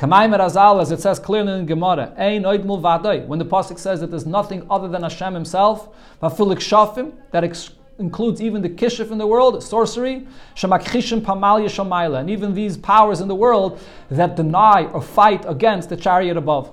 As 0.00 0.90
it 0.90 1.00
says 1.00 1.18
clearly 1.18 1.52
in 1.60 1.66
Gemara, 1.66 2.14
Ein 2.16 2.42
when 2.42 3.38
the 3.38 3.44
Pasuk 3.44 3.78
says 3.78 4.00
that 4.00 4.10
there's 4.10 4.26
nothing 4.26 4.66
other 4.70 4.88
than 4.88 5.02
Hashem 5.02 5.34
Himself, 5.34 5.88
Vafilik 6.22 6.58
Shafim, 6.58 7.12
that 7.30 7.44
ex- 7.44 7.70
includes 7.98 8.40
even 8.40 8.62
the 8.62 8.70
kishif 8.70 9.10
in 9.10 9.18
the 9.18 9.26
world, 9.26 9.62
sorcery, 9.62 10.26
Shemakchishim 10.54 11.20
Pamal 11.20 11.60
Yeshamayla, 11.60 12.20
and 12.20 12.30
even 12.30 12.54
these 12.54 12.76
powers 12.76 13.20
in 13.20 13.28
the 13.28 13.34
world 13.34 13.78
that 14.10 14.34
deny 14.34 14.84
or 14.86 15.02
fight 15.02 15.44
against 15.46 15.90
the 15.90 15.96
chariot 15.96 16.36
above 16.36 16.72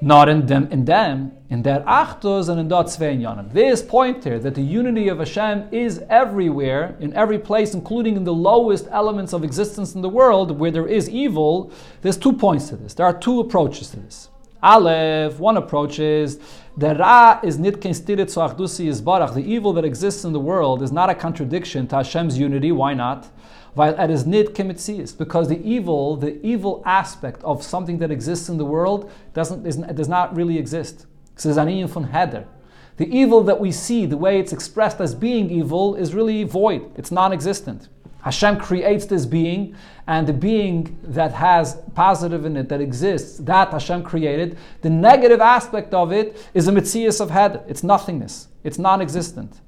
not 0.00 0.28
in 0.28 0.46
them, 0.46 0.68
in 0.70 0.84
them, 0.84 1.32
in 1.50 1.62
their 1.62 1.80
achtos 1.80 2.48
and 2.48 2.60
in 2.60 2.68
dot 2.68 2.86
yanim. 2.86 3.52
This 3.52 3.82
point 3.82 4.22
here 4.22 4.38
that 4.38 4.54
the 4.54 4.62
unity 4.62 5.08
of 5.08 5.18
Hashem 5.18 5.68
is 5.72 6.02
everywhere, 6.08 6.96
in 7.00 7.12
every 7.14 7.38
place, 7.38 7.74
including 7.74 8.16
in 8.16 8.24
the 8.24 8.34
lowest 8.34 8.86
elements 8.90 9.32
of 9.32 9.42
existence 9.42 9.94
in 9.94 10.02
the 10.02 10.08
world 10.08 10.58
where 10.58 10.70
there 10.70 10.86
is 10.86 11.08
evil. 11.08 11.72
There's 12.02 12.16
two 12.16 12.32
points 12.32 12.68
to 12.68 12.76
this. 12.76 12.94
There 12.94 13.06
are 13.06 13.18
two 13.18 13.40
approaches 13.40 13.90
to 13.90 14.00
this. 14.00 14.28
Aleph, 14.62 15.38
one 15.38 15.56
approach 15.56 16.00
is 16.00 16.40
the 16.76 16.94
Ra 16.96 17.38
is 17.44 17.58
nitken 17.58 17.94
stirit 17.94 18.28
so 18.28 18.40
achdusi 18.40 18.86
is 18.88 19.00
barach. 19.00 19.34
The 19.34 19.44
evil 19.44 19.72
that 19.74 19.84
exists 19.84 20.24
in 20.24 20.32
the 20.32 20.40
world 20.40 20.82
is 20.82 20.90
not 20.90 21.10
a 21.10 21.14
contradiction 21.14 21.86
to 21.88 21.96
Hashem's 21.96 22.38
unity. 22.38 22.72
Why 22.72 22.94
not? 22.94 23.28
While 23.78 23.94
at 23.96 24.10
his 24.10 24.26
nid 24.26 24.54
because 25.16 25.48
the 25.48 25.60
evil, 25.62 26.16
the 26.16 26.44
evil 26.44 26.82
aspect 26.84 27.40
of 27.44 27.62
something 27.62 27.98
that 27.98 28.10
exists 28.10 28.48
in 28.48 28.58
the 28.58 28.64
world 28.64 29.08
doesn't 29.34 29.62
does 29.94 30.08
not 30.08 30.34
really 30.34 30.58
exist. 30.58 31.06
Says 31.36 31.56
Aniyin 31.56 31.88
von 31.88 32.08
Heder. 32.10 32.44
The 32.96 33.06
evil 33.06 33.44
that 33.44 33.60
we 33.60 33.70
see, 33.70 34.04
the 34.04 34.16
way 34.16 34.40
it's 34.40 34.52
expressed 34.52 35.00
as 35.00 35.14
being 35.14 35.48
evil, 35.48 35.94
is 35.94 36.12
really 36.12 36.42
void. 36.42 36.90
It's 36.96 37.12
non-existent. 37.12 37.88
Hashem 38.22 38.58
creates 38.58 39.06
this 39.06 39.24
being, 39.24 39.76
and 40.08 40.26
the 40.26 40.32
being 40.32 40.98
that 41.04 41.32
has 41.34 41.80
positive 41.94 42.44
in 42.44 42.56
it, 42.56 42.68
that 42.70 42.80
exists, 42.80 43.38
that 43.38 43.70
Hashem 43.70 44.02
created, 44.02 44.58
the 44.82 44.90
negative 44.90 45.40
aspect 45.40 45.94
of 45.94 46.10
it 46.10 46.50
is 46.52 46.66
a 46.66 46.72
mitzias 46.72 47.20
of 47.20 47.30
head. 47.30 47.62
It's 47.68 47.84
nothingness. 47.84 48.48
It's 48.64 48.78
non-existent. 48.78 49.60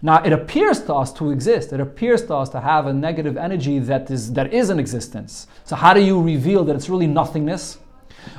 Now 0.00 0.22
it 0.22 0.32
appears 0.32 0.82
to 0.84 0.94
us 0.94 1.12
to 1.14 1.30
exist. 1.30 1.72
It 1.72 1.80
appears 1.80 2.24
to 2.26 2.34
us 2.36 2.48
to 2.50 2.60
have 2.60 2.86
a 2.86 2.92
negative 2.92 3.36
energy 3.36 3.78
that 3.80 4.10
is 4.10 4.32
that 4.34 4.52
is 4.52 4.70
in 4.70 4.78
existence. 4.78 5.48
So 5.64 5.74
how 5.74 5.92
do 5.92 6.00
you 6.00 6.22
reveal 6.22 6.64
that 6.64 6.76
it's 6.76 6.88
really 6.88 7.08
nothingness? 7.08 7.78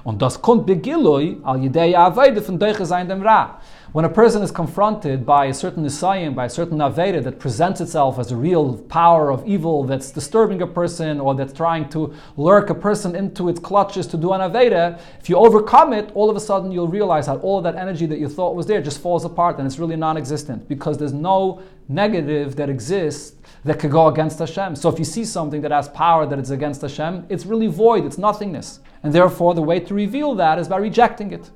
Und 0.04 0.22
das 0.22 0.42
kommt 0.42 0.70
al 0.70 1.58
yidei 1.58 2.42
von 2.42 2.60
dem 2.60 3.22
Ra. 3.22 3.60
When 3.92 4.06
a 4.06 4.10
person 4.10 4.44
is 4.44 4.52
confronted 4.52 5.26
by 5.26 5.48
a 5.48 5.54
certain 5.54 5.84
Nisayim, 5.84 6.36
by 6.36 6.46
a 6.46 6.50
certain 6.50 6.78
Aveda 6.78 7.24
that 7.24 7.40
presents 7.40 7.82
itself 7.82 8.20
as 8.20 8.32
a 8.32 8.36
real 8.36 8.78
power 8.78 9.32
of 9.32 9.44
evil 9.48 9.84
that's 9.84 10.12
disturbing 10.12 10.62
a 10.62 10.68
person 10.68 11.20
or 11.20 11.34
that's 11.34 11.54
trying 11.54 11.90
to 11.90 12.14
lurk 12.38 12.70
a 12.70 12.76
person 12.76 13.16
into 13.16 13.50
its 13.50 13.60
clutches 13.60 14.06
to 14.06 14.16
do 14.16 14.32
an 14.34 14.42
Aveda, 14.42 15.00
if 15.20 15.28
you 15.28 15.38
overcome 15.38 15.92
it, 15.92 16.12
all 16.14 16.30
of 16.30 16.36
a 16.36 16.40
sudden 16.40 16.72
you'll 16.72 16.88
realize 16.88 17.26
that 17.26 17.40
all 17.40 17.64
that 17.64 17.76
energy 17.76 18.06
that 18.06 18.20
you 18.20 18.30
thought 18.30 18.54
was 18.54 18.68
there 18.68 18.80
just 18.80 19.02
falls 19.02 19.26
apart 19.26 19.58
and 19.58 19.66
it's 19.66 19.80
really 19.80 19.96
non 19.96 20.18
existent 20.18 20.68
because 20.70 21.00
there's 21.00 21.14
no 21.14 21.60
negative 21.88 22.56
that 22.58 22.70
exists 22.70 23.38
that 23.66 23.80
could 23.80 23.90
go 23.90 24.08
against 24.08 24.38
Hashem. 24.38 24.76
So 24.76 24.90
if 24.90 25.00
you 25.00 25.06
see 25.06 25.26
something 25.26 25.62
that 25.62 25.72
has 25.72 25.90
power 25.90 26.28
that 26.28 26.38
is 26.38 26.52
against 26.52 26.84
Hashem, 26.84 27.26
it's 27.28 27.48
really 27.48 27.66
void, 27.66 28.06
it's 28.06 28.20
nothingness. 28.20 28.82
And 29.04 29.14
therefore, 29.14 29.54
the 29.54 29.62
way 29.62 29.80
to 29.80 29.94
reveal 29.94 30.36
that 30.36 30.60
is 30.60 30.68
by 30.68 30.78
rejecting 30.78 31.32
it. 31.32 31.50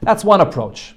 That's 0.00 0.24
one 0.24 0.40
approach. 0.40 0.94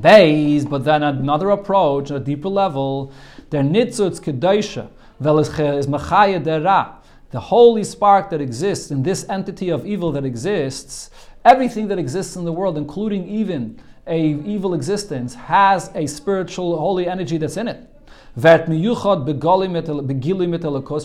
Base, 0.00 0.64
but 0.64 0.84
then 0.84 1.02
another 1.02 1.50
approach, 1.50 2.10
a 2.10 2.18
deeper 2.18 2.48
level, 2.48 3.12
der 3.50 3.62
nitzutz 3.62 4.20
kedosha, 4.20 4.88
is 5.20 5.86
machaya 5.86 6.42
dera, 6.42 6.96
the 7.30 7.40
holy 7.40 7.84
spark 7.84 8.30
that 8.30 8.40
exists 8.40 8.90
in 8.90 9.02
this 9.02 9.28
entity 9.28 9.68
of 9.68 9.86
evil 9.86 10.12
that 10.12 10.24
exists, 10.24 11.10
everything 11.44 11.88
that 11.88 11.98
exists 11.98 12.36
in 12.36 12.44
the 12.44 12.52
world, 12.52 12.76
including 12.76 13.28
even 13.28 13.78
a 14.06 14.20
evil 14.20 14.74
existence, 14.74 15.34
has 15.34 15.90
a 15.94 16.06
spiritual 16.06 16.78
holy 16.78 17.06
energy 17.06 17.36
that's 17.36 17.56
in 17.56 17.68
it. 17.68 17.87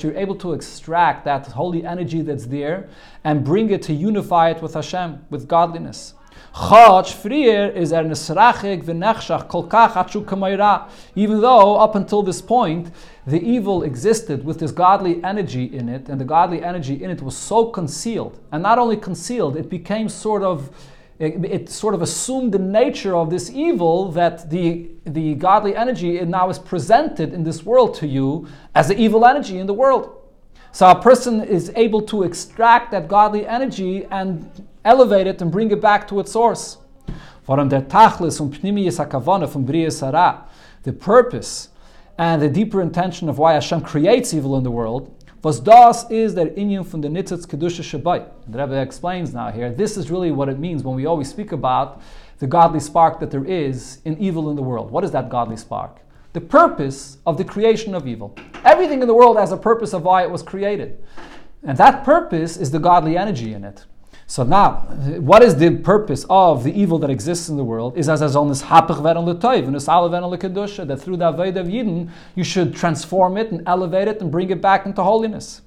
You're 0.04 0.18
able 0.18 0.36
to 0.36 0.54
extract 0.54 1.26
that 1.26 1.48
holy 1.48 1.86
energy 1.86 2.22
that's 2.22 2.46
there 2.46 2.90
and 3.24 3.44
bring 3.44 3.72
it 3.72 3.82
to 3.84 3.94
unify 3.94 4.52
it 4.52 4.62
with 4.62 4.76
Hashem, 4.76 5.26
with 5.32 5.48
godliness. 5.48 6.14
Er. 6.56 7.04
Even 11.16 11.42
though 11.42 11.76
up 11.78 11.96
until 11.96 12.22
this 12.22 12.42
point 12.42 12.92
the 13.26 13.42
evil 13.42 13.82
existed 13.84 14.46
with 14.46 14.60
this 14.60 14.72
godly 14.72 15.24
energy 15.24 15.64
in 15.64 15.90
it, 15.90 16.10
and 16.10 16.22
the 16.22 16.26
godly 16.26 16.64
energy 16.64 17.04
in 17.04 17.10
it 17.10 17.24
was 17.24 17.36
so 17.36 17.66
concealed, 17.66 18.40
and 18.52 18.62
not 18.62 18.78
only 18.78 18.98
concealed, 18.98 19.56
it 19.56 19.70
became 19.70 20.08
sort 20.08 20.44
of 20.44 20.70
it, 21.20 21.70
sort 21.70 21.94
of 21.94 22.02
assumed 22.02 22.52
the 22.52 22.60
nature 22.60 23.16
of 23.16 23.30
this 23.30 23.50
evil 23.50 24.12
that 24.12 24.50
the, 24.50 24.90
the 25.06 25.36
godly 25.36 25.76
energy 25.76 26.20
now 26.26 26.50
is 26.50 26.60
presented 26.60 27.34
in 27.34 27.44
this 27.44 27.64
world 27.64 27.96
to 27.96 28.08
you 28.08 28.48
as 28.76 28.88
the 28.88 29.00
evil 29.00 29.26
energy 29.26 29.60
in 29.60 29.68
the 29.68 29.74
world. 29.74 30.22
So 30.72 30.90
a 30.90 31.00
person 31.00 31.42
is 31.42 31.72
able 31.76 32.02
to 32.04 32.24
extract 32.24 32.92
that 32.92 33.08
godly 33.08 33.46
energy 33.46 34.06
and 34.06 34.50
elevate 34.84 35.28
it 35.28 35.42
and 35.42 35.52
bring 35.52 35.70
it 35.72 35.80
back 35.80 36.08
to 36.08 36.20
its 36.20 36.32
source. 36.32 36.78
The 40.84 40.94
purpose 40.94 41.70
and 42.18 42.42
the 42.42 42.50
deeper 42.50 42.82
intention 42.82 43.30
of 43.30 43.38
why 43.38 43.54
Hashem 43.54 43.82
creates 43.82 44.34
evil 44.34 44.58
in 44.58 44.64
the 44.64 44.72
world 44.72 45.14
was 45.44 45.60
das 45.60 46.10
is 46.10 46.34
der 46.36 46.48
inyan 46.56 46.86
from 46.86 47.02
the 47.02 47.10
nitzitz 47.10 47.46
kedusha 47.46 47.84
shabai. 47.84 48.26
The 48.48 48.58
Rebbe 48.58 48.82
explains 48.82 49.34
now 49.34 49.52
here. 49.52 49.72
This 49.72 49.98
is 49.98 50.10
really 50.10 50.32
what 50.32 50.50
it 50.50 50.58
means 50.58 50.84
when 50.84 50.96
we 50.96 51.06
always 51.06 51.30
speak 51.30 51.52
about 51.52 52.02
the 52.40 52.48
godly 52.48 52.80
spark 52.80 53.20
that 53.20 53.30
there 53.30 53.46
is 53.46 54.00
in 54.06 54.18
evil 54.18 54.50
in 54.50 54.56
the 54.56 54.64
world. 54.64 54.90
What 54.90 55.04
is 55.04 55.12
that 55.12 55.30
godly 55.30 55.58
spark? 55.58 56.00
the 56.34 56.42
purpose 56.42 57.20
of 57.26 57.38
the 57.38 57.44
creation 57.44 57.94
of 57.94 58.08
evil. 58.08 58.36
Everything 58.66 59.02
in 59.02 59.08
the 59.08 59.14
world 59.14 59.38
has 59.38 59.52
a 59.52 59.58
purpose 59.58 59.94
of 59.94 60.04
why 60.04 60.24
it 60.24 60.32
was 60.32 60.42
created. 60.42 61.02
And 61.62 61.78
that 61.78 62.04
purpose 62.04 62.58
is 62.58 62.72
the 62.72 62.80
godly 62.80 63.18
energy 63.18 63.54
in 63.54 63.64
it. 63.64 63.86
So 64.26 64.44
now, 64.44 64.76
what 65.20 65.44
is 65.44 65.58
the 65.58 65.78
purpose 65.78 66.26
of 66.30 66.64
the 66.64 66.80
evil 66.80 66.98
that 67.00 67.10
exists 67.10 67.50
in 67.50 67.58
the 67.58 67.64
world? 67.64 67.98
Is 67.98 68.08
as 68.08 68.22
as 68.22 68.36
on 68.36 68.48
this 68.48 68.64
hapich 68.64 68.98
veren 68.98 69.26
letoiv 69.26 69.68
and 69.68 69.76
kedusha 70.42 70.88
that 70.88 70.98
through 70.98 71.18
the 71.18 71.32
avodah 71.32 71.58
of 71.58 71.68
Yidden 71.68 72.10
you 72.36 72.44
should 72.44 72.76
transform 72.76 73.38
it 73.38 73.52
and 73.52 73.62
elevate 73.68 74.08
it 74.08 74.22
and 74.22 74.32
bring 74.32 74.50
it 74.50 74.62
back 74.62 74.86
into 74.86 75.04
holiness. 75.04 75.62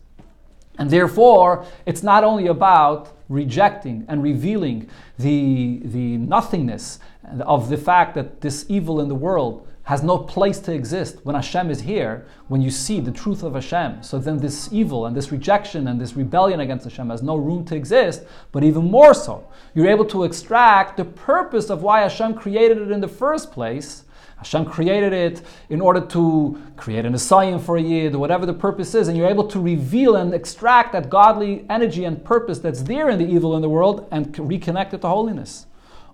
And 0.79 0.91
therefore, 0.91 1.65
it's 1.87 2.03
not 2.03 2.25
only 2.25 2.47
about 2.47 3.13
rejecting 3.29 4.05
and 4.09 4.23
revealing 4.23 4.89
the, 5.19 5.81
the 5.85 6.17
nothingness 6.19 6.99
of 7.41 7.69
the 7.69 7.77
fact 7.77 8.15
that 8.15 8.41
this 8.41 8.67
evil 8.69 9.01
in 9.01 9.09
the 9.09 9.15
world 9.15 9.67
has 9.87 10.03
no 10.03 10.19
place 10.19 10.59
to 10.59 10.73
exist 10.73 11.19
when 11.23 11.37
Hashem 11.37 11.71
is 11.71 11.81
here, 11.81 12.27
when 12.49 12.61
you 12.61 12.73
see 12.73 12.99
the 12.99 13.13
truth 13.13 13.45
of 13.45 13.55
Hashem. 13.55 14.03
So 14.03 14.19
then 14.19 14.39
this 14.39 14.69
evil 14.73 15.07
and 15.07 15.17
this 15.17 15.31
rejection 15.31 15.87
and 15.87 16.01
this 16.01 16.17
rebellion 16.17 16.59
against 16.59 16.85
Hashem 16.85 17.09
has 17.09 17.23
no 17.23 17.37
room 17.37 17.65
to 17.67 17.77
exist, 17.77 18.25
but 18.51 18.65
even 18.65 18.91
more 18.91 19.15
so, 19.15 19.47
you're 19.75 19.89
able 19.89 20.05
to 20.07 20.25
extract 20.25 20.97
the 20.97 21.05
purpose 21.05 21.71
of 21.71 21.85
why 21.85 22.01
Hashem 22.01 22.35
created 22.35 22.79
it 22.79 22.91
in 22.91 23.01
the 23.01 23.07
first 23.07 23.53
place. 23.53 24.03
Hashem 24.39 24.65
created 24.65 25.13
it 25.13 25.43
in 25.71 25.81
order 25.81 26.01
to 26.01 26.61
create 26.77 27.05
an 27.05 27.13
Messiah 27.13 27.57
for 27.57 27.77
a 27.77 27.81
Yid, 27.81 28.17
or 28.17 28.19
whatever 28.19 28.45
the 28.45 28.53
purpose 28.53 28.93
is, 28.97 29.07
and 29.07 29.17
you're 29.17 29.29
able 29.29 29.47
to 29.47 29.61
reveal 29.61 30.17
and 30.17 30.35
extract 30.35 30.95
that 30.95 31.09
godly 31.09 31.65
energy 31.71 32.05
and 32.05 32.25
purpose 32.25 32.59
that's 32.59 32.83
there 32.83 33.09
in 33.09 33.21
the 33.21 33.25
evil 33.25 33.55
in 33.55 33.63
the 33.63 33.69
world 33.69 34.09
and 34.11 34.35
reconnect 34.35 34.95
it 34.95 35.03
to 35.03 35.09
holiness. 35.09 35.67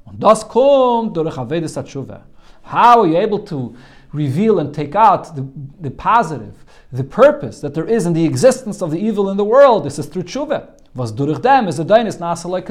Und 0.05 0.23
das 0.23 0.47
kommt 0.47 1.17
durch 1.17 1.39
how 2.63 3.01
are 3.01 3.07
you 3.07 3.19
able 3.19 3.39
to 3.47 3.77
reveal 4.13 4.59
and 4.59 4.75
take 4.75 4.95
out 4.95 5.35
the, 5.35 5.47
the 5.81 5.91
positive, 5.91 6.65
the 6.93 7.05
purpose 7.05 7.61
that 7.61 7.75
there 7.75 7.87
is 7.87 8.07
in 8.07 8.13
the 8.13 8.25
existence 8.25 8.83
of 8.83 8.91
the 8.91 8.99
evil 8.99 9.31
in 9.31 9.37
the 9.37 9.45
world? 9.45 9.85
This 9.85 9.99
is 9.99 10.07
through 10.07 10.25
tshuva. 10.25 10.71
Was 10.95 11.11
durch 11.11 11.41
dem 11.41 11.69
is 11.69 11.79
a 11.79 11.85
dainis 11.85 12.19
nasa 12.19 12.47
like 12.47 12.69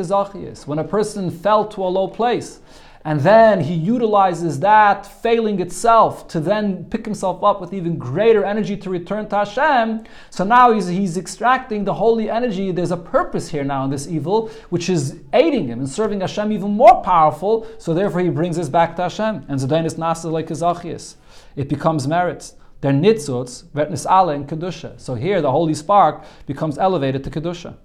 When 0.67 0.77
a 0.77 0.83
person 0.83 1.31
fell 1.31 1.67
to 1.69 1.83
a 1.83 1.89
low 1.89 2.07
place, 2.07 2.59
and 3.04 3.20
then 3.22 3.62
he 3.62 3.74
utilizes 3.74 4.60
that 4.60 5.06
failing 5.06 5.60
itself 5.60 6.28
to 6.28 6.39
then 6.39 6.86
pick 6.86 7.04
himself 7.04 7.43
up 7.43 7.60
with 7.60 7.74
even 7.74 7.97
greater 7.97 8.45
energy 8.45 8.78
to 8.78 8.89
return 8.91 9.28
to 9.30 9.38
Hashem. 9.38 10.04
So 10.30 10.43
now 10.43 10.72
he's, 10.72 10.88
he's 10.88 11.18
extracting 11.18 11.84
the 11.84 11.95
holy 11.95 12.30
energy. 12.30 12.72
There's 12.72 12.91
a 12.91 12.97
purpose 12.97 13.49
here 13.49 13.64
now 13.64 13.84
in 13.86 13.89
this 13.89 14.08
evil, 14.08 14.49
which 14.70 14.88
is 14.88 15.20
aiding 15.34 15.68
him 15.68 15.80
and 15.80 15.89
serving 15.89 16.22
Hashem 16.22 16.52
even 16.52 16.72
more 16.72 17.02
powerful. 17.02 17.68
So 17.80 17.93
therefore 17.95 18.22
he 18.22 18.30
brings 18.30 18.60
us 18.60 18.70
back 18.70 18.95
to 18.97 19.04
Hashem. 19.04 19.45
And 19.47 19.60
Zedainis 19.60 19.95
Nasa 19.95 20.32
like 20.32 20.47
Kazachias. 20.47 21.16
It 21.56 21.70
becomes 21.70 22.08
merits. 22.08 22.56
They're 22.82 22.91
nitzuts, 22.91 23.64
vetnis 23.66 24.10
ale 24.10 24.30
and 24.30 24.47
kedusha. 24.47 24.99
So 24.99 25.16
here 25.16 25.41
the 25.41 25.52
holy 25.52 25.74
spark 25.74 26.24
becomes 26.45 26.78
elevated 26.78 27.24
to 27.24 27.30
kedusha. 27.32 27.76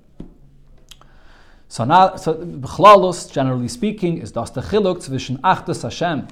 So 1.69 1.85
now, 1.85 2.17
so 2.17 2.35
B'chlalus, 2.35 3.31
generally 3.33 3.69
speaking, 3.69 4.19
is 4.19 4.33
das 4.33 4.51
the 4.51 4.61
chiluk 4.61 4.99
Achdus 5.41 5.83
Hashem. 5.83 6.29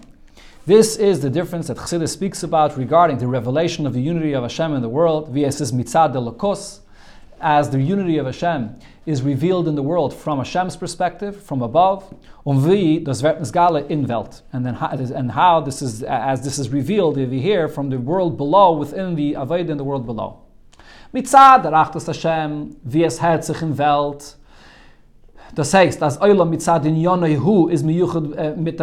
This 0.66 0.96
is 0.96 1.20
the 1.20 1.28
difference 1.28 1.66
that 1.66 1.76
Chassidus 1.76 2.10
speaks 2.10 2.42
about 2.42 2.78
regarding 2.78 3.18
the 3.18 3.26
revelation 3.26 3.86
of 3.86 3.92
the 3.92 4.00
unity 4.00 4.32
of 4.32 4.44
Hashem 4.44 4.72
in 4.74 4.80
the 4.80 4.88
world, 4.88 5.26
says 5.52 5.72
mitzad 5.72 6.14
delokos, 6.14 6.80
as 7.40 7.68
the 7.68 7.82
unity 7.82 8.16
of 8.16 8.26
Hashem 8.26 8.78
is 9.04 9.20
revealed 9.20 9.68
in 9.68 9.74
the 9.74 9.82
world 9.82 10.14
from 10.14 10.38
Hashem's 10.38 10.76
perspective, 10.76 11.42
from 11.42 11.60
above, 11.60 12.14
um 12.46 12.64
wie 12.64 13.00
das 13.00 13.20
Wertnisgale 13.20 13.90
in 13.90 14.06
Welt, 14.06 14.40
and 14.52 14.64
then 14.64 14.74
how, 14.74 14.88
and 14.88 15.32
how 15.32 15.60
this 15.60 15.82
is 15.82 16.02
as 16.04 16.42
this 16.42 16.58
is 16.58 16.70
revealed 16.70 17.18
over 17.18 17.34
here 17.34 17.68
from 17.68 17.90
the 17.90 17.98
world 17.98 18.38
below 18.38 18.72
within 18.72 19.16
the 19.16 19.34
Avodah 19.34 19.68
in 19.68 19.76
the 19.76 19.84
world 19.84 20.06
below. 20.06 20.40
Mitzad 21.12 21.64
der 21.64 21.72
Hashem, 22.06 22.76
wie 22.84 23.04
es 23.04 23.18
in 23.20 23.76
Welt, 23.76 24.36
Das 25.54 25.72
heißt, 25.72 26.02
as 26.02 26.18
Olam 26.20 26.50
mitzad 26.50 26.84
in 26.84 26.96
Yonahu 26.96 27.70
is 27.70 27.84
miyuchad 27.84 28.36
uh, 28.36 28.56
mit 28.56 28.80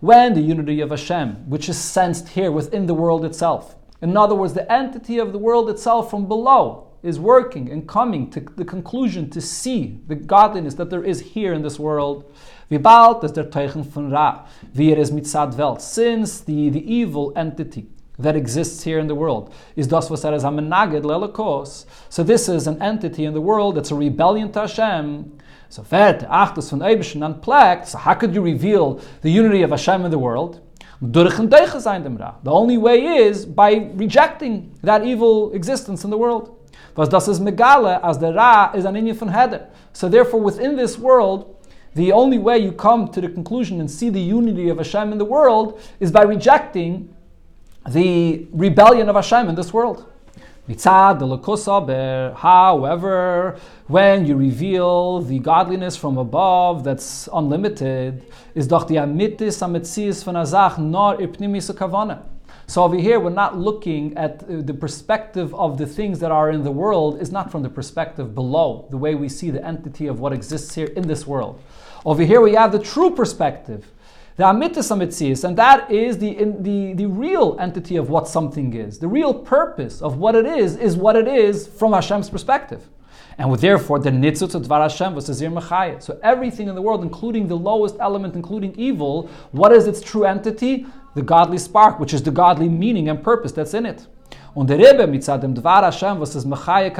when 0.00 0.34
the 0.34 0.40
unity 0.40 0.80
of 0.80 0.90
Hashem, 0.90 1.48
which 1.48 1.68
is 1.68 1.78
sensed 1.78 2.30
here 2.30 2.50
within 2.50 2.86
the 2.86 2.94
world 2.94 3.24
itself. 3.24 3.76
In 4.02 4.16
other 4.16 4.34
words, 4.34 4.54
the 4.54 4.70
entity 4.72 5.18
of 5.18 5.32
the 5.32 5.38
world 5.38 5.70
itself 5.70 6.10
from 6.10 6.26
below 6.26 6.88
is 7.02 7.20
working 7.20 7.70
and 7.70 7.86
coming 7.86 8.30
to 8.30 8.40
the 8.40 8.64
conclusion 8.64 9.30
to 9.30 9.40
see 9.40 10.00
the 10.08 10.16
godliness 10.16 10.74
that 10.74 10.90
there 10.90 11.04
is 11.04 11.20
here 11.20 11.52
in 11.52 11.62
this 11.62 11.78
world. 11.78 12.24
Wie 12.68 12.78
bald 12.78 13.22
ist 13.22 13.34
der 13.34 13.44
von 13.44 14.10
Ra, 14.10 14.46
wie 14.74 14.94
mitzad 14.94 15.56
Welt, 15.56 15.80
since 15.80 16.40
the, 16.40 16.68
the 16.70 16.92
evil 16.92 17.32
entity 17.36 17.86
that 18.18 18.36
exists 18.36 18.82
here 18.84 18.98
in 18.98 19.06
the 19.06 19.14
world 19.14 19.52
is 19.76 19.86
das 19.86 20.10
was 20.10 20.24
er 20.24 20.34
is 20.34 20.44
amenaged 20.44 21.02
lelakos. 21.02 21.86
So 22.08 22.22
this 22.22 22.48
is 22.48 22.66
an 22.66 22.80
entity 22.82 23.24
in 23.24 23.34
the 23.34 23.40
world 23.40 23.76
that's 23.76 23.90
a 23.90 23.94
rebellion 23.94 24.52
to 24.52 24.60
Hashem 24.60 25.38
so 25.70 25.82
vet 25.82 26.28
achtus 26.28 26.68
von 26.68 26.80
Eibischen 26.80 27.22
unplugged, 27.24 27.86
so 27.86 27.96
how 27.96 28.14
could 28.14 28.34
you 28.34 28.42
reveal 28.42 29.00
the 29.22 29.30
unity 29.30 29.62
of 29.62 29.70
Hashem 29.70 30.04
in 30.04 30.10
the 30.10 30.18
world? 30.18 30.60
The 31.00 32.34
only 32.46 32.76
way 32.76 33.00
is 33.00 33.46
by 33.46 33.90
rejecting 33.94 34.76
that 34.82 35.04
evil 35.04 35.52
existence 35.52 36.04
in 36.04 36.10
the 36.10 36.18
world. 36.18 36.56
Was 36.96 37.08
das 37.08 37.28
megale 37.38 38.00
as 38.02 38.18
the 38.18 38.34
ra 38.34 38.72
is 38.74 38.84
an 38.84 38.94
inyan 38.94 39.14
von 39.14 39.28
heder. 39.28 39.68
So 39.94 40.08
therefore, 40.08 40.40
within 40.40 40.76
this 40.76 40.98
world, 40.98 41.56
the 41.94 42.12
only 42.12 42.38
way 42.38 42.58
you 42.58 42.72
come 42.72 43.08
to 43.08 43.20
the 43.20 43.28
conclusion 43.28 43.80
and 43.80 43.90
see 43.90 44.10
the 44.10 44.20
unity 44.20 44.68
of 44.68 44.76
Hashem 44.76 45.12
in 45.12 45.18
the 45.18 45.24
world 45.24 45.80
is 46.00 46.10
by 46.12 46.22
rejecting 46.22 47.14
the 47.88 48.46
rebellion 48.52 49.08
of 49.08 49.14
Hashem 49.14 49.48
in 49.48 49.54
this 49.54 49.72
world. 49.72 50.04
However, 52.36 53.56
when 53.90 54.24
you 54.24 54.36
reveal 54.36 55.20
the 55.20 55.40
godliness 55.40 55.96
from 55.96 56.16
above 56.16 56.84
that's 56.84 57.28
unlimited, 57.32 58.24
is 58.54 58.68
doch 58.68 58.86
die 58.86 58.94
amitis 58.94 59.60
ametzias 59.62 60.22
von 60.22 60.36
azach 60.36 60.78
nor 60.78 61.16
ipnimis 61.16 61.68
kavana. 61.74 62.22
So 62.68 62.84
over 62.84 62.94
here, 62.94 63.18
we're 63.18 63.30
not 63.30 63.58
looking 63.58 64.16
at 64.16 64.44
uh, 64.44 64.60
the 64.60 64.74
perspective 64.74 65.52
of 65.56 65.76
the 65.76 65.86
things 65.86 66.20
that 66.20 66.30
are 66.30 66.50
in 66.50 66.62
the 66.62 66.70
world, 66.70 67.20
is 67.20 67.32
not 67.32 67.50
from 67.50 67.64
the 67.64 67.68
perspective 67.68 68.32
below, 68.32 68.86
the 68.90 68.96
way 68.96 69.16
we 69.16 69.28
see 69.28 69.50
the 69.50 69.66
entity 69.66 70.06
of 70.06 70.20
what 70.20 70.32
exists 70.32 70.72
here 70.76 70.86
in 70.94 71.08
this 71.08 71.26
world. 71.26 71.60
Over 72.04 72.22
here, 72.22 72.40
we 72.40 72.54
have 72.54 72.70
the 72.70 72.78
true 72.78 73.10
perspective 73.10 73.90
the 74.36 74.44
amitis 74.44 74.90
amitzias, 74.90 75.44
and 75.44 75.58
that 75.58 75.90
is 75.90 76.16
the, 76.16 76.30
in, 76.30 76.62
the, 76.62 76.94
the 76.94 77.06
real 77.06 77.56
entity 77.60 77.96
of 77.96 78.08
what 78.08 78.26
something 78.26 78.72
is. 78.72 78.98
The 78.98 79.08
real 79.08 79.34
purpose 79.34 80.00
of 80.00 80.16
what 80.16 80.34
it 80.34 80.46
is 80.46 80.76
is 80.76 80.96
what 80.96 81.14
it 81.16 81.28
is 81.28 81.66
from 81.66 81.92
Hashem's 81.92 82.30
perspective. 82.30 82.88
And 83.40 83.50
therefore, 83.56 83.98
the 83.98 84.10
nitzut 84.10 84.54
of 84.54 84.66
Dvar 84.66 84.82
Hashem 84.82 85.14
was 85.14 85.30
Azir 85.30 85.50
Machaya. 85.50 86.02
So 86.02 86.20
everything 86.22 86.68
in 86.68 86.74
the 86.74 86.82
world, 86.82 87.02
including 87.02 87.48
the 87.48 87.56
lowest 87.56 87.96
element, 87.98 88.34
including 88.34 88.74
evil, 88.76 89.30
what 89.52 89.72
is 89.72 89.86
its 89.86 90.02
true 90.02 90.24
entity? 90.24 90.84
The 91.14 91.22
godly 91.22 91.56
spark, 91.56 91.98
which 91.98 92.12
is 92.12 92.22
the 92.22 92.30
godly 92.30 92.68
meaning 92.68 93.08
and 93.08 93.24
purpose 93.24 93.52
that's 93.52 93.72
in 93.72 93.86
it. 93.86 94.06
Und 94.54 94.68
der 94.68 94.76
Rebbe 94.76 95.06
mitzad 95.06 95.40
dem 95.40 95.54
Dvar 95.54 95.82
Hashem 95.82 96.20
was 96.20 96.34
es 96.34 96.44
Machaya 96.44 96.90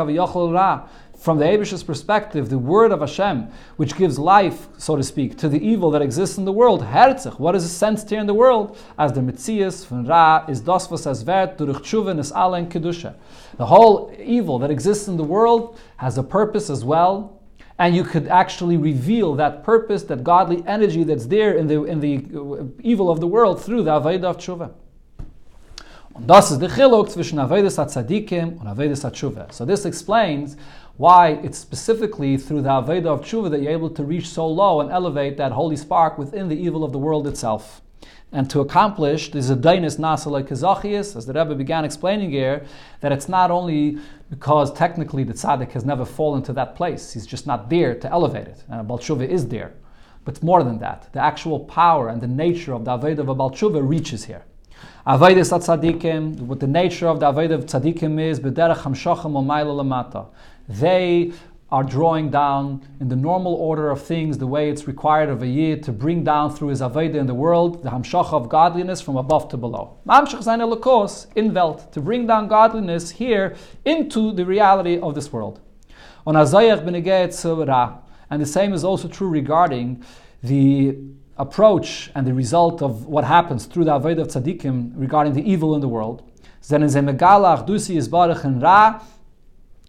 ra 0.55 0.89
from 1.21 1.37
the 1.37 1.45
Abish's 1.45 1.83
perspective, 1.83 2.49
the 2.49 2.59
word 2.59 2.93
of 2.93 3.01
Hashem, 3.01 3.49
which 3.77 3.95
gives 3.95 4.19
life, 4.19 4.69
so 4.79 4.97
to 4.97 5.03
speak, 5.03 5.37
to 5.39 5.51
the 5.51 5.63
evil 5.63 5.91
that 5.91 6.01
exists 6.01 6.39
in 6.39 6.47
the 6.47 6.53
world, 6.53 6.83
Herzich, 6.83 7.39
what 7.39 7.55
is 7.55 7.63
the 7.63 7.69
sensed 7.69 8.09
here 8.09 8.21
in 8.21 8.27
the 8.27 8.33
world, 8.33 8.79
as 8.99 9.13
the 9.13 9.21
Mitzias 9.21 9.85
von 9.85 10.07
Ra 10.07 10.47
is 10.49 10.63
das 10.63 10.91
was 10.91 11.07
as 11.07 11.23
wert 11.23 11.59
durch 11.59 11.77
Tshuva 11.83 12.19
is 12.19 12.33
alle 12.33 12.65
Kedusha. 12.65 13.15
The 13.59 13.67
whole 13.67 14.11
evil 14.19 14.59
that 14.61 14.71
exists 14.71 15.09
in 15.09 15.19
the 15.19 15.25
world 15.25 15.79
has 15.99 16.17
a 16.17 16.23
purpose 16.23 16.71
as 16.71 16.87
well, 16.87 17.39
and 17.79 17.95
you 17.95 18.03
could 18.03 18.27
actually 18.27 18.79
reveal 18.79 19.35
that 19.35 19.63
purpose, 19.63 20.03
that 20.05 20.25
godly 20.25 20.65
energy 20.67 21.05
that's 21.05 21.27
there 21.27 21.53
in 21.55 21.67
the, 21.67 21.85
in 21.85 22.01
the 22.01 22.17
uh, 22.35 22.65
evil 22.83 23.11
of 23.11 23.21
the 23.21 23.27
world 23.27 23.63
through 23.63 23.83
the 23.83 23.91
Aveda 23.91 24.25
of 24.25 24.39
Tshuva. 24.39 24.71
Und 26.13 26.29
das 26.29 26.51
ist 26.51 26.61
der 26.61 26.69
Chiluk 26.69 27.09
zwischen 27.09 27.39
Avedas 27.39 27.79
HaTzadikim 27.79 28.59
und 28.59 28.67
Avedas 28.67 29.05
HaTshuva. 29.05 29.53
So 29.53 29.65
this 29.65 29.85
explains 29.85 30.57
why 31.01 31.29
it's 31.43 31.57
specifically 31.57 32.37
through 32.37 32.61
the 32.61 32.69
Aveda 32.69 33.07
of 33.07 33.23
Tshuva 33.23 33.51
that 33.51 33.63
you're 33.63 33.73
able 33.73 33.89
to 33.89 34.05
reach 34.05 34.29
so 34.29 34.47
low 34.47 34.83
and 34.83 34.91
elevate 34.91 35.39
that 35.39 35.51
holy 35.51 35.75
spark 35.75 36.19
within 36.19 36.47
the 36.47 36.55
evil 36.55 36.85
of 36.85 36.93
the 36.93 36.99
world 36.99 37.27
itself. 37.27 37.81
And 38.33 38.51
to 38.51 38.61
accomplish 38.61 39.31
the 39.31 39.39
Zedainis 39.39 39.99
Nasale 39.99 40.47
Kazachias, 40.47 41.17
as 41.17 41.25
the 41.25 41.33
Rebbe 41.33 41.55
began 41.55 41.87
explaining 41.87 42.33
here, 42.33 42.67
that 43.01 43.13
it's 43.13 43.31
not 43.31 43.51
only 43.51 43.97
because 44.29 44.75
technically 44.75 45.25
the 45.25 45.33
tzaddik 45.33 45.73
has 45.73 45.87
never 45.87 46.05
fallen 46.05 46.43
to 46.43 46.53
that 46.53 46.77
place, 46.77 47.15
he's 47.15 47.27
just 47.27 47.47
not 47.47 47.71
there 47.71 47.95
to 47.95 48.13
elevate 48.13 48.49
it. 48.49 48.63
And 48.69 48.83
a 48.83 48.85
Balshuva 48.85 49.27
is 49.27 49.49
there. 49.49 49.73
But 50.27 50.43
more 50.43 50.63
than 50.63 50.81
that. 50.81 51.11
The 51.15 51.25
actual 51.25 51.61
power 51.61 52.11
and 52.11 52.21
the 52.21 52.29
nature 52.29 52.75
of 52.75 52.85
the 52.85 52.91
Aveda 52.91 53.21
of 53.21 53.31
a 53.31 53.35
Balshuva 53.35 53.81
reaches 53.81 54.27
here. 54.27 54.45
Avodah 55.07 55.41
tzaddikim, 55.41 56.41
what 56.41 56.61
the 56.61 56.67
nature 56.67 57.09
of 57.09 57.21
the 57.21 57.33
Avodah 57.33 57.55
of 57.55 57.65
tzaddikim 57.65 58.21
is, 58.21 58.39
b'derech 58.39 58.83
hamshochem 58.83 59.35
o 59.35 59.43
lamata. 59.43 60.27
They 60.71 61.33
are 61.73 61.83
drawing 61.83 62.31
down 62.31 62.83
in 63.01 63.09
the 63.09 63.17
normal 63.17 63.55
order 63.55 63.91
of 63.91 64.03
things, 64.03 64.39
the 64.39 64.47
way 64.47 64.71
it's 64.71 64.87
required 64.87 65.29
of 65.29 65.43
a 65.43 65.47
yid 65.47 65.83
to 65.85 65.93
bring 65.93 66.23
down 66.25 66.55
through 66.55 66.69
his 66.69 66.81
Aveda 66.81 67.17
in 67.17 67.27
the 67.27 67.35
world, 67.35 67.83
the 67.83 67.91
Hamshach 67.91 68.33
of 68.33 68.49
godliness 68.49 69.01
from 69.01 69.17
above 69.17 69.49
to 69.49 69.57
below. 69.57 69.99
Mamshach 70.07 70.43
seine 70.43 70.63
Lekos 70.63 71.27
in 71.37 71.53
Welt, 71.53 71.93
to 71.93 72.01
bring 72.01 72.27
down 72.27 72.49
godliness 72.49 73.11
here 73.11 73.57
into 73.85 74.33
the 74.33 74.45
reality 74.45 74.99
of 74.99 75.15
this 75.15 75.33
world. 75.33 75.61
On 76.27 76.37
and 78.33 78.41
the 78.41 78.47
same 78.47 78.73
is 78.73 78.85
also 78.85 79.09
true 79.09 79.29
regarding 79.29 80.05
the 80.43 80.97
approach 81.37 82.11
and 82.15 82.27
the 82.27 82.35
result 82.35 82.81
of 82.81 83.07
what 83.07 83.25
happens 83.25 83.67
through 83.67 83.85
the 83.85 83.91
Aveda 83.91 84.21
of 84.21 84.29
Tzaddikim 84.29 84.93
regarding 84.95 85.33
the 85.33 85.43
evil 85.51 85.75
in 85.75 85.81
the 85.81 85.89
world. 85.89 86.23
Then 86.69 86.83
in 86.83 86.89
Zemegalach 86.91 87.67
Dusi 87.67 87.97
is 87.97 88.09
Barach 88.09 88.45
and 88.45 88.63
Ra, 88.63 89.01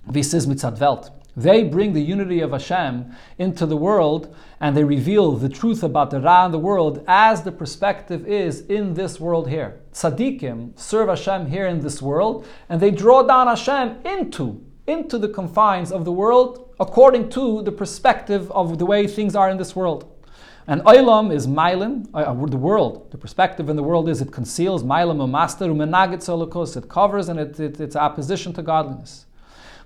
wie 0.05 0.19
es 0.19 0.33
ist 0.33 0.47
mit 0.47 0.61
Welt. 0.79 1.11
They 1.35 1.63
bring 1.63 1.93
the 1.93 2.01
unity 2.01 2.41
of 2.41 2.51
Hashem 2.51 3.15
into 3.37 3.65
the 3.65 3.77
world 3.77 4.35
and 4.59 4.75
they 4.75 4.83
reveal 4.83 5.31
the 5.31 5.47
truth 5.47 5.81
about 5.81 6.09
the 6.11 6.19
Ra 6.19 6.45
in 6.45 6.51
the 6.51 6.59
world 6.59 7.05
as 7.07 7.43
the 7.43 7.53
perspective 7.53 8.27
is 8.27 8.61
in 8.61 8.95
this 8.95 9.17
world 9.17 9.47
here. 9.47 9.79
Tzaddikim 9.93 10.77
serve 10.77 11.07
Hashem 11.07 11.47
here 11.47 11.67
in 11.67 11.79
this 11.79 12.01
world 12.01 12.45
and 12.67 12.81
they 12.81 12.91
draw 12.91 13.23
down 13.23 13.47
Hashem 13.47 14.05
into, 14.05 14.61
into 14.87 15.17
the 15.17 15.29
confines 15.29 15.91
of 15.93 16.03
the 16.03 16.11
world 16.11 16.73
according 16.81 17.29
to 17.29 17.61
the 17.61 17.71
perspective 17.71 18.51
of 18.51 18.77
the 18.77 18.85
way 18.85 19.07
things 19.07 19.33
are 19.33 19.49
in 19.49 19.57
this 19.57 19.73
world. 19.73 20.07
And 20.67 20.81
oilam 20.81 21.33
is 21.33 21.47
mailim, 21.47 22.09
uh, 22.13 22.17
uh, 22.17 22.45
the 22.45 22.57
world. 22.57 23.09
The 23.11 23.17
perspective 23.17 23.69
in 23.69 23.77
the 23.77 23.83
world 23.83 24.09
is 24.09 24.21
it 24.21 24.31
conceals 24.31 24.83
mailim 24.83 25.29
master 25.29 25.65
umenagit 25.67 26.75
It 26.77 26.89
covers 26.89 27.29
and 27.29 27.39
it, 27.39 27.57
it, 27.57 27.79
it's 27.79 27.95
opposition 27.95 28.51
to 28.53 28.61
godliness. 28.61 29.27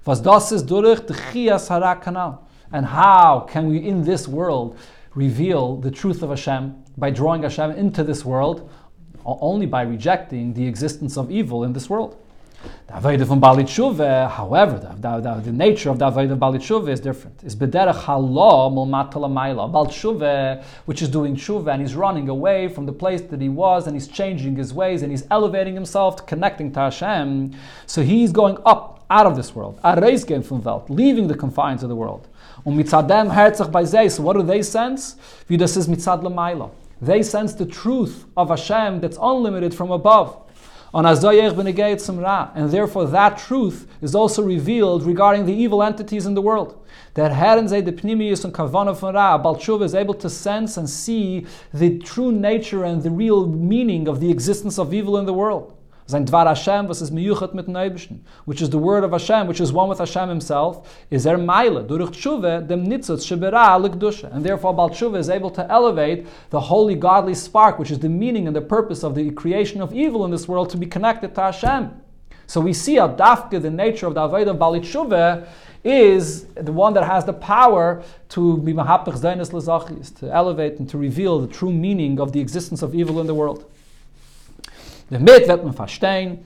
Was 0.05 0.21
das 0.21 0.51
ist 0.51 0.69
durch 0.69 1.01
chias. 1.31 1.69
And 1.71 2.85
how 2.85 3.45
can 3.47 3.69
we 3.69 3.77
in 3.77 4.03
this 4.03 4.27
world 4.27 4.77
reveal 5.15 5.77
the 5.77 5.91
truth 5.91 6.21
of 6.21 6.29
Hashem 6.29 6.75
by 6.97 7.11
drawing 7.11 7.43
Hashem 7.43 7.71
into 7.71 8.03
this 8.03 8.23
world? 8.23 8.69
Only 9.25 9.65
by 9.65 9.81
rejecting 9.81 10.53
the 10.53 10.67
existence 10.67 11.17
of 11.17 11.31
evil 11.31 11.63
in 11.63 11.73
this 11.73 11.89
world. 11.89 12.15
The 12.87 12.93
Avodah 12.93 13.27
from 13.27 13.41
Balit 13.41 13.67
Shuve, 13.67 14.29
however, 14.29 14.77
the, 14.77 15.19
the, 15.19 15.41
the, 15.41 15.51
nature 15.51 15.89
of 15.89 15.99
the 15.99 16.09
Avodah 16.09 16.33
of 16.33 16.39
Balit 16.39 16.61
Shuve 16.61 16.89
is 16.89 16.99
different. 16.99 17.43
It's 17.43 17.55
Bederach 17.55 18.05
Halo 18.05 18.69
Mulmatalamayla. 18.69 19.71
Balit 19.71 19.89
Shuve, 19.89 20.63
which 20.85 21.01
is 21.01 21.09
doing 21.09 21.35
Shuve, 21.35 21.71
and 21.71 21.81
he's 21.81 21.95
running 21.95 22.29
away 22.29 22.67
from 22.67 22.85
the 22.85 22.93
place 22.93 23.21
that 23.21 23.41
he 23.41 23.49
was, 23.49 23.87
and 23.87 23.95
he's 23.95 24.07
changing 24.07 24.55
his 24.55 24.73
ways, 24.73 25.01
and 25.01 25.11
he's 25.11 25.25
elevating 25.31 25.73
himself, 25.73 26.25
connecting 26.27 26.71
to 26.73 26.79
Hashem. 26.81 27.53
So 27.85 28.03
he's 28.03 28.31
going 28.31 28.57
up 28.65 29.03
out 29.09 29.25
of 29.25 29.35
this 29.35 29.55
world, 29.55 29.79
Areisgen 29.83 30.43
from 30.43 30.61
Welt, 30.63 30.89
leaving 30.89 31.27
the 31.27 31.35
confines 31.35 31.83
of 31.83 31.89
the 31.89 31.95
world. 31.95 32.27
Und 32.65 32.77
mitzadem 32.77 33.31
herzach 33.31 34.11
So 34.11 34.23
what 34.23 34.33
do 34.33 34.43
they 34.43 34.61
sense? 34.61 35.15
Wie 35.47 35.57
das 35.57 35.77
ist 35.77 35.87
mitzad. 35.87 36.23
They 37.01 37.21
sense 37.23 37.53
the 37.53 37.65
truth 37.65 38.25
of 38.37 38.49
Hashem 38.49 39.01
that's 39.01 39.17
unlimited 39.21 39.73
from 39.73 39.91
above. 39.91 40.44
And 40.95 42.71
therefore 42.71 43.05
that 43.07 43.37
truth 43.37 43.87
is 44.01 44.15
also 44.15 44.41
revealed 44.41 45.03
regarding 45.03 45.45
the 45.45 45.53
evil 45.53 45.83
entities 45.83 46.25
in 46.25 46.35
the 46.35 46.41
world. 46.41 46.81
That 47.15 47.33
Herren 47.33 47.67
the 47.67 47.91
Pnimius 47.91 48.45
and 48.45 48.53
Kavana 48.53 48.95
von 48.95 49.13
Ra, 49.13 49.37
Balchuva 49.37 49.83
is 49.83 49.93
able 49.93 50.13
to 50.13 50.29
sense 50.29 50.77
and 50.77 50.89
see 50.89 51.45
the 51.73 51.99
true 51.99 52.31
nature 52.31 52.85
and 52.85 53.03
the 53.03 53.11
real 53.11 53.45
meaning 53.45 54.07
of 54.07 54.21
the 54.21 54.31
existence 54.31 54.79
of 54.79 54.93
evil 54.93 55.17
in 55.17 55.25
the 55.25 55.33
world. 55.33 55.74
Sein 56.07 56.23
Dvar 56.23 56.45
Hashem, 56.45 56.87
was 56.87 57.01
is 57.01 57.09
miyuchat 57.09 57.55
mit 57.55 57.65
Neibischen, 57.65 58.19
which 58.45 58.61
is 58.61 58.69
the 58.69 58.77
word 58.77 59.03
of 59.03 59.11
Hashem, 59.11 59.47
which 59.47 59.59
is 59.59 59.73
one 59.73 59.89
with 59.89 59.97
Hashem 59.97 60.29
himself, 60.29 61.03
is 61.09 61.25
er 61.25 61.35
meile, 61.35 61.81
durch 61.87 62.11
tshuve, 62.11 62.67
dem 62.67 62.85
nitzutz 62.85 63.25
shebera 63.25 63.81
l'kdusha. 63.81 64.31
And 64.31 64.45
therefore, 64.45 64.75
Bal 64.75 64.91
Tshuva 64.91 65.17
is 65.17 65.31
able 65.31 65.49
to 65.49 65.67
elevate 65.71 66.27
the 66.51 66.59
holy, 66.59 66.93
godly 66.93 67.33
spark, 67.33 67.79
which 67.79 67.89
is 67.89 67.97
the 67.97 68.09
meaning 68.09 68.45
and 68.45 68.55
the 68.55 68.61
purpose 68.61 69.03
of 69.03 69.15
the 69.15 69.31
creation 69.31 69.81
of 69.81 69.95
evil 69.95 70.23
in 70.25 70.29
this 70.29 70.47
world, 70.47 70.69
to 70.69 70.77
be 70.77 70.85
connected 70.85 71.33
to 71.33 71.41
Hashem. 71.41 71.99
So 72.45 72.61
we 72.61 72.73
see 72.73 72.97
how 72.97 73.07
dafke, 73.07 73.59
the 73.59 73.71
nature 73.71 74.05
of 74.05 74.13
the 74.13 74.21
Avodah 74.21 74.49
of 74.49 74.57
Balit 74.57 74.81
Tshuva, 74.81 75.47
is 75.83 76.45
the 76.53 76.71
one 76.71 76.93
that 76.93 77.05
has 77.05 77.25
the 77.25 77.33
power 77.33 78.03
to 78.29 78.57
be 78.57 78.73
mahapach 78.73 79.19
zaynis 79.19 79.49
lezachis, 79.49 80.15
to 80.19 80.31
elevate 80.31 80.77
and 80.77 80.87
to 80.89 80.99
reveal 80.99 81.39
the 81.39 81.47
true 81.47 81.71
meaning 81.71 82.19
of 82.19 82.31
the 82.31 82.39
existence 82.39 82.83
of 82.83 82.93
evil 82.93 83.19
in 83.19 83.25
the 83.25 83.33
world. 83.33 83.71
Damit 85.09 85.47
wird 85.47 85.63
man 85.63 85.73
verstehen, 85.73 86.39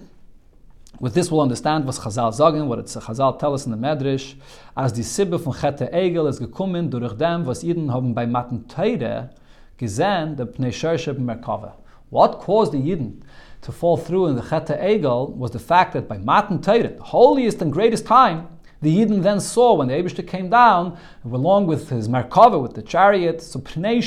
with 0.99 1.13
this 1.13 1.31
we'll 1.31 1.39
understand 1.39 1.87
was 1.87 1.97
Chazal 1.97 2.33
sagen, 2.33 2.67
what 2.67 2.77
it's 2.77 2.93
Chazal 2.93 3.39
tell 3.39 3.53
us 3.53 3.65
in 3.65 3.71
the 3.71 3.77
Medrash, 3.77 4.35
as 4.75 4.91
die 4.91 5.01
Sibbe 5.01 5.39
von 5.39 5.53
Chete 5.53 5.93
Egel 5.93 6.27
ist 6.27 6.39
gekommen 6.39 6.89
durch 6.89 7.13
dem, 7.13 7.45
was 7.45 7.61
Jeden 7.61 7.93
haben 7.93 8.13
bei 8.13 8.27
Matan 8.27 8.67
Teire 8.67 9.29
gesehen, 9.77 10.35
der 10.35 10.45
Pnei 10.45 10.73
Shershe 10.73 11.13
Merkava. 11.13 11.75
What 12.09 12.39
caused 12.39 12.73
the 12.73 12.79
Yidden 12.79 13.21
to 13.61 13.71
fall 13.71 13.95
through 13.95 14.27
in 14.27 14.35
the 14.35 14.41
Chete 14.41 14.77
Egel 14.77 15.33
was 15.37 15.51
the 15.51 15.59
fact 15.59 15.93
that 15.93 16.09
by 16.09 16.17
Matan 16.17 16.59
Teire, 16.59 16.97
the 16.97 17.03
holiest 17.03 17.61
and 17.61 17.71
greatest 17.71 18.05
time, 18.05 18.47
the 18.81 18.93
Yidden 18.93 19.23
then 19.23 19.39
saw 19.39 19.75
when 19.75 19.87
the 19.87 19.93
Abishter 19.93 20.27
came 20.27 20.49
down, 20.49 20.97
along 21.23 21.67
with 21.67 21.89
his 21.89 22.09
Merkava, 22.09 22.61
with 22.61 22.73
the 22.73 22.81
chariot, 22.81 23.41
so 23.41 23.59
Pnei 23.59 24.01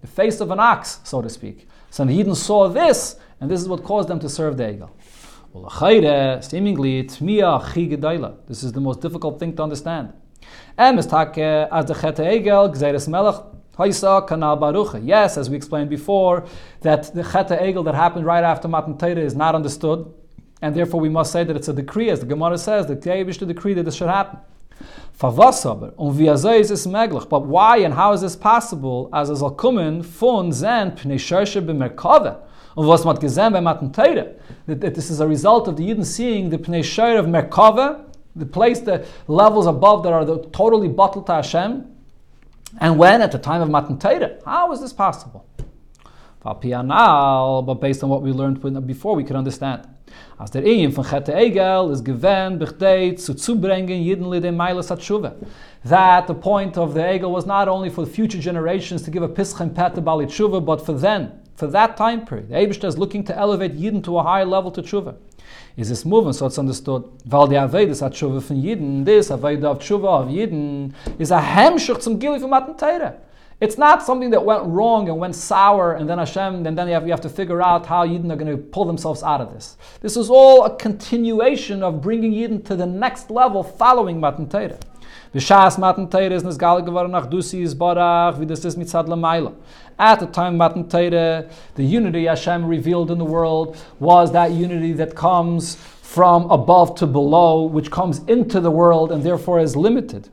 the 0.00 0.06
face 0.06 0.40
of 0.40 0.52
an 0.52 0.60
ox, 0.60 1.00
so 1.02 1.20
to 1.20 1.28
speak. 1.28 1.66
So 1.90 2.04
the 2.04 2.16
Yidden 2.16 2.36
saw 2.36 2.68
this, 2.68 3.16
and 3.40 3.50
this 3.50 3.60
is 3.60 3.68
what 3.68 3.82
caused 3.82 4.08
them 4.08 4.20
to 4.20 4.28
serve 4.28 4.56
the 4.56 4.64
Egel. 4.64 4.90
Seemingly, 6.44 7.02
This 7.02 8.62
is 8.62 8.72
the 8.72 8.80
most 8.80 9.00
difficult 9.00 9.40
thing 9.40 9.56
to 9.56 9.62
understand. 9.62 10.12
Yes, 15.02 15.36
as 15.36 15.50
we 15.50 15.56
explained 15.56 15.90
before, 15.90 16.44
that 16.82 17.14
the 17.14 17.22
Chet 17.22 17.48
Egel 17.48 17.84
that 17.84 17.94
happened 17.94 18.26
right 18.26 18.44
after 18.44 18.68
Matan 18.68 18.96
Torah 18.96 19.16
is 19.16 19.34
not 19.34 19.54
understood, 19.54 20.12
and 20.62 20.74
therefore 20.76 21.00
we 21.00 21.08
must 21.08 21.32
say 21.32 21.42
that 21.42 21.56
it's 21.56 21.68
a 21.68 21.72
decree, 21.72 22.10
as 22.10 22.20
the 22.20 22.26
Gemara 22.26 22.58
says, 22.58 22.86
the 22.86 22.94
Teivish 22.94 23.38
to 23.38 23.46
decree 23.46 23.74
that 23.74 23.84
this 23.84 23.96
should 23.96 24.08
happen. 24.08 24.38
Um 25.22 25.36
but 27.28 27.46
why 27.46 27.76
and 27.78 27.92
how 27.94 28.12
is 28.12 28.20
this 28.22 28.36
possible? 28.36 29.10
As 29.12 29.28
es 29.30 29.42
kommen 29.42 30.02
von 30.02 30.52
zen 30.52 30.92
pnei. 30.92 32.36
Und 32.74 32.86
was 32.86 33.04
man 33.04 33.18
gesehen 33.18 33.52
bei 33.52 33.60
Matan 33.60 33.92
that 33.92 34.94
this 34.94 35.10
is 35.10 35.20
a 35.20 35.26
result 35.26 35.66
of 35.68 35.76
the 35.76 35.82
Yidden 35.82 36.04
seeing 36.04 36.50
the 36.50 36.58
Pnei 36.58 36.84
Shire 36.84 37.18
of 37.18 37.26
Merkava, 37.26 38.04
the 38.36 38.46
place, 38.46 38.80
the 38.80 39.04
levels 39.26 39.66
above 39.66 40.04
that 40.04 40.12
are 40.12 40.24
the, 40.24 40.38
totally 40.52 40.88
bottled 40.88 41.26
to 41.26 41.32
Hashem. 41.32 41.86
And 42.78 42.96
when? 42.96 43.20
At 43.20 43.32
the 43.32 43.38
time 43.38 43.62
of 43.62 43.68
Matan 43.70 43.98
Teire. 43.98 44.40
How 44.44 44.70
is 44.72 44.80
this 44.80 44.92
possible? 44.92 45.44
But 46.42 46.60
based 46.60 48.02
on 48.04 48.08
what 48.08 48.22
we 48.22 48.30
learned 48.32 48.86
before, 48.86 49.16
we 49.16 49.24
can 49.24 49.36
understand. 49.36 49.88
As 50.38 50.50
der 50.50 50.62
Eim 50.62 50.90
von 50.90 51.04
Chete 51.04 51.34
Egel 51.34 51.90
is 51.92 52.00
given 52.00 52.58
bechdei 52.58 53.18
zu 53.18 53.34
zubringen 53.34 54.04
Yidden 54.04 54.24
lidei 54.24 54.54
Meiles 54.54 54.88
Hatshuva. 54.90 55.34
That 55.84 56.26
the 56.28 56.34
point 56.34 56.78
of 56.78 56.94
the 56.94 57.00
Egel 57.00 57.30
was 57.30 57.44
not 57.44 57.68
only 57.68 57.90
for 57.90 58.06
future 58.06 58.38
generations 58.38 59.02
to 59.02 59.10
give 59.10 59.22
a 59.22 59.28
pischem 59.28 59.74
pet 59.74 59.94
to 59.96 60.00
Bali 60.00 60.26
Tshuva, 60.26 60.64
but 60.64 60.84
for 60.86 60.94
then, 60.94 61.39
for 61.60 61.68
that 61.68 61.96
time 61.96 62.26
period. 62.26 62.48
The 62.48 62.54
Abishta 62.54 62.84
is 62.84 62.98
looking 62.98 63.22
to 63.24 63.36
elevate 63.36 63.76
Yidden 63.76 64.02
to 64.04 64.18
a 64.18 64.22
higher 64.22 64.46
level 64.46 64.70
to 64.72 64.82
tshuva. 64.82 65.14
Is 65.76 65.90
this 65.90 66.04
moving? 66.04 66.32
So 66.32 66.46
it's 66.46 66.58
understood. 66.58 67.04
Weil 67.26 67.46
die 67.48 67.56
Avedas 67.56 68.00
hat 68.00 68.12
tshuva 68.12 68.42
von 68.42 68.56
Yidden, 68.56 69.04
this 69.04 69.28
Aveda 69.30 69.64
of 69.64 69.78
tshuva 69.78 70.22
of 70.22 70.28
Yidden, 70.28 70.94
is 71.18 71.30
a 71.30 71.38
hemschuch 71.38 72.00
zum 72.00 72.18
Gili 72.18 72.38
von 72.40 72.50
Matan. 72.50 73.14
It's 73.60 73.76
not 73.76 74.02
something 74.02 74.30
that 74.30 74.42
went 74.42 74.64
wrong 74.64 75.10
and 75.10 75.18
went 75.18 75.36
sour, 75.36 75.92
and 75.92 76.08
then 76.08 76.16
Hashem, 76.16 76.66
and 76.66 76.78
then 76.78 76.88
you 76.88 76.94
have, 76.94 77.04
you 77.04 77.10
have 77.10 77.20
to 77.20 77.28
figure 77.28 77.60
out 77.60 77.84
how 77.84 78.06
Yidden 78.06 78.32
are 78.32 78.36
going 78.36 78.50
to 78.50 78.56
pull 78.56 78.86
themselves 78.86 79.22
out 79.22 79.42
of 79.42 79.52
this. 79.52 79.76
This 80.00 80.16
is 80.16 80.30
all 80.30 80.64
a 80.64 80.74
continuation 80.76 81.82
of 81.82 82.00
bringing 82.00 82.32
Yidden 82.32 82.64
to 82.64 82.74
the 82.74 82.86
next 82.86 83.30
level 83.30 83.62
following 83.62 84.18
Matan 84.18 84.48
Teire. 85.32 85.40
B'shas 85.40 85.78
Matan 85.78 86.08
Teire 86.08 86.32
is 86.32 86.42
nisgal 86.42 86.84
geworden 86.84 87.12
nach 87.12 87.28
Dusi 87.28 87.62
is 87.62 87.74
Barach, 87.74 88.38
wie 88.38 88.46
das 88.46 88.64
ist 88.64 88.76
mit 88.76 88.88
Tzad 88.88 89.08
At 89.98 90.20
the 90.20 90.26
time 90.26 90.56
Matan 90.56 90.84
Teire, 90.88 91.48
the 91.74 91.84
unity 91.84 92.24
Hashem 92.24 92.64
revealed 92.64 93.10
in 93.10 93.18
the 93.18 93.24
world 93.24 93.76
was 93.98 94.32
that 94.32 94.52
unity 94.52 94.92
that 94.94 95.14
comes 95.14 95.76
from 96.02 96.50
above 96.50 96.96
to 96.96 97.06
below, 97.06 97.62
which 97.62 97.90
comes 97.90 98.20
into 98.26 98.60
the 98.60 98.70
world 98.70 99.12
and 99.12 99.22
therefore 99.22 99.60
is 99.60 99.76
limited. 99.76 100.28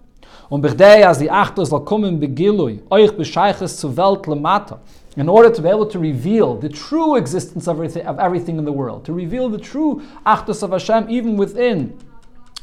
Und 0.49 0.63
bichdei 0.63 1.03
as 1.05 1.19
die 1.19 1.29
Achtos 1.29 1.67
soll 1.67 1.81
kommen 1.81 2.19
begilui, 2.19 2.79
euch 2.89 3.11
bescheiches 3.11 3.77
zu 3.77 3.95
Welt 3.97 4.23
lemata, 4.27 4.79
in 5.17 5.27
order 5.27 5.51
to 5.51 5.61
be 5.61 5.67
able 5.67 5.85
to 5.85 5.99
reveal 5.99 6.55
the 6.55 6.69
true 6.69 7.17
existence 7.17 7.67
of 7.67 7.75
everything, 7.75 8.05
of 8.05 8.17
everything 8.17 8.57
in 8.57 8.63
the 8.63 8.71
world, 8.71 9.03
to 9.03 9.11
reveal 9.11 9.49
the 9.49 9.57
true 9.57 10.01
Achtos 10.25 10.63
of 10.63 10.71
Hashem 10.71 11.09
even 11.09 11.35
within 11.35 11.97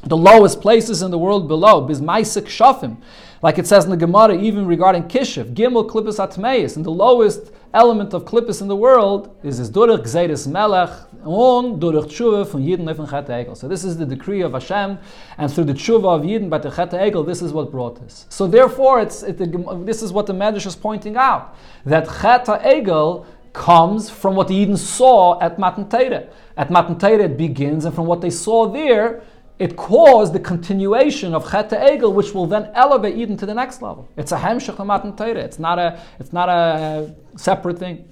the 0.07 0.17
lowest 0.17 0.61
places 0.61 1.03
in 1.03 1.11
the 1.11 1.19
world 1.19 1.49
below, 1.49 1.87
bismaisik 1.87 2.45
shafim, 2.45 2.97
like 3.43 3.59
it 3.59 3.67
says 3.67 3.85
in 3.85 3.91
the 3.91 3.97
Gemara, 3.97 4.37
even 4.39 4.67
regarding 4.67 5.03
Kishiv, 5.05 5.55
Gimel 5.55 5.89
Klippus 5.89 6.19
Atmeis, 6.19 6.77
and 6.77 6.85
the 6.85 6.91
lowest 6.91 7.53
element 7.75 8.15
of 8.15 8.25
Klippus 8.25 8.63
in 8.63 8.69
the 8.69 8.77
world 8.77 9.37
is 9.43 9.59
this 9.59 9.69
Durach 9.69 10.03
Gzeiris 10.03 10.47
Melech, 10.47 10.91
on 11.25 11.79
Durach 11.79 12.07
Tshuva 12.07 12.47
from 12.47 12.65
Yidden 12.65 12.87
Chet 13.11 13.27
Egel. 13.27 13.57
So 13.57 13.69
this 13.69 13.85
is 13.85 13.99
the 13.99 14.07
decree 14.07 14.41
of 14.41 14.53
Hashem, 14.53 14.99
and 15.37 15.53
through 15.53 15.65
the 15.65 15.75
Tshuva 15.75 16.17
of 16.17 16.23
Yidden 16.23 16.49
by 16.49 16.59
the 16.59 16.71
Chet 16.71 16.93
Egel, 16.93 17.27
this 17.27 17.43
is 17.43 17.53
what 17.53 17.71
brought 17.71 18.01
this. 18.01 18.27
So 18.31 18.47
therefore, 18.47 19.01
it's, 19.01 19.23
it, 19.23 19.37
this 19.85 20.03
is 20.03 20.13
what 20.13 20.27
the 20.27 20.33
Medrash 20.33 20.67
is 20.67 20.77
pointing 20.77 21.17
out, 21.17 21.57
that 21.85 22.07
Chet 22.07 22.47
Egel 22.47 23.27
comes 23.53 24.11
from 24.11 24.35
what 24.35 24.49
the 24.49 24.55
Yidden 24.55 24.79
saw 24.79 25.41
at 25.41 25.59
Matan 25.59 25.89
Torah. 25.89 26.29
At 26.57 26.71
Matan 26.71 26.99
Torah 26.99 27.25
it 27.25 27.37
begins, 27.37 27.85
and 27.85 27.95
from 27.95 28.07
what 28.07 28.21
they 28.21 28.31
saw 28.31 28.67
there, 28.67 29.23
it 29.59 29.77
caused 29.77 30.33
the 30.33 30.41
continuation 30.41 31.35
of 31.35 31.49
Chet 31.51 31.71
Egel, 31.71 32.13
which 32.13 32.35
will 32.35 32.47
then 32.47 32.71
elevate 32.75 33.17
Eden 33.17 33.37
to 33.37 33.47
the 33.47 33.55
next 33.55 33.83
level. 33.83 34.09
It's 34.17 34.33
a 34.33 34.37
Hemshech 34.37 34.85
Matan 34.85 35.17
Torah. 35.17 35.41
It's 35.41 35.59
not 35.59 35.79
a, 35.79 36.01
it's 36.19 36.33
not 36.33 36.49
a 36.49 37.15
separate 37.37 37.79
thing. 37.79 38.09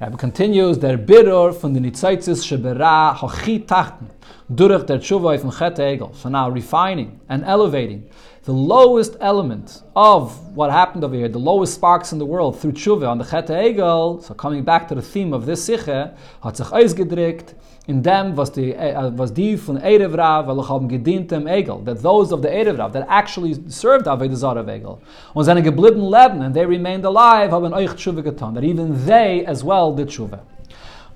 It 0.00 0.18
continues, 0.18 0.78
der 0.78 0.96
Birur 0.96 1.52
von 1.52 1.74
den 1.74 1.84
Nitzaitzis 1.84 2.44
Shebera 2.44 3.14
Hochi 3.14 3.64
Tachten. 3.64 4.06
Durch 4.52 4.84
der 4.86 4.98
Tshuva 4.98 5.38
from 5.38 5.52
Chet 5.52 5.78
Egel. 5.78 6.16
So 6.16 6.28
now 6.28 6.48
refining 6.48 7.20
and 7.28 7.44
elevating 7.44 8.10
the 8.44 8.52
lowest 8.52 9.16
element 9.20 9.82
of 9.94 10.56
what 10.56 10.72
happened 10.72 11.04
over 11.04 11.14
here, 11.14 11.28
the 11.28 11.38
lowest 11.38 11.74
sparks 11.74 12.12
in 12.12 12.18
the 12.18 12.26
world 12.26 12.58
through 12.58 12.72
Tshuva 12.72 13.06
on 13.08 13.18
the 13.18 13.24
Chet 13.24 13.46
Egel. 13.48 14.20
So 14.24 14.34
coming 14.34 14.64
back 14.64 14.88
to 14.88 14.96
the 14.96 15.02
theme 15.02 15.32
of 15.32 15.46
this 15.46 15.68
Siche, 15.68 16.16
hat 16.42 16.56
sich 16.56 16.72
in 17.90 18.02
them 18.02 18.36
was 18.36 18.52
the 18.52 18.74
uh, 18.76 19.10
was 19.10 19.32
die 19.32 19.56
von 19.56 19.76
Erev 19.78 20.16
Rav 20.16 20.46
haben 20.68 20.88
gedient 20.88 21.32
Egel. 21.32 21.84
That 21.84 22.02
those 22.02 22.32
of 22.32 22.40
the 22.42 22.48
Erev 22.48 22.78
Rav 22.78 22.92
that 22.92 23.06
actually 23.08 23.54
served 23.68 24.06
Avodah 24.06 24.36
Zarah 24.36 24.64
Egel. 24.64 24.98
Und 25.34 25.44
seine 25.44 25.62
geblieben 25.62 26.08
leben 26.08 26.40
and 26.42 26.54
they 26.54 26.64
remained 26.64 27.04
alive 27.04 27.50
haben 27.50 27.74
euch 27.74 27.90
tshuva 27.96 28.22
getan. 28.22 28.54
That 28.54 28.64
even 28.64 29.06
they 29.06 29.44
as 29.44 29.64
well 29.64 29.92
did 29.92 30.08
tshuva 30.08 30.40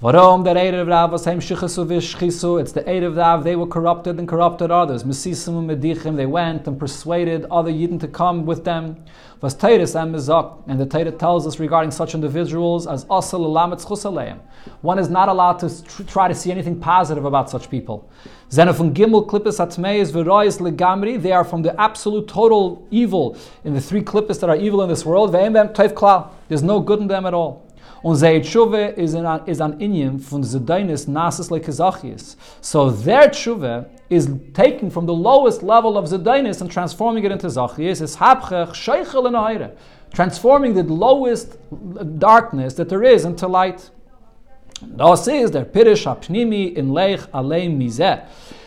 Varom 0.04 0.44
der 0.44 0.54
Erev 0.56 0.86
Rav 0.86 1.12
was 1.12 1.24
heim 1.24 1.40
shichasu 1.40 1.86
v'shchisu. 1.86 2.60
It's 2.60 2.72
the 2.72 2.82
Erev 2.82 3.16
Rav. 3.16 3.42
They 3.42 3.56
were 3.56 3.66
corrupted 3.66 4.18
and 4.18 4.28
corrupted 4.28 4.70
others. 4.70 5.02
Mesisim 5.02 5.64
medichim. 5.64 6.14
They 6.14 6.26
went 6.26 6.68
and 6.68 6.78
persuaded 6.78 7.46
other 7.50 7.70
Yidden 7.72 7.98
to 8.00 8.08
come 8.08 8.44
with 8.44 8.66
them. 8.66 9.02
Was 9.40 9.54
Teiris 9.54 9.98
and 9.98 10.14
Mizak. 10.14 10.62
And 10.66 10.78
the 10.78 10.84
Torah 10.84 11.10
tells 11.10 11.46
us 11.46 11.58
regarding 11.58 11.90
such 11.90 12.14
individuals 12.14 12.86
as 12.86 13.04
asal 13.04 13.46
alametz 13.46 13.86
chusaleim. 13.86 14.40
One 14.82 14.98
is 14.98 15.08
not 15.08 15.30
allowed 15.30 15.60
to 15.60 15.82
tr- 15.82 16.02
try 16.02 16.28
to 16.28 16.34
see 16.34 16.52
anything 16.52 16.78
positive 16.78 17.24
about 17.24 17.48
such 17.48 17.70
people. 17.70 18.06
Zenefun 18.50 18.92
gimel 18.92 19.26
klippus 19.26 19.58
atmeis 19.58 20.12
v'rois 20.12 20.60
legamri. 20.60 21.16
They 21.22 21.32
are 21.32 21.44
from 21.44 21.62
the 21.62 21.80
absolute 21.80 22.28
total 22.28 22.86
evil 22.90 23.38
in 23.64 23.72
the 23.72 23.80
three 23.80 24.02
klippus 24.02 24.38
that 24.40 24.50
are 24.50 24.56
evil 24.56 24.82
in 24.82 24.90
this 24.90 25.06
world. 25.06 25.32
There's 25.32 26.62
no 26.62 26.80
good 26.80 27.00
in 27.00 27.06
them 27.06 27.24
at 27.24 27.32
all. 27.32 27.63
Und 28.04 28.16
zij 28.16 28.40
tshuve 28.40 28.92
is 28.96 29.14
an 29.14 29.40
is 29.46 29.60
an 29.60 29.80
inyan 29.80 30.20
from 30.20 30.42
zedainis 30.42 31.06
nasis 31.06 31.50
like 31.50 31.64
kazachias. 31.64 32.36
So 32.60 32.90
their 32.90 33.30
tshuve 33.30 33.86
is 34.10 34.28
taken 34.52 34.90
from 34.90 35.06
the 35.06 35.14
lowest 35.14 35.62
level 35.62 35.96
of 35.96 36.04
zedainis 36.04 36.60
and 36.60 36.70
transforming 36.70 37.24
it 37.24 37.32
into 37.32 37.46
zachias. 37.46 38.02
Is 38.02 38.16
hapchech 38.16 38.74
sheichel 38.74 39.26
and 39.26 39.72
transforming 40.12 40.74
the 40.74 40.82
lowest 40.82 41.56
darkness 42.18 42.74
that 42.74 42.90
there 42.90 43.02
is 43.02 43.24
into 43.24 43.48
light. 43.48 43.90
Das 44.96 45.26
is 45.26 45.52
der 45.52 45.64
pirish 45.64 46.04
apnimi 46.04 46.76
in 46.76 46.90
leich 46.90 47.26
aleim 47.30 47.78
mizeh 47.78 48.20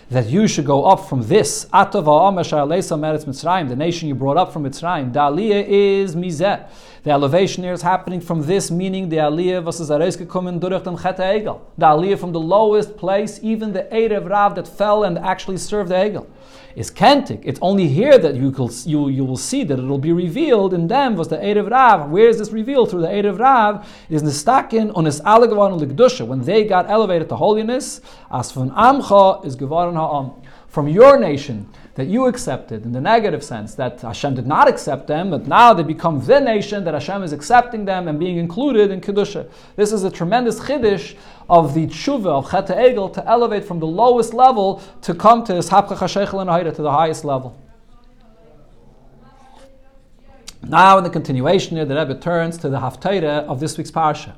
that 0.09 0.27
you 0.27 0.47
should 0.47 0.65
go 0.65 0.85
up 0.85 1.07
from 1.07 1.27
this. 1.27 1.65
The 1.65 3.75
nation 3.77 4.07
you 4.07 4.15
brought 4.15 4.37
up 4.37 4.53
from 4.53 4.63
Mitzrayim. 4.63 5.11
The 5.11 5.67
is 5.67 6.15
mizeh. 6.15 6.67
The 7.03 7.11
elevation 7.11 7.63
here 7.63 7.73
is 7.73 7.81
happening 7.81 8.21
from 8.21 8.45
this, 8.45 8.71
meaning 8.71 9.09
the 9.09 9.17
aliyah 9.17 9.63
versus 9.63 9.89
gekommen 9.89 10.59
durch 10.59 10.83
den 10.83 10.95
Egel. 10.95 11.61
The 11.77 11.85
aliyah 11.85 12.19
from 12.19 12.31
the 12.31 12.39
lowest 12.39 12.97
place, 12.97 13.39
even 13.41 13.73
the 13.73 13.83
Erev 13.83 14.29
Rav 14.29 14.55
that 14.55 14.67
fell 14.67 15.03
and 15.03 15.17
actually 15.17 15.57
served 15.57 15.89
the 15.89 15.95
Egel 15.95 16.27
is 16.77 16.91
Kentik. 16.91 17.41
It's 17.43 17.59
only 17.63 17.87
here 17.87 18.19
that 18.19 18.35
you, 18.35 18.51
will, 18.51 18.71
you, 18.85 19.09
you 19.09 19.25
will 19.25 19.35
see 19.35 19.63
that 19.63 19.79
it 19.79 19.81
will 19.81 19.97
be 19.97 20.13
revealed 20.13 20.75
in 20.75 20.87
them 20.87 21.15
was 21.15 21.27
the 21.27 21.57
of 21.57 21.65
Rav. 21.65 22.11
Where 22.11 22.29
is 22.29 22.37
this 22.37 22.51
revealed? 22.51 22.91
Through 22.91 23.01
the 23.01 23.27
of 23.27 23.39
Rav 23.39 23.89
is 24.09 24.21
Nistakin 24.21 24.95
on 24.95 25.05
his 25.05 25.19
Alagvan 25.21 25.79
Ligdusha. 25.81 26.25
When 26.27 26.41
they 26.41 26.65
got 26.65 26.87
elevated 26.87 27.29
to 27.29 27.35
holiness, 27.35 27.99
as 28.31 28.51
from 28.51 28.69
Amcha 28.69 29.43
is 29.43 29.55
Gevaran 29.55 29.95
Ha'am. 29.95 30.39
From 30.67 30.87
your 30.87 31.19
nation, 31.19 31.67
that 31.97 32.05
you 32.05 32.27
accepted 32.27 32.85
in 32.85 32.91
the 32.91 33.01
negative 33.01 33.43
sense, 33.43 33.73
that 33.73 33.99
Hashem 34.01 34.35
did 34.35 34.45
not 34.45 34.67
accept 34.67 35.07
them, 35.07 35.31
but 35.31 35.47
now 35.47 35.73
they 35.73 35.81
become 35.81 36.23
the 36.23 36.39
nation 36.39 36.83
that 36.83 36.93
Hashem 36.93 37.23
is 37.23 37.33
accepting 37.33 37.85
them 37.85 38.07
and 38.07 38.19
being 38.19 38.37
included 38.37 38.91
in 38.91 39.01
Kedusha. 39.01 39.49
This 39.75 39.91
is 39.91 40.03
a 40.03 40.11
tremendous 40.11 40.59
chiddush 40.59 41.15
of 41.49 41.73
the 41.73 41.87
tshuva 41.87 42.27
of 42.27 42.51
Chet 42.51 42.67
Egel 42.67 43.11
to 43.15 43.27
elevate 43.27 43.65
from 43.65 43.79
the 43.79 43.87
lowest 43.87 44.35
level 44.35 44.83
to 45.01 45.15
come 45.15 45.43
to 45.45 45.55
this 45.55 45.69
Hapcha 45.69 45.97
Chashechel 45.97 46.75
to 46.75 46.81
the 46.83 46.91
highest 46.91 47.25
level. 47.25 47.59
Now, 50.61 50.99
in 50.99 51.03
the 51.03 51.09
continuation 51.09 51.77
here, 51.77 51.85
the 51.85 51.95
Rebbe 51.95 52.19
turns 52.19 52.59
to 52.59 52.69
the 52.69 52.77
Haftarah 52.77 53.45
of 53.45 53.59
this 53.59 53.75
week's 53.75 53.89
parsha. 53.89 54.35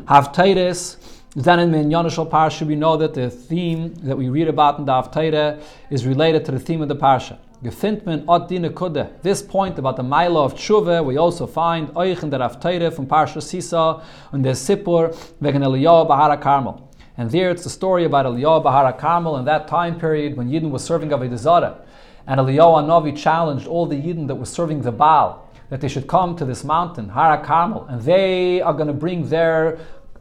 Haftarahs 0.00 0.96
then 1.44 1.60
in 1.60 1.70
Minyanishal 1.70 2.28
Parsha, 2.28 2.66
we 2.66 2.74
know 2.74 2.96
that 2.96 3.14
the 3.14 3.30
theme 3.30 3.94
that 4.02 4.16
we 4.16 4.28
read 4.28 4.48
about 4.48 4.78
in 4.78 4.84
the 4.84 4.92
Haftarah 4.92 5.62
is 5.88 6.04
related 6.04 6.44
to 6.46 6.52
the 6.52 6.58
theme 6.58 6.82
of 6.82 6.88
the 6.88 6.96
Parsha. 6.96 7.38
Gefintmen 7.62 8.24
od 8.26 8.48
dine 8.48 8.70
kude. 8.70 9.08
This 9.22 9.40
point 9.40 9.78
about 9.78 9.96
the 9.96 10.02
Maila 10.02 10.44
of 10.44 10.54
Tshuva, 10.54 11.04
we 11.04 11.16
also 11.16 11.46
find 11.46 11.88
Oich 11.90 12.22
in 12.22 12.30
the 12.30 12.90
from 12.90 13.06
Parsha 13.06 13.42
Sisa 13.42 14.02
and 14.32 14.44
the 14.44 14.50
Sipur 14.50 15.16
wegen 15.40 15.62
Eliyahu 15.62 16.08
Bahara 16.08 16.40
Carmel. 16.40 16.88
And 17.16 17.30
there 17.30 17.50
it's 17.50 17.64
the 17.64 17.70
story 17.70 18.04
about 18.04 18.26
Eliyahu 18.26 18.64
Bahara 18.64 18.98
Carmel 18.98 19.36
in 19.36 19.44
that 19.44 19.68
time 19.68 19.98
period 19.98 20.36
when 20.36 20.48
Yidden 20.48 20.70
was 20.70 20.82
serving 20.82 21.10
Avodah 21.10 21.36
Zarah. 21.36 21.78
And 22.26 22.40
Eliyahu 22.40 22.84
Anavi 22.84 23.16
challenged 23.16 23.66
all 23.66 23.86
the 23.86 23.96
Yidden 23.96 24.26
that 24.28 24.34
were 24.34 24.46
serving 24.46 24.82
the 24.82 24.92
Baal 24.92 25.48
that 25.70 25.80
they 25.80 25.88
should 25.88 26.06
come 26.06 26.34
to 26.36 26.44
this 26.44 26.64
mountain, 26.64 27.10
Hara 27.10 27.44
Carmel, 27.44 27.86
and 27.88 28.00
they 28.02 28.60
are 28.62 28.72
going 28.72 28.86
to 28.86 28.92
bring 28.94 29.28
their 29.28 29.78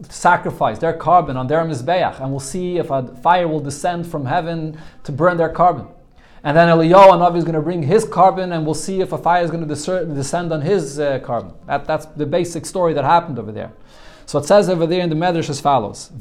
sacrifice 0.09 0.79
their 0.79 0.97
korban 0.97 1.35
on 1.35 1.47
their 1.47 1.63
mizbeach, 1.63 2.19
and 2.19 2.31
we'll 2.31 2.39
see 2.39 2.77
if 2.77 2.91
a 2.91 3.07
fire 3.17 3.47
will 3.47 3.59
descend 3.59 4.07
from 4.07 4.25
heaven 4.25 4.79
to 5.03 5.11
burn 5.11 5.37
their 5.37 5.51
korban. 5.53 5.91
And 6.43 6.55
then 6.55 6.67
Eliyahu 6.69 7.11
Navi 7.11 7.37
is 7.37 7.43
going 7.43 7.55
to 7.55 7.61
bring 7.61 7.83
his 7.83 8.05
korban, 8.05 8.55
and 8.55 8.65
we'll 8.65 8.75
see 8.75 9.01
if 9.01 9.11
a 9.11 9.17
fire 9.17 9.43
is 9.43 9.51
going 9.51 9.67
to 9.67 10.13
descend 10.13 10.53
on 10.53 10.61
his 10.61 10.99
uh, 10.99 11.19
korban. 11.19 11.53
That, 11.65 11.85
that's 11.85 12.05
the 12.05 12.25
basic 12.25 12.65
story 12.65 12.93
that 12.93 13.03
happened 13.03 13.39
over 13.39 13.51
there. 13.51 13.73
So 14.27 14.39
it 14.39 14.45
says 14.45 14.69
over 14.69 14.85
there 14.85 15.01
in 15.01 15.09
the 15.09 15.15
Medrash 15.15 15.49
as 15.49 15.61
follows. 15.61 16.11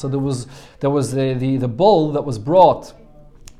So 0.00 0.08
there 0.08 0.18
was 0.18 0.46
there 0.80 0.90
was 0.90 1.12
the, 1.12 1.34
the, 1.34 1.56
the 1.56 1.68
bull 1.68 2.10
that 2.12 2.22
was 2.22 2.36
brought 2.36 2.92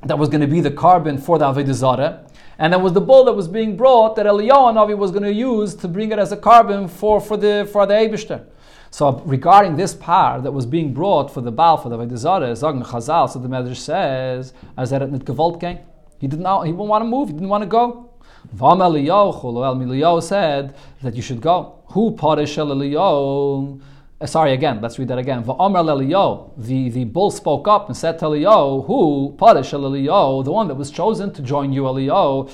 that 0.03 0.19
was 0.19 0.27
going 0.27 0.41
to 0.41 0.47
be 0.47 0.59
the 0.59 0.69
korban 0.69 1.17
for 1.19 1.37
the 1.39 1.45
Avodah. 1.45 2.29
And 2.57 2.71
there 2.71 2.79
was 2.79 2.93
the 2.93 3.01
bull 3.01 3.25
that 3.25 3.33
was 3.33 3.47
being 3.47 3.75
brought 3.75 4.15
that 4.15 4.25
Eliyahu 4.25 4.73
Navi 4.73 4.97
was 4.97 5.11
going 5.11 5.23
to 5.23 5.33
use 5.33 5.75
to 5.75 5.87
bring 5.87 6.11
it 6.11 6.19
as 6.19 6.31
a 6.31 6.37
korban 6.37 6.89
for, 6.89 7.19
for 7.19 7.37
the 7.37 7.67
for 7.71 7.85
the 7.85 7.93
Eibishter. 7.93 8.45
So 8.91 9.19
regarding 9.25 9.75
this 9.75 9.93
par 9.93 10.39
that 10.41 10.51
was 10.53 10.65
being 10.65 10.93
brought 10.93 11.29
for 11.29 11.41
the 11.41 11.51
Baal 11.51 11.75
for 11.75 11.89
the 11.89 11.97
Vedizare, 11.97 12.55
Zagn 12.55 12.81
Chazal, 12.81 13.29
so 13.29 13.39
the 13.39 13.49
Medrash 13.49 13.77
says, 13.77 14.53
as 14.77 14.93
er 14.93 15.05
nit 15.05 15.25
gewollt 15.25 15.59
gang. 15.59 15.79
He 16.17 16.27
didn't 16.27 16.45
he 16.65 16.71
didn't 16.71 16.87
want 16.87 17.01
to 17.03 17.09
move, 17.09 17.27
he 17.27 17.33
didn't 17.33 17.49
want 17.49 17.63
to 17.63 17.67
go. 17.67 18.09
Vam 18.55 18.79
Eliyahu 18.79 20.23
said 20.23 20.75
that 21.01 21.13
you 21.15 21.21
should 21.21 21.41
go. 21.41 21.79
Who 21.87 22.15
parish 22.15 22.55
Eliyahu? 22.55 23.81
Uh, 24.21 24.25
sorry, 24.25 24.53
again, 24.53 24.79
let's 24.81 24.97
read 24.97 25.09
that 25.09 25.17
again. 25.17 25.43
The, 25.43 26.89
the 26.89 27.03
bull 27.03 27.29
spoke 27.31 27.67
up 27.67 27.89
and 27.89 27.97
said 27.97 28.17
to 28.19 28.25
Eliyahu, 28.27 28.85
who, 28.87 29.35
Parish 29.37 29.71
Eliyahu, 29.71 30.45
the 30.45 30.53
one 30.53 30.69
that 30.69 30.75
was 30.75 30.89
chosen 30.89 31.33
to 31.33 31.41
join 31.41 31.73
you, 31.73 31.81
Eliyahu, 31.83 32.49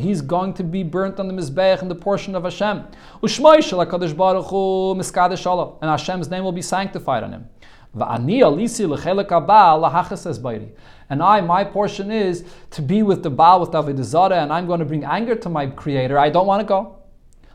he's 0.00 0.22
going 0.22 0.54
to 0.54 0.64
be 0.64 0.82
burnt 0.82 1.20
on 1.20 1.28
the 1.28 1.34
Mizbeach 1.34 1.82
in 1.82 1.88
the 1.88 1.94
portion 1.94 2.34
of 2.34 2.44
Hashem. 2.44 2.86
And 5.82 5.90
Hashem's 5.90 6.30
name 6.30 6.42
will 6.42 6.52
be 6.52 6.62
sanctified 6.62 7.22
on 7.22 7.32
him. 7.32 7.46
And 11.12 11.22
I, 11.22 11.40
my 11.42 11.64
portion 11.64 12.10
is 12.10 12.44
to 12.70 12.80
be 12.80 13.02
with 13.02 13.22
the 13.22 13.30
Baal, 13.30 13.60
with 13.60 13.72
David 13.72 14.02
Zara, 14.04 14.36
and 14.36 14.50
I'm 14.50 14.66
going 14.66 14.78
to 14.78 14.86
bring 14.86 15.04
anger 15.04 15.34
to 15.34 15.50
my 15.50 15.66
Creator. 15.66 16.18
I 16.18 16.30
don't 16.30 16.46
want 16.46 16.60
to 16.60 16.64
go. 16.64 16.99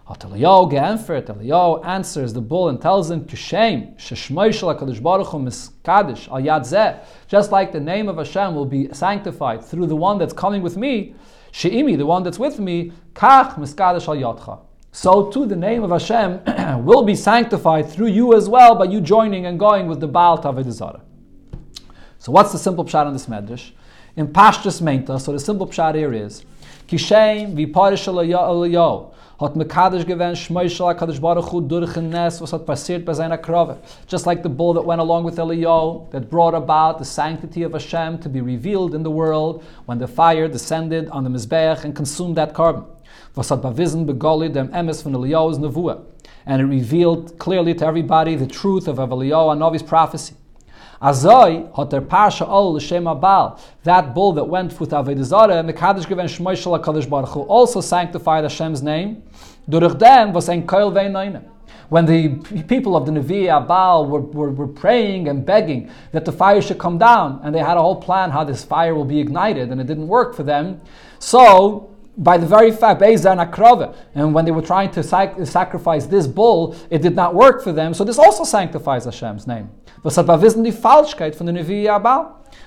Eliyahu 0.08 0.72
ge'enfert, 0.72 1.26
Eliyahu 1.26 1.84
answers 1.84 2.34
the 2.34 2.42
bull 2.42 2.70
and 2.70 2.80
tells 2.80 3.10
him, 3.10 3.26
Kishem, 3.26 3.98
sheshmoy 3.98 4.50
HaKadosh 4.50 5.02
Baruch 5.02 5.28
Hu 5.28 5.40
miskadish 5.40 6.28
al 6.30 6.42
Yadzeh. 6.42 7.04
Just 7.28 7.52
like 7.52 7.72
the 7.72 7.80
name 7.80 8.08
of 8.08 8.18
Hashem 8.18 8.54
will 8.54 8.66
be 8.66 8.94
sanctified 8.94 9.64
through 9.66 9.88
the 9.88 9.96
one 9.96 10.20
that's 10.20 10.34
coming 10.34 10.62
with 10.62 10.78
me, 10.78 11.16
she'imi, 11.52 11.96
the 11.96 12.06
one 12.06 12.22
that's 12.22 12.38
with 12.38 12.60
me, 12.60 12.92
kach 13.14 13.56
miskadish 13.56 14.08
al 14.08 14.16
yadcha. 14.16 14.60
So 14.92 15.32
too 15.32 15.48
the 15.48 15.56
name 15.56 15.84
of 15.84 15.90
Hashem 15.90 16.86
will 16.86 17.04
be 17.04 17.16
sanctified 17.16 17.90
through 17.90 18.08
you 18.08 18.36
as 18.36 18.48
well 18.48 18.76
by 18.76 18.86
you 18.86 19.02
joining 19.02 19.48
and 19.48 19.60
going 19.60 19.88
with 19.88 20.00
the 20.00 20.08
Baal 20.08 20.38
Tavid 20.38 20.72
So 22.20 22.32
what's 22.32 22.52
the 22.52 22.60
simple 22.60 22.86
pshat 22.86 23.08
on 23.08 23.14
this 23.14 23.26
medrash? 23.26 23.72
In 24.16 24.28
Pashtus 24.28 24.82
Meinta, 24.82 25.20
so 25.20 25.34
the 25.34 25.40
simple 25.40 25.68
pshat 25.68 25.96
here 25.96 26.14
is, 26.14 26.46
Kishem 26.88 27.56
v'parish 27.56 28.08
Eliyahu 28.08 29.12
hat 29.40 29.54
Baruch 31.22 31.52
Hu 31.52 31.62
durch 31.62 31.96
was 32.42 32.52
hat 32.54 32.66
passiert 32.66 33.06
bei 33.06 33.14
seiner 33.14 33.38
Krove. 33.38 33.78
Just 34.08 34.26
like 34.26 34.44
the 34.44 34.50
bull 34.50 34.74
that 34.74 34.86
went 34.86 35.02
along 35.02 35.26
with 35.26 35.38
Eliyahu, 35.38 36.10
that 36.12 36.30
brought 36.30 36.54
about 36.54 37.00
the 37.00 37.06
sanctity 37.06 37.64
of 37.64 37.74
Hashem 37.74 38.20
to 38.20 38.30
be 38.30 38.42
revealed 38.42 38.96
in 38.96 39.04
the 39.04 39.12
world 39.12 39.64
when 39.86 40.00
the 40.00 40.08
fire 40.08 40.48
descended 40.48 41.10
on 41.10 41.24
the 41.24 41.30
Mizbeach 41.30 41.84
and 41.84 41.96
consumed 41.96 42.38
that 42.38 42.54
korban. 42.54 42.86
Was 43.36 43.50
hat 43.50 43.62
bewiesen 43.62 44.06
begoli 44.06 44.52
dem 44.52 44.70
Emes 44.70 45.04
von 45.04 45.14
Eliyahu's 45.14 45.60
Nevuah. 45.60 46.02
And 46.46 46.62
it 46.62 46.66
revealed 46.66 47.38
clearly 47.38 47.74
to 47.74 47.86
everybody 47.86 48.36
the 48.36 48.48
truth 48.48 48.88
of 48.88 48.98
Eliyahu 48.98 49.52
and 49.52 49.62
Novi's 49.62 49.84
prophecy. 49.84 50.36
Azoi 51.02 51.76
hat 51.76 51.90
der 51.90 52.02
Parsha 52.02 52.48
all 52.48 52.74
l'shem 52.74 53.04
abal. 53.04 53.60
That 53.84 54.14
bull 54.14 54.34
that 54.34 54.46
went 54.46 54.80
with 54.80 54.92
Avodah 54.92 55.24
Zarah, 55.24 55.64
Mekadosh 55.64 56.08
given 56.08 56.26
Shmoy 56.26 56.56
Shel 56.62 56.78
HaKadosh 56.80 57.10
Baruch 57.10 57.30
Hu, 57.30 57.42
also 57.42 57.82
sanctified 57.82 58.44
Hashem's 58.44 58.82
name. 58.82 59.24
Was 59.68 59.94
Koil 59.94 61.52
when 61.90 62.06
the 62.06 62.30
people 62.64 62.96
of 62.96 63.06
the 63.06 63.12
Nevi 63.12 63.46
Abal 63.46 64.10
were, 64.10 64.22
were, 64.22 64.52
were, 64.52 64.68
praying 64.68 65.28
and 65.28 65.46
begging 65.46 65.90
that 66.12 66.26
the 66.26 66.32
fire 66.32 66.62
should 66.62 66.80
come 66.80 66.98
down, 66.98 67.40
and 67.44 67.54
they 67.54 67.60
had 67.60 67.78
a 67.78 67.82
whole 67.82 68.02
plan 68.02 68.32
how 68.32 68.44
this 68.44 68.64
fire 68.64 68.96
will 68.96 69.06
be 69.06 69.20
ignited, 69.20 69.72
and 69.72 69.80
it 69.80 69.88
didn't 69.88 70.08
work 70.08 70.36
for 70.36 70.44
them. 70.44 70.82
So, 71.20 71.95
by 72.18 72.38
the 72.38 72.46
very 72.46 72.72
fact, 72.72 73.02
and 73.02 74.34
when 74.34 74.46
they 74.46 74.52
were 74.52 74.62
trying 74.62 74.92
to 74.92 75.04
sac- 75.04 75.36
sacrifice 75.46 76.06
this 76.06 76.28
bull, 76.28 76.76
it 76.90 77.02
did 77.02 77.16
not 77.16 77.36
work 77.36 77.64
for 77.64 77.72
them. 77.72 77.94
So, 77.94 78.04
this 78.04 78.20
also 78.20 78.44
sanctifies 78.44 79.06
Hashem's 79.06 79.48
name. 79.48 79.70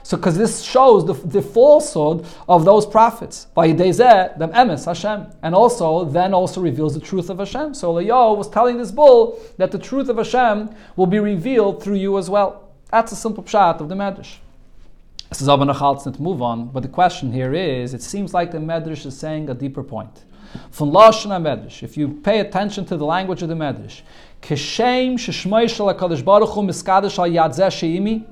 So, 0.03 0.17
because 0.17 0.37
this 0.37 0.63
shows 0.63 1.07
the, 1.07 1.13
the 1.13 1.43
falsehood 1.43 2.27
of 2.49 2.65
those 2.65 2.87
prophets. 2.87 3.47
Hashem, 3.57 5.27
and 5.43 5.55
also 5.55 6.05
then 6.05 6.35
also 6.35 6.61
reveals 6.61 6.95
the 6.95 7.01
truth 7.01 7.31
of 7.31 7.39
Hashem. 7.39 7.75
So 7.75 7.95
Eliyahu 7.95 8.37
was 8.37 8.49
telling 8.49 8.79
this 8.79 8.91
bull 8.91 9.39
that 9.57 9.71
the 9.71 9.79
truth 9.79 10.09
of 10.09 10.17
Hashem 10.17 10.71
will 10.97 11.07
be 11.07 11.19
revealed 11.19 11.83
through 11.83 11.97
you 11.97 12.19
as 12.19 12.31
well. 12.31 12.71
That's 12.91 13.13
a 13.13 13.17
simple 13.17 13.45
pshat 13.45 13.81
of 13.81 13.89
the 13.89 13.95
Medrash. 13.95 14.37
This 15.29 15.43
is 15.43 15.49
Abba 15.49 15.67
to 15.67 16.23
move 16.23 16.41
on, 16.41 16.69
but 16.69 16.83
the 16.83 16.89
question 16.89 17.31
here 17.31 17.53
is: 17.53 17.93
It 17.93 18.03
seems 18.03 18.33
like 18.33 18.51
the 18.51 18.59
Medrash 18.59 19.05
is 19.05 19.19
saying 19.19 19.51
a 19.51 19.55
deeper 19.55 19.83
point. 19.83 20.25
From 20.71 20.91
Lashon 20.91 21.31
Medrash, 21.43 21.83
if 21.83 21.99
you 21.99 22.09
pay 22.09 22.41
attention 22.41 22.87
to 22.87 22.97
the 22.97 23.05
language 23.05 23.43
of 23.43 23.51
the 23.51 23.55
Medrash, 23.55 24.01
Keshem 24.41 25.15
sheshmei 25.15 25.69
shel 25.69 25.93
Baruch 26.23 26.49
Hu 26.49 26.63
miskadosh 26.63 27.19
sheimi, 27.19 28.25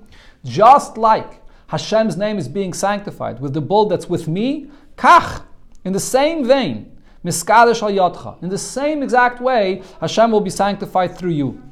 just 0.42 0.97
like 0.97 1.42
Hashem's 1.68 2.16
name 2.16 2.38
is 2.38 2.49
being 2.49 2.72
sanctified 2.72 3.40
with 3.40 3.53
the 3.53 3.61
bull 3.61 3.86
that's 3.86 4.09
with 4.09 4.26
me, 4.26 4.70
kach, 4.97 5.42
in 5.84 5.92
the 5.92 6.01
same 6.01 6.47
vein, 6.47 6.90
miskadesh 7.22 7.82
al 7.82 7.90
yotcha, 7.90 8.42
in 8.42 8.49
the 8.49 8.57
same 8.57 9.03
exact 9.03 9.42
way, 9.42 9.82
Hashem 10.01 10.30
will 10.30 10.40
be 10.40 10.49
sanctified 10.51 11.18
through 11.18 11.32
you. 11.32 11.62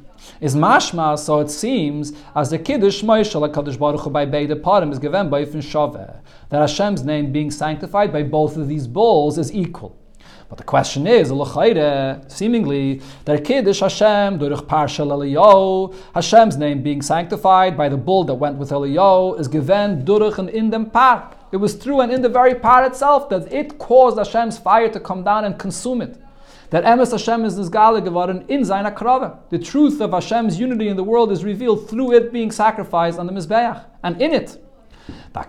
Is 0.41 0.55
mashma, 0.55 1.17
so 1.17 1.39
it 1.39 1.49
seems, 1.49 2.13
as 2.35 2.49
the 2.49 2.59
kiddush 2.59 3.03
moishal 3.03 3.47
kadosh 3.53 3.77
baruch 3.77 4.01
Hu 4.01 4.09
by 4.09 4.25
beide 4.25 4.49
parim 4.49 4.91
is 4.91 4.99
given 4.99 5.29
by 5.29 5.45
shaveh, 5.45 6.19
that 6.49 6.61
Hashem's 6.61 7.03
name 7.03 7.31
being 7.31 7.51
sanctified 7.51 8.11
by 8.11 8.23
both 8.23 8.57
of 8.57 8.67
these 8.67 8.87
bulls 8.87 9.37
is 9.37 9.53
equal. 9.53 9.97
But 10.47 10.59
the 10.59 10.63
question 10.63 11.07
is, 11.07 11.29
seemingly, 12.27 13.01
that 13.25 13.43
Kiddush 13.43 13.79
Hashem, 13.79 14.37
Duruch 14.37 14.67
Parshal 14.67 15.07
Eliyahu, 15.07 15.95
Hashem's 16.13 16.55
name 16.55 16.83
being 16.83 17.01
sanctified 17.01 17.75
by 17.75 17.89
the 17.89 17.97
bull 17.97 18.23
that 18.25 18.35
went 18.35 18.57
with 18.57 18.69
Eliyahu, 18.69 19.39
is 19.39 19.47
given 19.47 20.05
Duruch 20.05 20.37
and 20.37 20.49
in 20.49 20.69
them 20.69 20.91
par. 20.91 21.35
It 21.51 21.57
was 21.57 21.73
through 21.73 22.01
and 22.01 22.11
in 22.11 22.21
the 22.21 22.29
very 22.29 22.53
par 22.53 22.85
itself 22.85 23.27
that 23.29 23.51
it 23.51 23.79
caused 23.79 24.19
Hashem's 24.19 24.59
fire 24.59 24.89
to 24.89 24.99
come 24.99 25.23
down 25.23 25.45
and 25.45 25.57
consume 25.57 26.01
it. 26.01 26.21
That 26.71 26.83
Emes 26.83 27.11
Hashem 27.11 27.45
is 27.45 27.59
Nizgale 27.59 28.03
geworden 28.03 28.45
in 28.47 28.65
seiner 28.65 28.91
Krave. 28.91 29.37
The 29.49 29.59
truth 29.59 30.01
of 30.01 30.11
Hashem's 30.11 30.59
unity 30.59 30.87
in 30.87 30.97
the 30.97 31.03
world 31.03 31.31
is 31.31 31.43
revealed 31.43 31.89
through 31.89 32.13
it 32.13 32.33
being 32.33 32.51
sacrificed 32.51 33.19
on 33.19 33.27
the 33.27 33.33
Mizbeach. 33.33 33.85
And 34.03 34.21
in 34.21 34.33
it, 34.33 34.57
by 35.33 35.43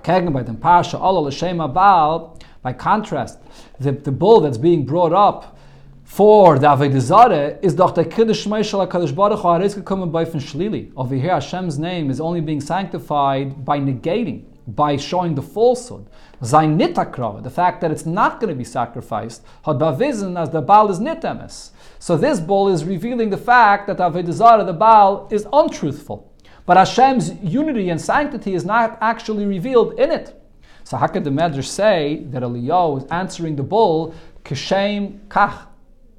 contrast, 2.72 3.38
the, 3.80 3.92
the 3.92 4.12
bull 4.12 4.40
that's 4.40 4.58
being 4.58 4.84
brought 4.84 5.12
up 5.12 5.56
for 6.04 6.58
the 6.58 6.66
Avodah 6.66 7.58
is 7.62 7.74
doch 7.74 7.94
der 7.94 8.04
Kiddush 8.04 8.46
Shmeishal 8.46 8.86
HaKadosh 8.86 9.14
Baruch 9.14 9.40
Hu 9.40 9.48
Haris 9.48 9.74
gekommen 9.74 10.12
by 10.12 10.24
von 10.24 10.40
Shlili. 10.40 10.92
Over 10.96 11.14
here, 11.14 11.34
Hashem's 11.34 11.78
name 11.78 12.10
is 12.10 12.20
only 12.20 12.40
being 12.40 12.60
sanctified 12.60 13.64
by 13.64 13.78
negating, 13.78 14.44
by 14.68 14.96
showing 14.96 15.34
the 15.34 15.42
falsehood. 15.42 16.06
The 16.40 17.52
fact 17.54 17.80
that 17.80 17.90
it's 17.90 18.06
not 18.06 18.40
going 18.40 18.50
to 18.50 18.54
be 18.54 18.64
sacrificed, 18.64 19.42
had 19.64 19.76
bavizin 19.76 20.38
as 20.40 20.50
the 20.50 20.60
Baal 20.60 20.90
is 20.90 20.98
nitemes. 20.98 21.70
So 21.98 22.16
this 22.16 22.40
bull 22.40 22.68
is 22.68 22.84
revealing 22.84 23.30
the 23.30 23.38
fact 23.38 23.86
that 23.86 23.98
Avodah 23.98 24.66
the 24.66 24.72
Baal, 24.72 25.28
is 25.30 25.46
untruthful. 25.52 26.30
But 26.66 26.76
Hashem's 26.76 27.32
unity 27.42 27.90
and 27.90 28.00
sanctity 28.00 28.54
is 28.54 28.64
not 28.64 28.98
actually 29.00 29.46
revealed 29.46 29.98
in 29.98 30.10
it. 30.10 30.42
So 30.84 30.96
how 30.96 31.06
could 31.06 31.24
the 31.24 31.30
Medrash 31.30 31.66
say 31.66 32.24
that 32.30 32.42
Eliyahu 32.42 32.98
is 32.98 33.04
answering 33.10 33.56
the 33.56 33.62
bull 33.62 34.14
kishem 34.44 35.26
kach? 35.28 35.66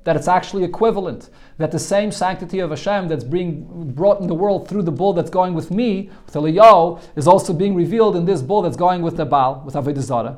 That 0.07 0.15
it's 0.15 0.29
actually 0.29 0.63
equivalent. 0.63 1.29
That 1.57 1.73
the 1.73 1.79
same 1.79 2.13
sanctity 2.13 2.59
of 2.59 2.69
Hashem 2.69 3.09
that's 3.09 3.25
being 3.25 3.91
brought 3.91 4.21
in 4.21 4.27
the 4.27 4.33
world 4.33 4.69
through 4.69 4.83
the 4.83 4.91
bull 4.91 5.11
that's 5.11 5.29
going 5.29 5.53
with 5.53 5.69
me, 5.69 6.09
with 6.25 6.33
Eliyahu, 6.33 7.01
is 7.17 7.27
also 7.27 7.51
being 7.51 7.75
revealed 7.75 8.15
in 8.15 8.23
this 8.23 8.41
bull 8.41 8.61
that's 8.61 8.77
going 8.77 9.01
with 9.01 9.17
the 9.17 9.25
Baal, 9.25 9.61
with 9.65 9.75
Avodah 9.75 9.99
Zarah. 9.99 10.37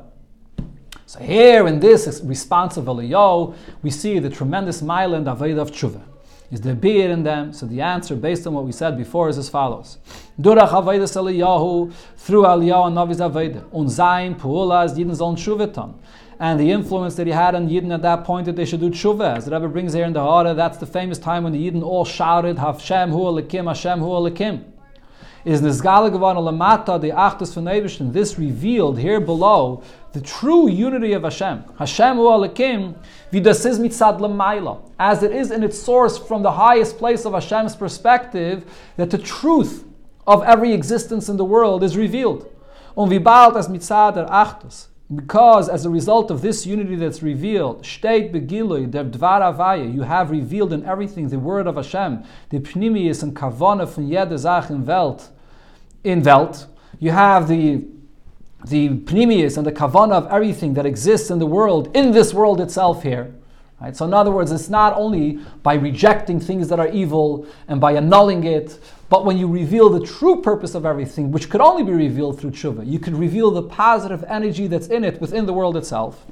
So 1.06 1.20
here 1.20 1.68
in 1.68 1.78
this 1.78 2.20
response 2.24 2.78
of 2.78 2.86
Eliyahu, 2.86 3.54
we 3.80 3.90
see 3.90 4.18
the 4.18 4.28
tremendous 4.28 4.82
mile 4.82 5.14
and 5.14 5.24
Avodah 5.28 5.60
of 5.60 5.70
Tshuva. 5.70 6.02
Is 6.50 6.60
there 6.62 6.74
beer 6.74 7.08
in 7.08 7.22
them? 7.22 7.52
So 7.52 7.64
the 7.64 7.80
answer, 7.80 8.16
based 8.16 8.48
on 8.48 8.54
what 8.54 8.64
we 8.64 8.72
said 8.72 8.98
before, 8.98 9.28
is 9.28 9.38
as 9.38 9.48
follows: 9.48 9.98
Durach 10.40 10.70
Avedas 10.70 11.14
Eliyahu 11.14 11.92
through 12.16 12.42
Eliyahu 12.42 12.88
and 12.88 12.96
Navi's 12.96 13.20
Aveda, 13.20 13.88
sein 13.88 14.34
Puulas 14.34 14.98
Yidden 14.98 15.14
zon 15.14 15.36
Shuveton. 15.36 15.94
And 16.40 16.58
the 16.58 16.72
influence 16.72 17.14
that 17.16 17.26
he 17.28 17.32
had 17.32 17.54
on 17.54 17.68
Yidden 17.68 17.94
at 17.94 18.02
that 18.02 18.24
point 18.24 18.46
that 18.46 18.56
they 18.56 18.64
should 18.64 18.80
do 18.80 18.90
tshuva. 18.90 19.36
As 19.36 19.44
the 19.44 19.52
Rebbe 19.52 19.68
brings 19.68 19.92
here 19.92 20.06
in 20.06 20.12
the 20.12 20.24
Hara, 20.24 20.54
that's 20.54 20.78
the 20.78 20.86
famous 20.86 21.18
time 21.18 21.44
when 21.44 21.52
the 21.52 21.70
Yidden 21.70 21.82
all 21.82 22.04
shouted, 22.04 22.58
Hashem 22.58 23.10
hu 23.10 23.18
alikim, 23.18 23.66
Hashem 23.66 24.00
hu 24.00 24.06
alikim 24.06 24.64
is 25.44 25.62
Nizgala 25.62 26.10
Gavana 26.10 26.38
Lamata, 26.38 27.00
the 27.00 27.10
Achtus 27.10 27.54
von 27.54 28.12
This 28.12 28.38
revealed 28.38 28.98
here 28.98 29.20
below 29.20 29.82
the 30.12 30.20
true 30.20 30.68
unity 30.68 31.12
of 31.12 31.22
Hashem. 31.22 31.64
Hashem 31.78 32.16
Hu 32.16 32.24
Alakim, 32.24 32.96
Vidasiz 33.32 33.78
Mitzad 33.78 34.20
Lamaila. 34.20 34.90
As 34.98 35.22
it 35.22 35.32
is 35.32 35.50
in 35.50 35.62
its 35.62 35.78
source 35.78 36.18
from 36.18 36.42
the 36.42 36.52
highest 36.52 36.98
place 36.98 37.24
of 37.24 37.32
Hashem's 37.32 37.74
perspective, 37.74 38.64
that 38.96 39.10
the 39.10 39.18
truth 39.18 39.84
of 40.26 40.42
every 40.44 40.72
existence 40.74 41.28
in 41.28 41.36
the 41.36 41.44
world 41.44 41.82
is 41.82 41.96
revealed. 41.96 42.46
Und 42.96 43.10
wie 43.10 43.18
as 43.56 43.68
Mitzad 43.68 44.14
der 44.14 44.26
Achtus. 44.26 44.89
Because 45.12 45.68
as 45.68 45.84
a 45.84 45.90
result 45.90 46.30
of 46.30 46.40
this 46.40 46.64
unity 46.66 46.94
that's 46.94 47.20
revealed, 47.20 47.82
Shteit 47.82 48.32
Begilui, 48.32 48.88
der 48.88 49.04
Dvar 49.04 49.92
you 49.92 50.02
have 50.02 50.30
revealed 50.30 50.72
in 50.72 50.84
everything 50.84 51.28
the 51.28 51.38
word 51.38 51.66
of 51.66 51.74
Hashem, 51.74 52.22
the 52.50 52.60
Pnimius 52.60 53.24
and 53.24 53.34
Kavana 53.34 53.88
von 53.88 54.08
jede 54.08 54.38
Zach 54.38 54.70
in 54.70 54.86
Welt, 54.86 55.30
in 56.04 56.22
Welt. 56.22 56.66
You 57.00 57.10
have 57.10 57.48
the 57.48 57.84
the 58.66 58.90
Pnimius 58.90 59.56
and 59.56 59.66
the 59.66 59.72
Kavana 59.72 60.12
of 60.12 60.26
everything 60.28 60.74
that 60.74 60.86
exists 60.86 61.30
in 61.30 61.38
the 61.38 61.46
world, 61.46 61.94
in 61.96 62.12
this 62.12 62.32
world 62.34 62.60
itself 62.60 63.02
here. 63.02 63.34
Right? 63.80 63.96
So, 63.96 64.04
in 64.04 64.12
other 64.12 64.30
words, 64.30 64.52
it's 64.52 64.68
not 64.68 64.92
only 64.94 65.40
by 65.62 65.74
rejecting 65.74 66.38
things 66.38 66.68
that 66.68 66.78
are 66.78 66.88
evil 66.88 67.46
and 67.66 67.80
by 67.80 67.92
annulling 67.92 68.44
it, 68.44 68.78
but 69.08 69.24
when 69.24 69.38
you 69.38 69.48
reveal 69.48 69.88
the 69.88 70.06
true 70.06 70.42
purpose 70.42 70.74
of 70.74 70.86
everything, 70.86 71.32
which 71.32 71.48
could 71.48 71.60
only 71.60 71.82
be 71.82 71.92
revealed 71.92 72.38
through 72.38 72.50
tshuva, 72.50 72.86
you 72.86 72.98
could 72.98 73.14
reveal 73.14 73.50
the 73.50 73.62
positive 73.62 74.22
energy 74.28 74.66
that's 74.66 74.88
in 74.88 75.02
it 75.02 75.20
within 75.20 75.46
the 75.46 75.52
world 75.52 75.76
itself. 75.76 76.26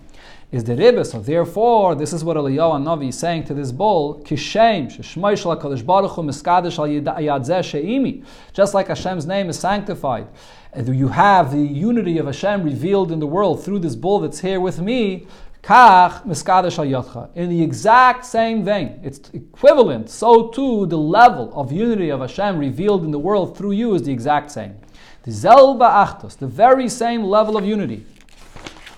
Is 0.51 0.65
the 0.65 0.75
Rebbe, 0.75 1.05
so 1.05 1.21
therefore, 1.21 1.95
this 1.95 2.15
is 2.15 2.25
what 2.25 2.39
Eliyahu 2.39 2.83
Navi 2.83 3.11
is 3.11 3.19
saying 3.19 3.45
to 3.45 3.55
this 3.55 3.71
bull. 3.71 4.23
Just 4.25 4.55
like 8.75 8.89
Hashem's 8.89 9.27
name 9.27 9.51
is 9.51 9.59
sanctified, 9.59 10.27
you 10.75 11.09
have 11.09 11.53
the 11.53 11.61
unity 11.61 12.17
of 12.17 12.25
Hashem 12.25 12.63
revealed 12.63 13.13
in 13.13 13.21
the 13.21 13.27
world 13.27 13.63
through 13.63 13.81
this 13.81 13.95
bull 13.95 14.21
that's 14.21 14.41
here 14.41 14.59
with 14.59 14.81
me, 14.81 15.27
Kach 15.63 16.25
In 17.35 17.49
the 17.49 17.63
exact 17.63 18.25
same 18.25 18.65
vein, 18.65 19.01
it's 19.03 19.31
equivalent. 19.33 20.09
So 20.11 20.49
too, 20.49 20.87
the 20.87 20.99
level 20.99 21.53
of 21.55 21.73
unity 21.73 22.11
of 22.11 22.21
Hashem 22.21 22.59
revealed 22.59 23.05
in 23.05 23.11
the 23.11 23.19
world 23.19 23.57
through 23.57 23.73
you 23.73 23.95
is 23.95 24.03
the 24.03 24.13
exact 24.13 24.51
same. 24.51 24.77
The 25.25 25.31
zelba 25.31 26.07
achtos, 26.07 26.39
the 26.39 26.47
very 26.47 26.89
same 26.89 27.25
level 27.25 27.57
of 27.57 27.65
unity. 27.65 28.07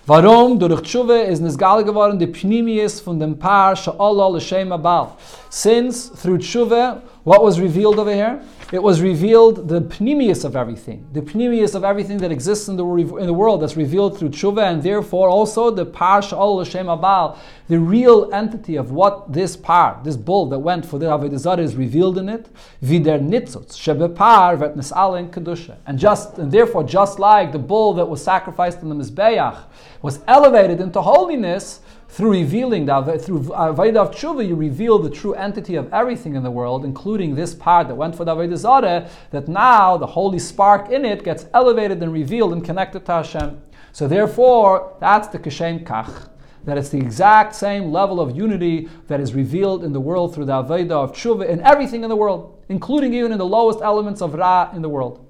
Warum? 0.06 0.58
Durch 0.58 0.82
Tshuva 0.82 1.28
is 1.28 1.40
nizgal 1.40 1.84
geworden 1.84 2.18
the 2.18 2.26
pnimius 2.26 3.00
von 3.00 3.18
dem 3.18 3.36
Paar 3.36 3.74
Sha'Allah 3.76 4.32
l'shem 4.32 4.70
abal. 4.70 5.12
Since 5.50 6.08
through 6.08 6.38
Tshuva, 6.38 7.02
what 7.30 7.44
was 7.44 7.60
revealed 7.60 8.00
over 8.00 8.12
here? 8.12 8.42
It 8.72 8.82
was 8.82 9.00
revealed 9.00 9.68
the 9.68 9.80
pnimius 9.80 10.44
of 10.44 10.56
everything, 10.56 11.06
the 11.12 11.20
pnimius 11.20 11.76
of 11.76 11.84
everything 11.84 12.18
that 12.18 12.32
exists 12.32 12.66
in 12.66 12.74
the, 12.74 12.84
in 12.84 13.26
the 13.26 13.32
world 13.32 13.62
that's 13.62 13.76
revealed 13.76 14.18
through 14.18 14.30
tshuva, 14.30 14.64
and 14.68 14.82
therefore 14.82 15.28
also 15.28 15.70
the 15.70 15.86
par 15.86 16.22
sh'ol 16.22 16.56
l'shem 16.56 16.86
abal, 16.86 17.38
the 17.68 17.78
real 17.78 18.34
entity 18.34 18.74
of 18.74 18.90
what 18.90 19.32
this 19.32 19.56
par, 19.56 20.00
this 20.02 20.16
bull 20.16 20.46
that 20.46 20.58
went 20.58 20.84
for 20.84 20.98
the 20.98 21.06
avodah 21.06 21.58
is 21.60 21.76
revealed 21.76 22.18
in 22.18 22.28
it. 22.28 22.48
Vider 22.82 23.20
nitzotz 23.20 23.76
shebepar 23.78 24.58
nesalen 24.74 25.30
kedusha, 25.30 25.76
and 25.86 26.00
just 26.00 26.36
and 26.38 26.50
therefore 26.50 26.82
just 26.82 27.20
like 27.20 27.52
the 27.52 27.60
bull 27.60 27.94
that 27.94 28.06
was 28.06 28.20
sacrificed 28.24 28.82
in 28.82 28.88
the 28.88 28.94
mizbeach 28.96 29.62
was 30.02 30.18
elevated 30.26 30.80
into 30.80 31.00
holiness 31.00 31.78
through 32.10 32.32
revealing 32.32 32.86
that 32.86 33.22
through 33.22 33.52
uh, 33.52 33.72
Avodah 33.72 33.98
of 33.98 34.10
Tshuva, 34.10 34.46
you 34.46 34.56
reveal 34.56 34.98
the 34.98 35.10
true 35.10 35.32
entity 35.34 35.76
of 35.76 35.92
everything 35.92 36.34
in 36.34 36.42
the 36.42 36.50
world, 36.50 36.84
including 36.84 37.36
this 37.36 37.54
part 37.54 37.86
that 37.86 37.94
went 37.94 38.16
for 38.16 38.24
the 38.24 38.34
Avodah 38.34 38.52
Zareh, 38.54 39.08
that 39.30 39.46
now 39.46 39.96
the 39.96 40.06
holy 40.06 40.40
spark 40.40 40.90
in 40.90 41.04
it 41.04 41.22
gets 41.22 41.46
elevated 41.54 42.02
and 42.02 42.12
revealed 42.12 42.52
and 42.52 42.64
connected 42.64 43.06
to 43.06 43.12
Hashem. 43.12 43.62
So 43.92 44.08
therefore, 44.08 44.96
that's 45.00 45.28
the 45.28 45.38
Kishem 45.38 45.84
Kach. 45.84 46.28
that 46.64 46.76
it's 46.76 46.90
the 46.90 46.98
exact 46.98 47.54
same 47.54 47.90
level 47.90 48.20
of 48.20 48.36
unity 48.36 48.88
that 49.06 49.20
is 49.20 49.32
revealed 49.32 49.84
in 49.84 49.92
the 49.92 50.00
world 50.00 50.34
through 50.34 50.44
the 50.44 50.52
Aveda 50.52 50.90
of 50.90 51.12
Tshuva 51.12 51.48
in 51.48 51.60
everything 51.62 52.02
in 52.02 52.10
the 52.10 52.16
world, 52.16 52.62
including 52.68 53.14
even 53.14 53.32
in 53.32 53.38
the 53.38 53.46
lowest 53.46 53.80
elements 53.80 54.20
of 54.20 54.34
Ra 54.34 54.70
in 54.74 54.82
the 54.82 54.88
world. 54.88 55.26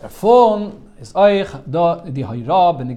Therefore, 0.00 0.74
is 1.00 1.12
Oich 1.14 1.50
the 1.66 2.22
Hayra 2.22 2.78
ben 2.78 2.96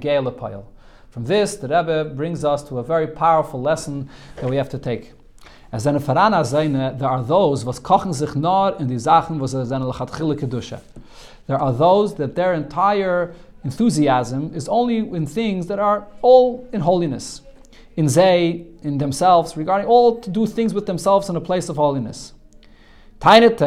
From 1.18 1.26
this, 1.26 1.55
the 1.55 1.68
Rebbe 1.68 2.05
brings 2.13 2.45
us 2.45 2.61
to 2.65 2.78
a 2.78 2.84
very 2.84 3.07
powerful 3.07 3.59
lesson 3.59 4.07
that 4.36 4.47
we 4.47 4.55
have 4.57 4.70
to 4.70 4.78
take. 4.78 5.13
As 5.72 5.82
seine 5.82 5.97
Verana 5.99 6.45
seine, 6.45 6.95
there 6.95 7.09
are 7.09 7.24
those, 7.24 7.65
was 7.65 7.80
kochen 7.80 8.13
sich 8.13 8.36
nur 8.36 8.80
in 8.80 8.88
die 8.88 8.99
Sachen, 8.99 9.39
was 9.39 9.53
seine 9.53 9.84
Lachatchile 9.91 10.36
Kedusha. 10.39 10.80
There 11.47 11.57
are 11.57 11.74
those 11.74 12.13
that 12.18 12.36
their 12.36 12.53
entire 12.53 13.34
enthusiasm 13.63 14.51
is 14.53 14.70
only 14.70 14.97
in 14.99 15.26
things 15.26 15.65
that 15.65 15.80
are 15.80 16.05
all 16.22 16.70
in 16.72 16.82
holiness, 16.82 17.41
in 17.95 18.05
they, 18.05 18.68
in 18.84 18.99
themselves, 18.99 19.57
regarding 19.57 19.88
all 19.88 20.20
to 20.20 20.30
do 20.30 20.45
things 20.45 20.72
with 20.72 20.86
themselves 20.86 21.30
in 21.30 21.36
a 21.36 21.41
place 21.41 21.68
of 21.68 21.78
holiness. 21.78 22.34
Tainet, 23.20 23.57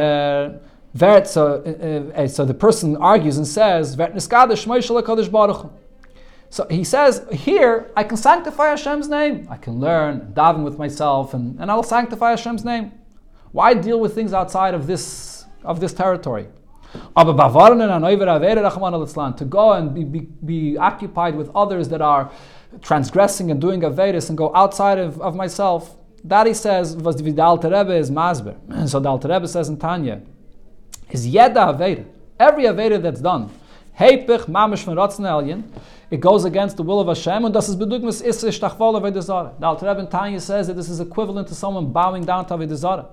so, 1.26 2.12
uh, 2.14 2.20
uh, 2.20 2.28
so 2.28 2.44
the 2.44 2.55
person 2.55 2.96
argues 2.96 3.38
and 3.38 3.46
says, 3.48 3.96
so 6.51 6.66
he 6.68 6.82
says, 6.82 7.24
here, 7.30 7.92
I 7.96 8.03
can 8.03 8.16
sanctify 8.16 8.70
Hashem's 8.70 9.09
name. 9.09 9.46
I 9.48 9.57
can 9.57 9.78
learn, 9.78 10.32
daven 10.34 10.64
with 10.64 10.78
myself, 10.78 11.32
and, 11.32 11.59
and 11.61 11.70
I'll 11.70 11.84
sanctify 11.84 12.30
Hashem's 12.30 12.64
name. 12.64 12.90
Why 13.53 13.72
deal 13.72 14.01
with 14.01 14.16
things 14.16 14.32
outside 14.32 14.74
of 14.74 14.88
this, 14.88 15.44
of 15.62 15.78
this 15.78 15.92
territory? 15.92 16.48
To 19.34 19.44
go 19.44 19.72
and 19.72 19.94
be, 19.94 20.03
be, 20.03 20.20
be 20.44 20.76
occupied 20.76 21.36
with 21.36 21.51
others 21.55 21.88
that 21.90 22.03
are 22.03 22.32
transgressing 22.82 23.53
and 23.53 23.61
doing 23.61 23.82
Avedis 23.82 24.28
and 24.28 24.36
go 24.36 24.51
outside 24.53 24.98
of, 24.98 25.20
of 25.20 25.36
myself, 25.36 25.96
that 26.24 26.48
he 26.48 26.55
says, 26.55 26.96
was 26.96 27.16
the 27.16 27.40
Alter 27.40 27.68
Rebbe 27.68 27.94
is 27.94 28.11
Masber. 28.11 28.57
So 28.88 28.98
the 28.98 29.09
Alter 29.09 29.28
Rebbe 29.28 29.46
says 29.46 29.68
in 29.68 29.76
Tanya, 29.78 30.20
is 31.11 31.28
Yeda 31.28 31.76
Aveda. 31.76 32.07
Every 32.40 32.64
Aveda 32.64 33.01
that's 33.01 33.20
done, 33.20 33.51
Heipich 34.01 34.46
Mamish 34.46 34.84
von 34.84 35.64
it 36.11 36.20
goes 36.20 36.46
against 36.46 36.78
the 36.78 36.82
will 36.82 37.01
of 37.01 37.09
Hashem, 37.09 37.44
and 37.44 37.53
das 37.53 37.68
is 37.68 37.76
bedugmas 37.76 38.24
is 38.24 38.42
ishtachval 38.42 38.98
Avodah 38.98 39.22
Zarah. 39.22 39.53
The 39.59 39.66
Alter 39.66 39.86
Rebbe 39.86 40.07
Tanya 40.07 40.40
says 40.40 40.68
that 40.68 40.74
this 40.74 40.88
is 40.88 41.01
equivalent 41.01 41.48
to 41.48 41.55
someone 41.55 41.92
bowing 41.92 42.24
down 42.24 42.46
to 42.46 42.55
Avodah 42.55 42.76
Zarah. 42.76 43.11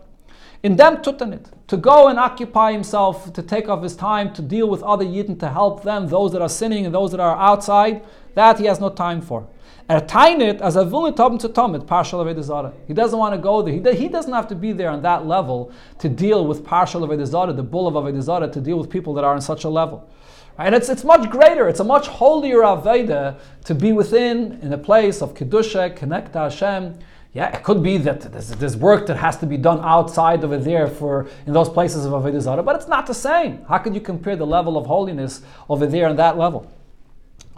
In 0.64 0.78
them 0.78 0.98
tutanit, 1.04 1.52
to 1.68 1.76
go 1.76 2.08
and 2.08 2.18
occupy 2.18 2.72
himself, 2.72 3.34
to 3.34 3.44
take 3.44 3.68
off 3.68 3.84
his 3.84 3.98
time 3.98 4.34
to 4.34 4.42
deal 4.42 4.70
with 4.70 4.82
other 4.82 5.04
yidden, 5.04 5.38
to 5.42 5.50
help 5.50 5.84
them, 5.84 6.08
those 6.08 6.32
that 6.32 6.42
are 6.42 6.48
sinning 6.48 6.86
and 6.86 6.96
those 6.96 7.12
that 7.12 7.20
are 7.20 7.38
outside, 7.38 8.02
that 8.36 8.58
he 8.58 8.66
has 8.66 8.80
no 8.80 8.90
time 8.90 9.20
for. 9.20 9.46
Er 9.90 10.00
teinit 10.00 10.62
as 10.62 10.78
a 10.78 10.86
vulnitom 10.86 11.38
to 11.40 11.50
tomit, 11.50 11.86
partial 11.86 12.22
of 12.22 12.74
He 12.88 12.94
doesn't 12.94 13.20
want 13.20 13.34
to 13.36 13.38
go 13.38 13.62
there. 13.62 13.74
He, 13.74 14.04
he 14.04 14.08
doesn't 14.08 14.32
have 14.34 14.48
to 14.48 14.56
be 14.56 14.72
there 14.72 14.90
on 14.90 15.02
that 15.02 15.28
level 15.28 15.70
to 16.00 16.08
deal 16.08 16.48
with 16.48 16.64
partial 16.64 17.04
of 17.04 17.10
the 17.10 17.64
bull 17.64 17.88
of 17.88 17.94
Avodah 17.94 18.22
Zarah, 18.22 18.50
to 18.50 18.62
deal 18.62 18.78
with 18.78 18.90
people 18.90 19.14
that 19.16 19.26
are 19.26 19.34
on 19.34 19.42
such 19.42 19.66
a 19.66 19.70
level. 19.70 20.10
And 20.58 20.74
it's, 20.74 20.90
it's 20.90 21.04
much 21.04 21.30
greater, 21.30 21.70
it's 21.70 21.80
a 21.80 21.84
much 21.84 22.08
holier 22.08 22.62
Aveda 22.62 23.40
to 23.66 23.76
be 23.76 23.92
within, 23.92 24.60
in 24.62 24.74
a 24.74 24.78
place 24.78 25.22
of 25.22 25.36
Kedusha, 25.36 25.96
connect 25.96 26.34
to 26.34 26.40
Hashem. 26.40 26.98
Yeah, 27.34 27.56
it 27.56 27.64
could 27.64 27.84
be 27.84 27.98
that 28.00 28.22
there's, 28.22 28.50
there's 28.50 28.76
work 28.76 29.06
that 29.08 29.18
has 29.18 29.38
to 29.38 29.46
be 29.46 29.58
done 29.58 29.80
outside 29.84 30.44
over 30.44 30.58
there 30.58 30.88
for 30.88 31.28
in 31.46 31.54
those 31.54 31.70
places 31.70 32.06
of 32.06 32.14
Avodah 32.14 32.42
Zarah, 32.42 32.64
but 32.64 32.76
it's 32.76 32.88
not 32.88 33.06
the 33.06 33.14
same. 33.14 33.64
How 33.66 33.78
could 33.78 33.94
you 33.94 34.02
compare 34.02 34.36
the 34.36 34.48
level 34.48 34.78
of 34.78 34.88
holiness 34.88 35.42
over 35.70 35.86
there 35.86 36.08
and 36.08 36.18
that 36.18 36.38
level? 36.38 36.72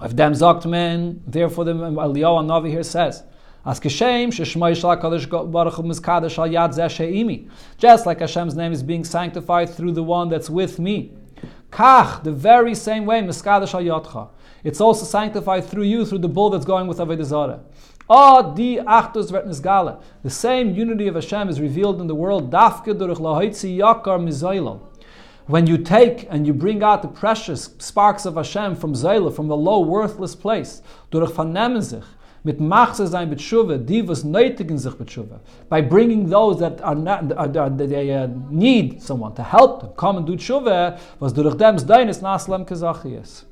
If 0.02 0.14
zogt 0.14 0.66
men, 0.66 1.22
therefore 1.26 1.64
the 1.66 1.74
Eliyahu 1.74 2.46
Navi 2.46 2.70
here 2.70 2.84
says, 2.84 3.24
as 3.66 3.80
kashem 3.80 4.32
baruch 5.52 5.78
Just 7.78 8.06
like 8.06 8.20
Hashem's 8.20 8.56
name 8.56 8.72
is 8.72 8.84
being 8.84 9.04
sanctified 9.04 9.70
through 9.70 9.92
the 9.92 10.04
one 10.04 10.30
that's 10.30 10.50
with 10.50 10.80
me. 10.80 11.12
Kach, 11.72 12.24
the 12.24 12.32
very 12.32 12.76
same 12.76 13.06
way, 13.06 13.22
miskadosh 13.22 13.74
al 13.74 14.02
yotcha. 14.02 14.30
It's 14.64 14.82
also 14.82 15.06
sanctified 15.06 15.66
through 15.66 15.84
you, 15.84 16.06
through 16.06 16.20
the 16.20 16.28
bull 16.28 16.50
that's 16.50 16.66
going 16.66 16.88
with 16.88 16.98
Avodah 16.98 17.24
Zarah. 17.24 17.62
Ah, 18.10 18.42
di 18.42 18.78
achtus 18.78 19.62
gala. 19.62 20.02
The 20.24 20.30
same 20.30 20.74
unity 20.74 21.08
of 21.08 21.16
Hashem 21.16 21.48
is 21.48 21.62
revealed 21.62 22.02
in 22.02 22.08
the 22.08 22.16
world. 22.16 22.52
Dafke 22.52 22.98
durch 22.98 23.20
lahoitzi 23.20 23.78
yakar 23.78 24.20
mizaylal 24.20 24.82
when 25.50 25.66
you 25.66 25.80
take 25.80 26.28
and 26.30 26.46
you 26.46 26.54
bring 26.54 26.84
out 26.84 27.02
the 27.02 27.08
precious 27.08 27.72
sparks 27.80 28.24
of 28.28 28.36
Hashem 28.36 28.76
from 28.76 28.94
Zayla, 28.94 29.36
from 29.36 29.48
the 29.48 29.58
low, 29.58 29.80
worthless 29.80 30.36
place, 30.36 30.84
durch 31.10 31.32
vernehmen 31.32 31.82
sich, 31.82 32.04
mit 32.44 32.60
Machse 32.60 33.08
sein 33.08 33.30
betshuva, 33.30 33.78
die 33.78 34.08
was 34.08 34.24
nötigen 34.24 34.78
sich 34.78 34.94
betshuva, 34.94 35.40
by 35.70 35.82
bringing 35.82 36.30
those 36.30 36.60
that 36.60 36.82
are 36.82 36.96
not, 36.96 37.32
are, 37.34 37.58
are, 37.60 37.70
they 37.70 38.14
uh, 38.14 38.28
need 38.50 39.02
someone 39.02 39.34
to 39.36 39.44
help 39.44 39.82
them 39.82 39.92
come 39.98 40.18
and 40.18 40.26
do 40.26 40.36
tshuva, 40.36 41.00
was 41.20 41.34
durch 41.34 41.58
dem 41.58 41.78
deines 41.78 42.22
naslam 42.22 42.66
kezachias. 42.66 43.44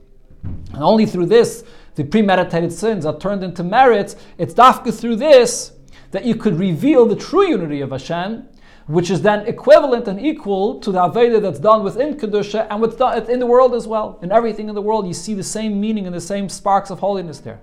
And 0.73 0.83
only 0.83 1.05
through 1.05 1.25
this, 1.25 1.63
the 1.95 2.03
premeditated 2.03 2.71
sins 2.71 3.05
are 3.05 3.17
turned 3.17 3.43
into 3.43 3.63
merits. 3.63 4.15
It's 4.37 4.53
dafka 4.53 4.97
through 4.97 5.17
this 5.17 5.73
that 6.11 6.23
you 6.25 6.35
could 6.35 6.57
reveal 6.57 7.05
the 7.05 7.15
true 7.15 7.47
unity 7.47 7.81
of 7.81 7.91
Hashem 7.91 8.47
which 8.87 9.11
is 9.11 9.21
then 9.21 9.45
equivalent 9.45 10.07
and 10.07 10.19
equal 10.19 10.79
to 10.79 10.91
the 10.91 10.99
Aveda 10.99 11.41
that's 11.41 11.59
done 11.59 11.83
within 11.83 12.15
Kedusha 12.15 12.67
and 12.69 12.97
done 12.97 13.29
in 13.29 13.39
the 13.39 13.45
world 13.45 13.75
as 13.75 13.85
well. 13.85 14.17
In 14.21 14.31
everything 14.31 14.69
in 14.69 14.75
the 14.75 14.81
world, 14.81 15.05
you 15.05 15.13
see 15.13 15.33
the 15.33 15.43
same 15.43 15.79
meaning 15.79 16.05
and 16.05 16.15
the 16.15 16.21
same 16.21 16.47
sparks 16.47 16.89
of 16.89 16.99
holiness 16.99 17.39
there. 17.39 17.59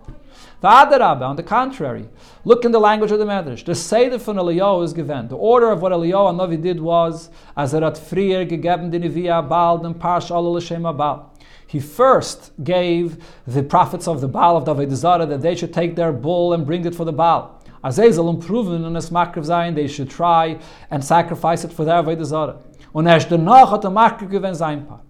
On 0.64 1.36
the 1.36 1.42
contrary, 1.42 2.08
look 2.44 2.64
in 2.64 2.72
the 2.72 2.78
language 2.78 3.10
of 3.10 3.18
the 3.18 3.26
Medrash. 3.26 3.64
The 3.64 3.74
Seder 3.74 4.18
from 4.18 4.38
Eliyahu 4.38 4.82
is 4.84 4.94
given. 4.94 5.28
The 5.28 5.36
order 5.36 5.70
of 5.70 5.82
what 5.82 5.92
Eliyahu 5.92 6.34
Navi 6.34 6.60
did 6.60 6.80
was, 6.80 7.28
as 7.56 7.74
Arat 7.74 7.98
Frier 7.98 8.48
gegeben 8.48 8.90
den 8.90 9.02
Neviah 9.02 9.46
Baal, 9.46 9.78
den 9.78 9.92
Parsh 9.92 10.30
L'Shem 10.30 10.82
Baal. 10.82 11.34
He 11.66 11.80
first 11.80 12.52
gave 12.62 13.22
the 13.46 13.62
prophets 13.62 14.08
of 14.08 14.20
the 14.22 14.28
Baal 14.28 14.56
of 14.56 14.64
Avodah 14.64 14.94
Zarah 14.94 15.26
that 15.26 15.42
they 15.42 15.54
should 15.54 15.74
take 15.74 15.96
their 15.96 16.12
bull 16.12 16.54
and 16.54 16.64
bring 16.64 16.86
it 16.86 16.94
for 16.94 17.04
the 17.04 17.12
Baal. 17.12 17.62
Azazel 17.82 18.30
um, 18.30 18.40
proven 18.40 18.84
in 18.84 18.96
es 18.96 19.10
Makriv 19.10 19.44
Zayin, 19.44 19.74
they 19.74 19.86
should 19.86 20.08
try 20.08 20.58
and 20.90 21.04
sacrifice 21.04 21.64
it 21.64 21.72
for 21.72 21.84
their 21.84 22.02
Avodah 22.02 22.24
Zarah. 22.24 22.58
Und. 22.94 23.08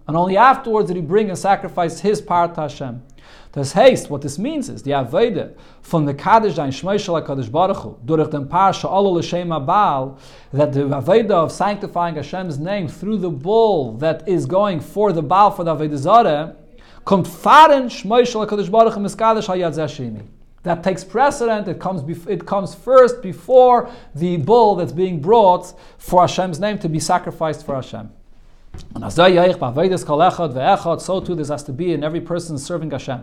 And 0.07 0.17
only 0.17 0.37
afterwards 0.37 0.87
did 0.87 0.95
he 0.95 1.01
bring 1.01 1.29
and 1.29 1.37
sacrifice 1.37 1.99
his 1.99 2.19
part 2.19 2.55
to 2.55 2.61
Hashem. 2.61 3.03
Das 3.51 3.73
heißt, 3.73 4.09
what 4.09 4.21
this 4.21 4.37
means 4.37 4.67
is, 4.67 4.83
the 4.83 4.91
Aveda 4.91 5.53
from 5.81 6.05
the 6.05 6.13
Kaddish 6.13 6.55
Zayin 6.55 6.69
Shmei 6.69 6.99
Shal 6.99 7.21
HaKadosh 7.21 7.49
Baruch 7.49 7.77
Hu, 7.77 7.95
durch 8.03 8.29
den 8.29 8.47
Parsha 8.47 8.91
Olo 8.91 9.11
L'Shem 9.11 9.49
Baal, 9.65 10.17
that 10.51 10.73
the 10.73 10.81
Aveda 10.81 11.31
of 11.31 11.51
sanctifying 11.51 12.15
Hashem's 12.15 12.59
name 12.59 12.87
through 12.87 13.17
the 13.17 13.29
bull 13.29 13.93
that 13.97 14.27
is 14.27 14.45
going 14.45 14.81
for 14.81 15.13
the 15.13 15.21
Baal 15.21 15.51
for 15.51 15.63
the 15.63 15.73
Avodah 15.73 15.97
Zarah, 15.97 16.55
kommt 17.05 17.27
fahren 17.27 17.85
Shmei 17.85 18.27
Shal 18.27 18.45
HaKadosh 18.45 18.69
Baruch 18.69 18.93
Hu 18.93 18.99
miskadish 18.99 19.47
hayad 19.47 19.73
zeh 19.73 20.21
that 20.65 20.83
takes 20.83 21.03
precedent. 21.03 21.67
It 21.67 21.79
comes, 21.79 22.01
bef- 22.01 22.27
it 22.27 22.45
comes 22.45 22.75
first 22.75 23.21
before 23.21 23.89
the 24.15 24.37
bull 24.37 24.75
that's 24.75 24.91
being 24.91 25.21
brought 25.21 25.73
for 25.97 26.21
Hashem's 26.21 26.59
name 26.59 26.79
to 26.79 26.89
be 26.89 26.99
sacrificed 26.99 27.65
for 27.65 27.75
Hashem. 27.75 28.11
So 30.99 31.19
too 31.19 31.35
this 31.35 31.49
has 31.49 31.63
to 31.63 31.73
be 31.73 31.93
in 31.93 32.03
every 32.03 32.21
person 32.21 32.57
serving 32.57 32.91
Hashem. 32.91 33.21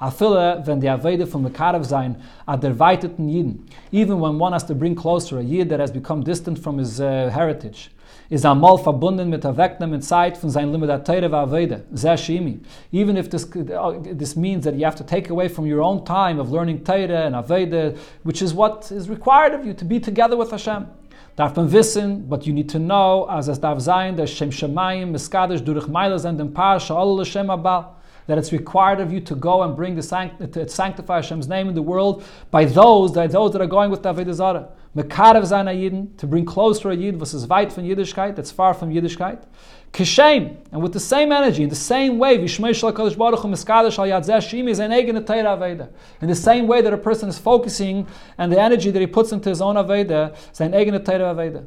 Afille, 0.00 0.66
wenn 0.66 0.80
die 0.80 0.88
Avede 0.88 1.26
from 1.26 1.44
the 1.44 1.50
Karev 1.50 1.84
sein, 1.84 2.20
at 2.46 2.60
der 2.60 2.74
weiteten 2.74 3.28
Yidden, 3.30 3.60
even 3.92 4.18
when 4.18 4.38
one 4.38 4.52
has 4.52 4.64
to 4.64 4.74
bring 4.74 4.94
closer 4.94 5.38
a 5.38 5.42
Yid 5.42 5.68
that 5.68 5.80
has 5.80 5.92
become 5.92 6.22
distant 6.22 6.58
from 6.58 6.78
his 6.78 7.00
uh, 7.00 7.30
heritage 7.32 7.90
is 8.30 8.44
einmal 8.44 8.78
verbunden 8.78 9.28
mit 9.28 9.44
der 9.44 9.56
Wegnehmen 9.56 10.00
Zeit 10.00 10.36
von 10.36 10.50
seinem 10.50 10.72
Limit 10.72 10.88
der 10.88 11.32
Aveda, 11.32 11.80
sehr. 11.92 12.16
Even 12.90 13.16
if 13.16 13.28
this, 13.28 13.48
this 14.02 14.36
means 14.36 14.64
that 14.64 14.74
you 14.74 14.84
have 14.84 14.96
to 14.96 15.04
take 15.04 15.30
away 15.30 15.48
from 15.48 15.66
your 15.66 15.82
own 15.82 16.04
time 16.04 16.38
of 16.38 16.50
learning 16.50 16.82
Teire 16.82 17.26
and 17.26 17.34
Aveda, 17.34 17.96
which 18.22 18.42
is 18.42 18.54
what 18.54 18.90
is 18.90 19.08
required 19.08 19.54
of 19.54 19.66
you 19.66 19.74
to 19.74 19.84
be 19.84 20.00
together 20.00 20.36
with 20.36 20.50
Hashem. 20.50 20.86
Darf 21.36 21.56
man 21.56 21.68
wissen, 21.68 22.28
but 22.28 22.46
you 22.46 22.52
need 22.52 22.68
to 22.68 22.78
know, 22.78 23.26
as 23.28 23.48
es 23.48 23.58
darf 23.58 23.80
sein, 23.80 24.16
der 24.16 24.26
Shem 24.26 24.50
Shemayim, 24.50 25.10
Miskadish, 25.10 25.64
durch 25.64 25.86
Meilas 25.86 26.24
and 26.24 26.38
Parsha, 26.54 26.94
all 26.94 27.24
Shem 27.24 27.48
Abal, 27.48 27.86
that 28.28 28.38
it's 28.38 28.52
required 28.52 29.00
of 29.00 29.12
you 29.12 29.20
to 29.20 29.34
go 29.34 29.62
and 29.62 29.74
bring 29.74 29.96
the 29.96 30.02
sanct- 30.02 30.52
to 30.52 30.68
sanctify 30.68 31.16
Hashem's 31.16 31.48
name 31.48 31.68
in 31.68 31.74
the 31.74 31.82
world 31.82 32.22
by 32.52 32.64
those 32.64 33.12
that 33.14 33.32
those 33.32 33.52
that 33.52 33.60
are 33.60 33.66
going 33.66 33.90
with 33.90 34.02
Avodah 34.02 34.32
Zarah. 34.32 34.68
Mekarev 34.96 35.42
Zana 35.42 35.74
Yidden, 35.74 36.16
to 36.18 36.26
bring 36.28 36.44
closer 36.44 36.90
a 36.90 36.96
Yid, 36.96 37.18
was 37.18 37.34
is 37.34 37.48
weit 37.48 37.72
from 37.72 37.82
Yiddishkeit, 37.82 38.36
that's 38.36 38.52
far 38.52 38.72
from 38.72 38.90
Yiddishkeit. 38.90 39.42
Kishem, 39.94 40.56
and 40.72 40.82
with 40.82 40.92
the 40.92 40.98
same 40.98 41.30
energy, 41.30 41.62
in 41.62 41.68
the 41.68 41.76
same 41.76 42.18
way. 42.18 42.34
In 42.34 42.42
the 42.42 42.48
same 46.34 46.66
way 46.66 46.82
that 46.82 46.92
a 46.92 46.96
person 46.96 47.28
is 47.28 47.38
focusing 47.38 48.06
and 48.36 48.52
the 48.52 48.60
energy 48.60 48.90
that 48.90 48.98
he 48.98 49.06
puts 49.06 49.30
into 49.30 49.48
his 49.48 49.60
own 49.60 49.76
Aveda, 49.76 50.34
is 50.52 50.60
an 50.60 50.74
Egen 50.74 50.98
Teira 50.98 51.32
Aveda. 51.32 51.64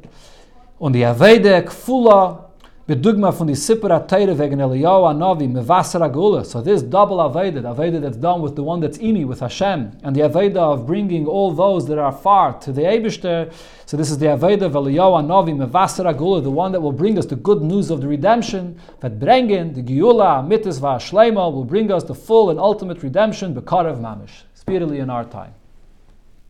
Und 0.78 0.92
die 0.92 1.04
Aveda 1.04 1.62
Kfula 1.62 2.47
Bedugma 2.88 3.30
von 3.32 3.46
die 3.46 3.54
Sipra 3.54 4.00
Teire 4.00 4.38
wegen 4.38 4.60
Eliyahu 4.60 5.04
Anovi, 5.10 5.46
Mevasar 5.46 6.00
Agula. 6.00 6.42
So 6.42 6.62
this 6.62 6.80
double 6.80 7.18
Aveda, 7.18 7.60
the 7.60 7.74
Aveda 7.74 8.00
that's 8.00 8.16
done 8.16 8.40
with 8.40 8.56
the 8.56 8.62
one 8.62 8.80
that's 8.80 8.96
Imi, 8.96 9.26
with 9.26 9.40
Hashem, 9.40 9.98
and 10.02 10.16
the 10.16 10.22
Aveda 10.22 10.56
of 10.56 10.86
bringing 10.86 11.26
all 11.26 11.50
those 11.52 11.86
that 11.88 11.98
are 11.98 12.10
far 12.10 12.58
to 12.60 12.72
the 12.72 12.80
Eibishter. 12.80 13.52
So 13.84 13.98
this 13.98 14.10
is 14.10 14.16
the 14.16 14.24
Aveda 14.24 14.62
of 14.62 14.72
Eliyahu 14.72 15.22
Anovi, 15.22 15.54
Mevasar 15.54 16.10
Agula, 16.10 16.42
the 16.42 16.50
one 16.50 16.72
that 16.72 16.80
will 16.80 16.92
bring 16.92 17.18
us 17.18 17.26
the 17.26 17.36
good 17.36 17.60
news 17.60 17.90
of 17.90 18.00
the 18.00 18.08
redemption, 18.08 18.80
that 19.00 19.18
bringen, 19.18 19.74
the 19.74 19.82
Giula, 19.82 20.48
Mitzvah, 20.48 20.96
Shleima, 20.96 21.52
will 21.52 21.66
bring 21.66 21.92
us 21.92 22.04
the 22.04 22.14
full 22.14 22.48
and 22.48 22.58
ultimate 22.58 23.02
redemption, 23.02 23.54
Bekarav 23.54 24.00
Mamish, 24.00 24.44
speedily 24.54 25.00
in 25.00 25.10
our 25.10 25.24
time. 25.24 25.52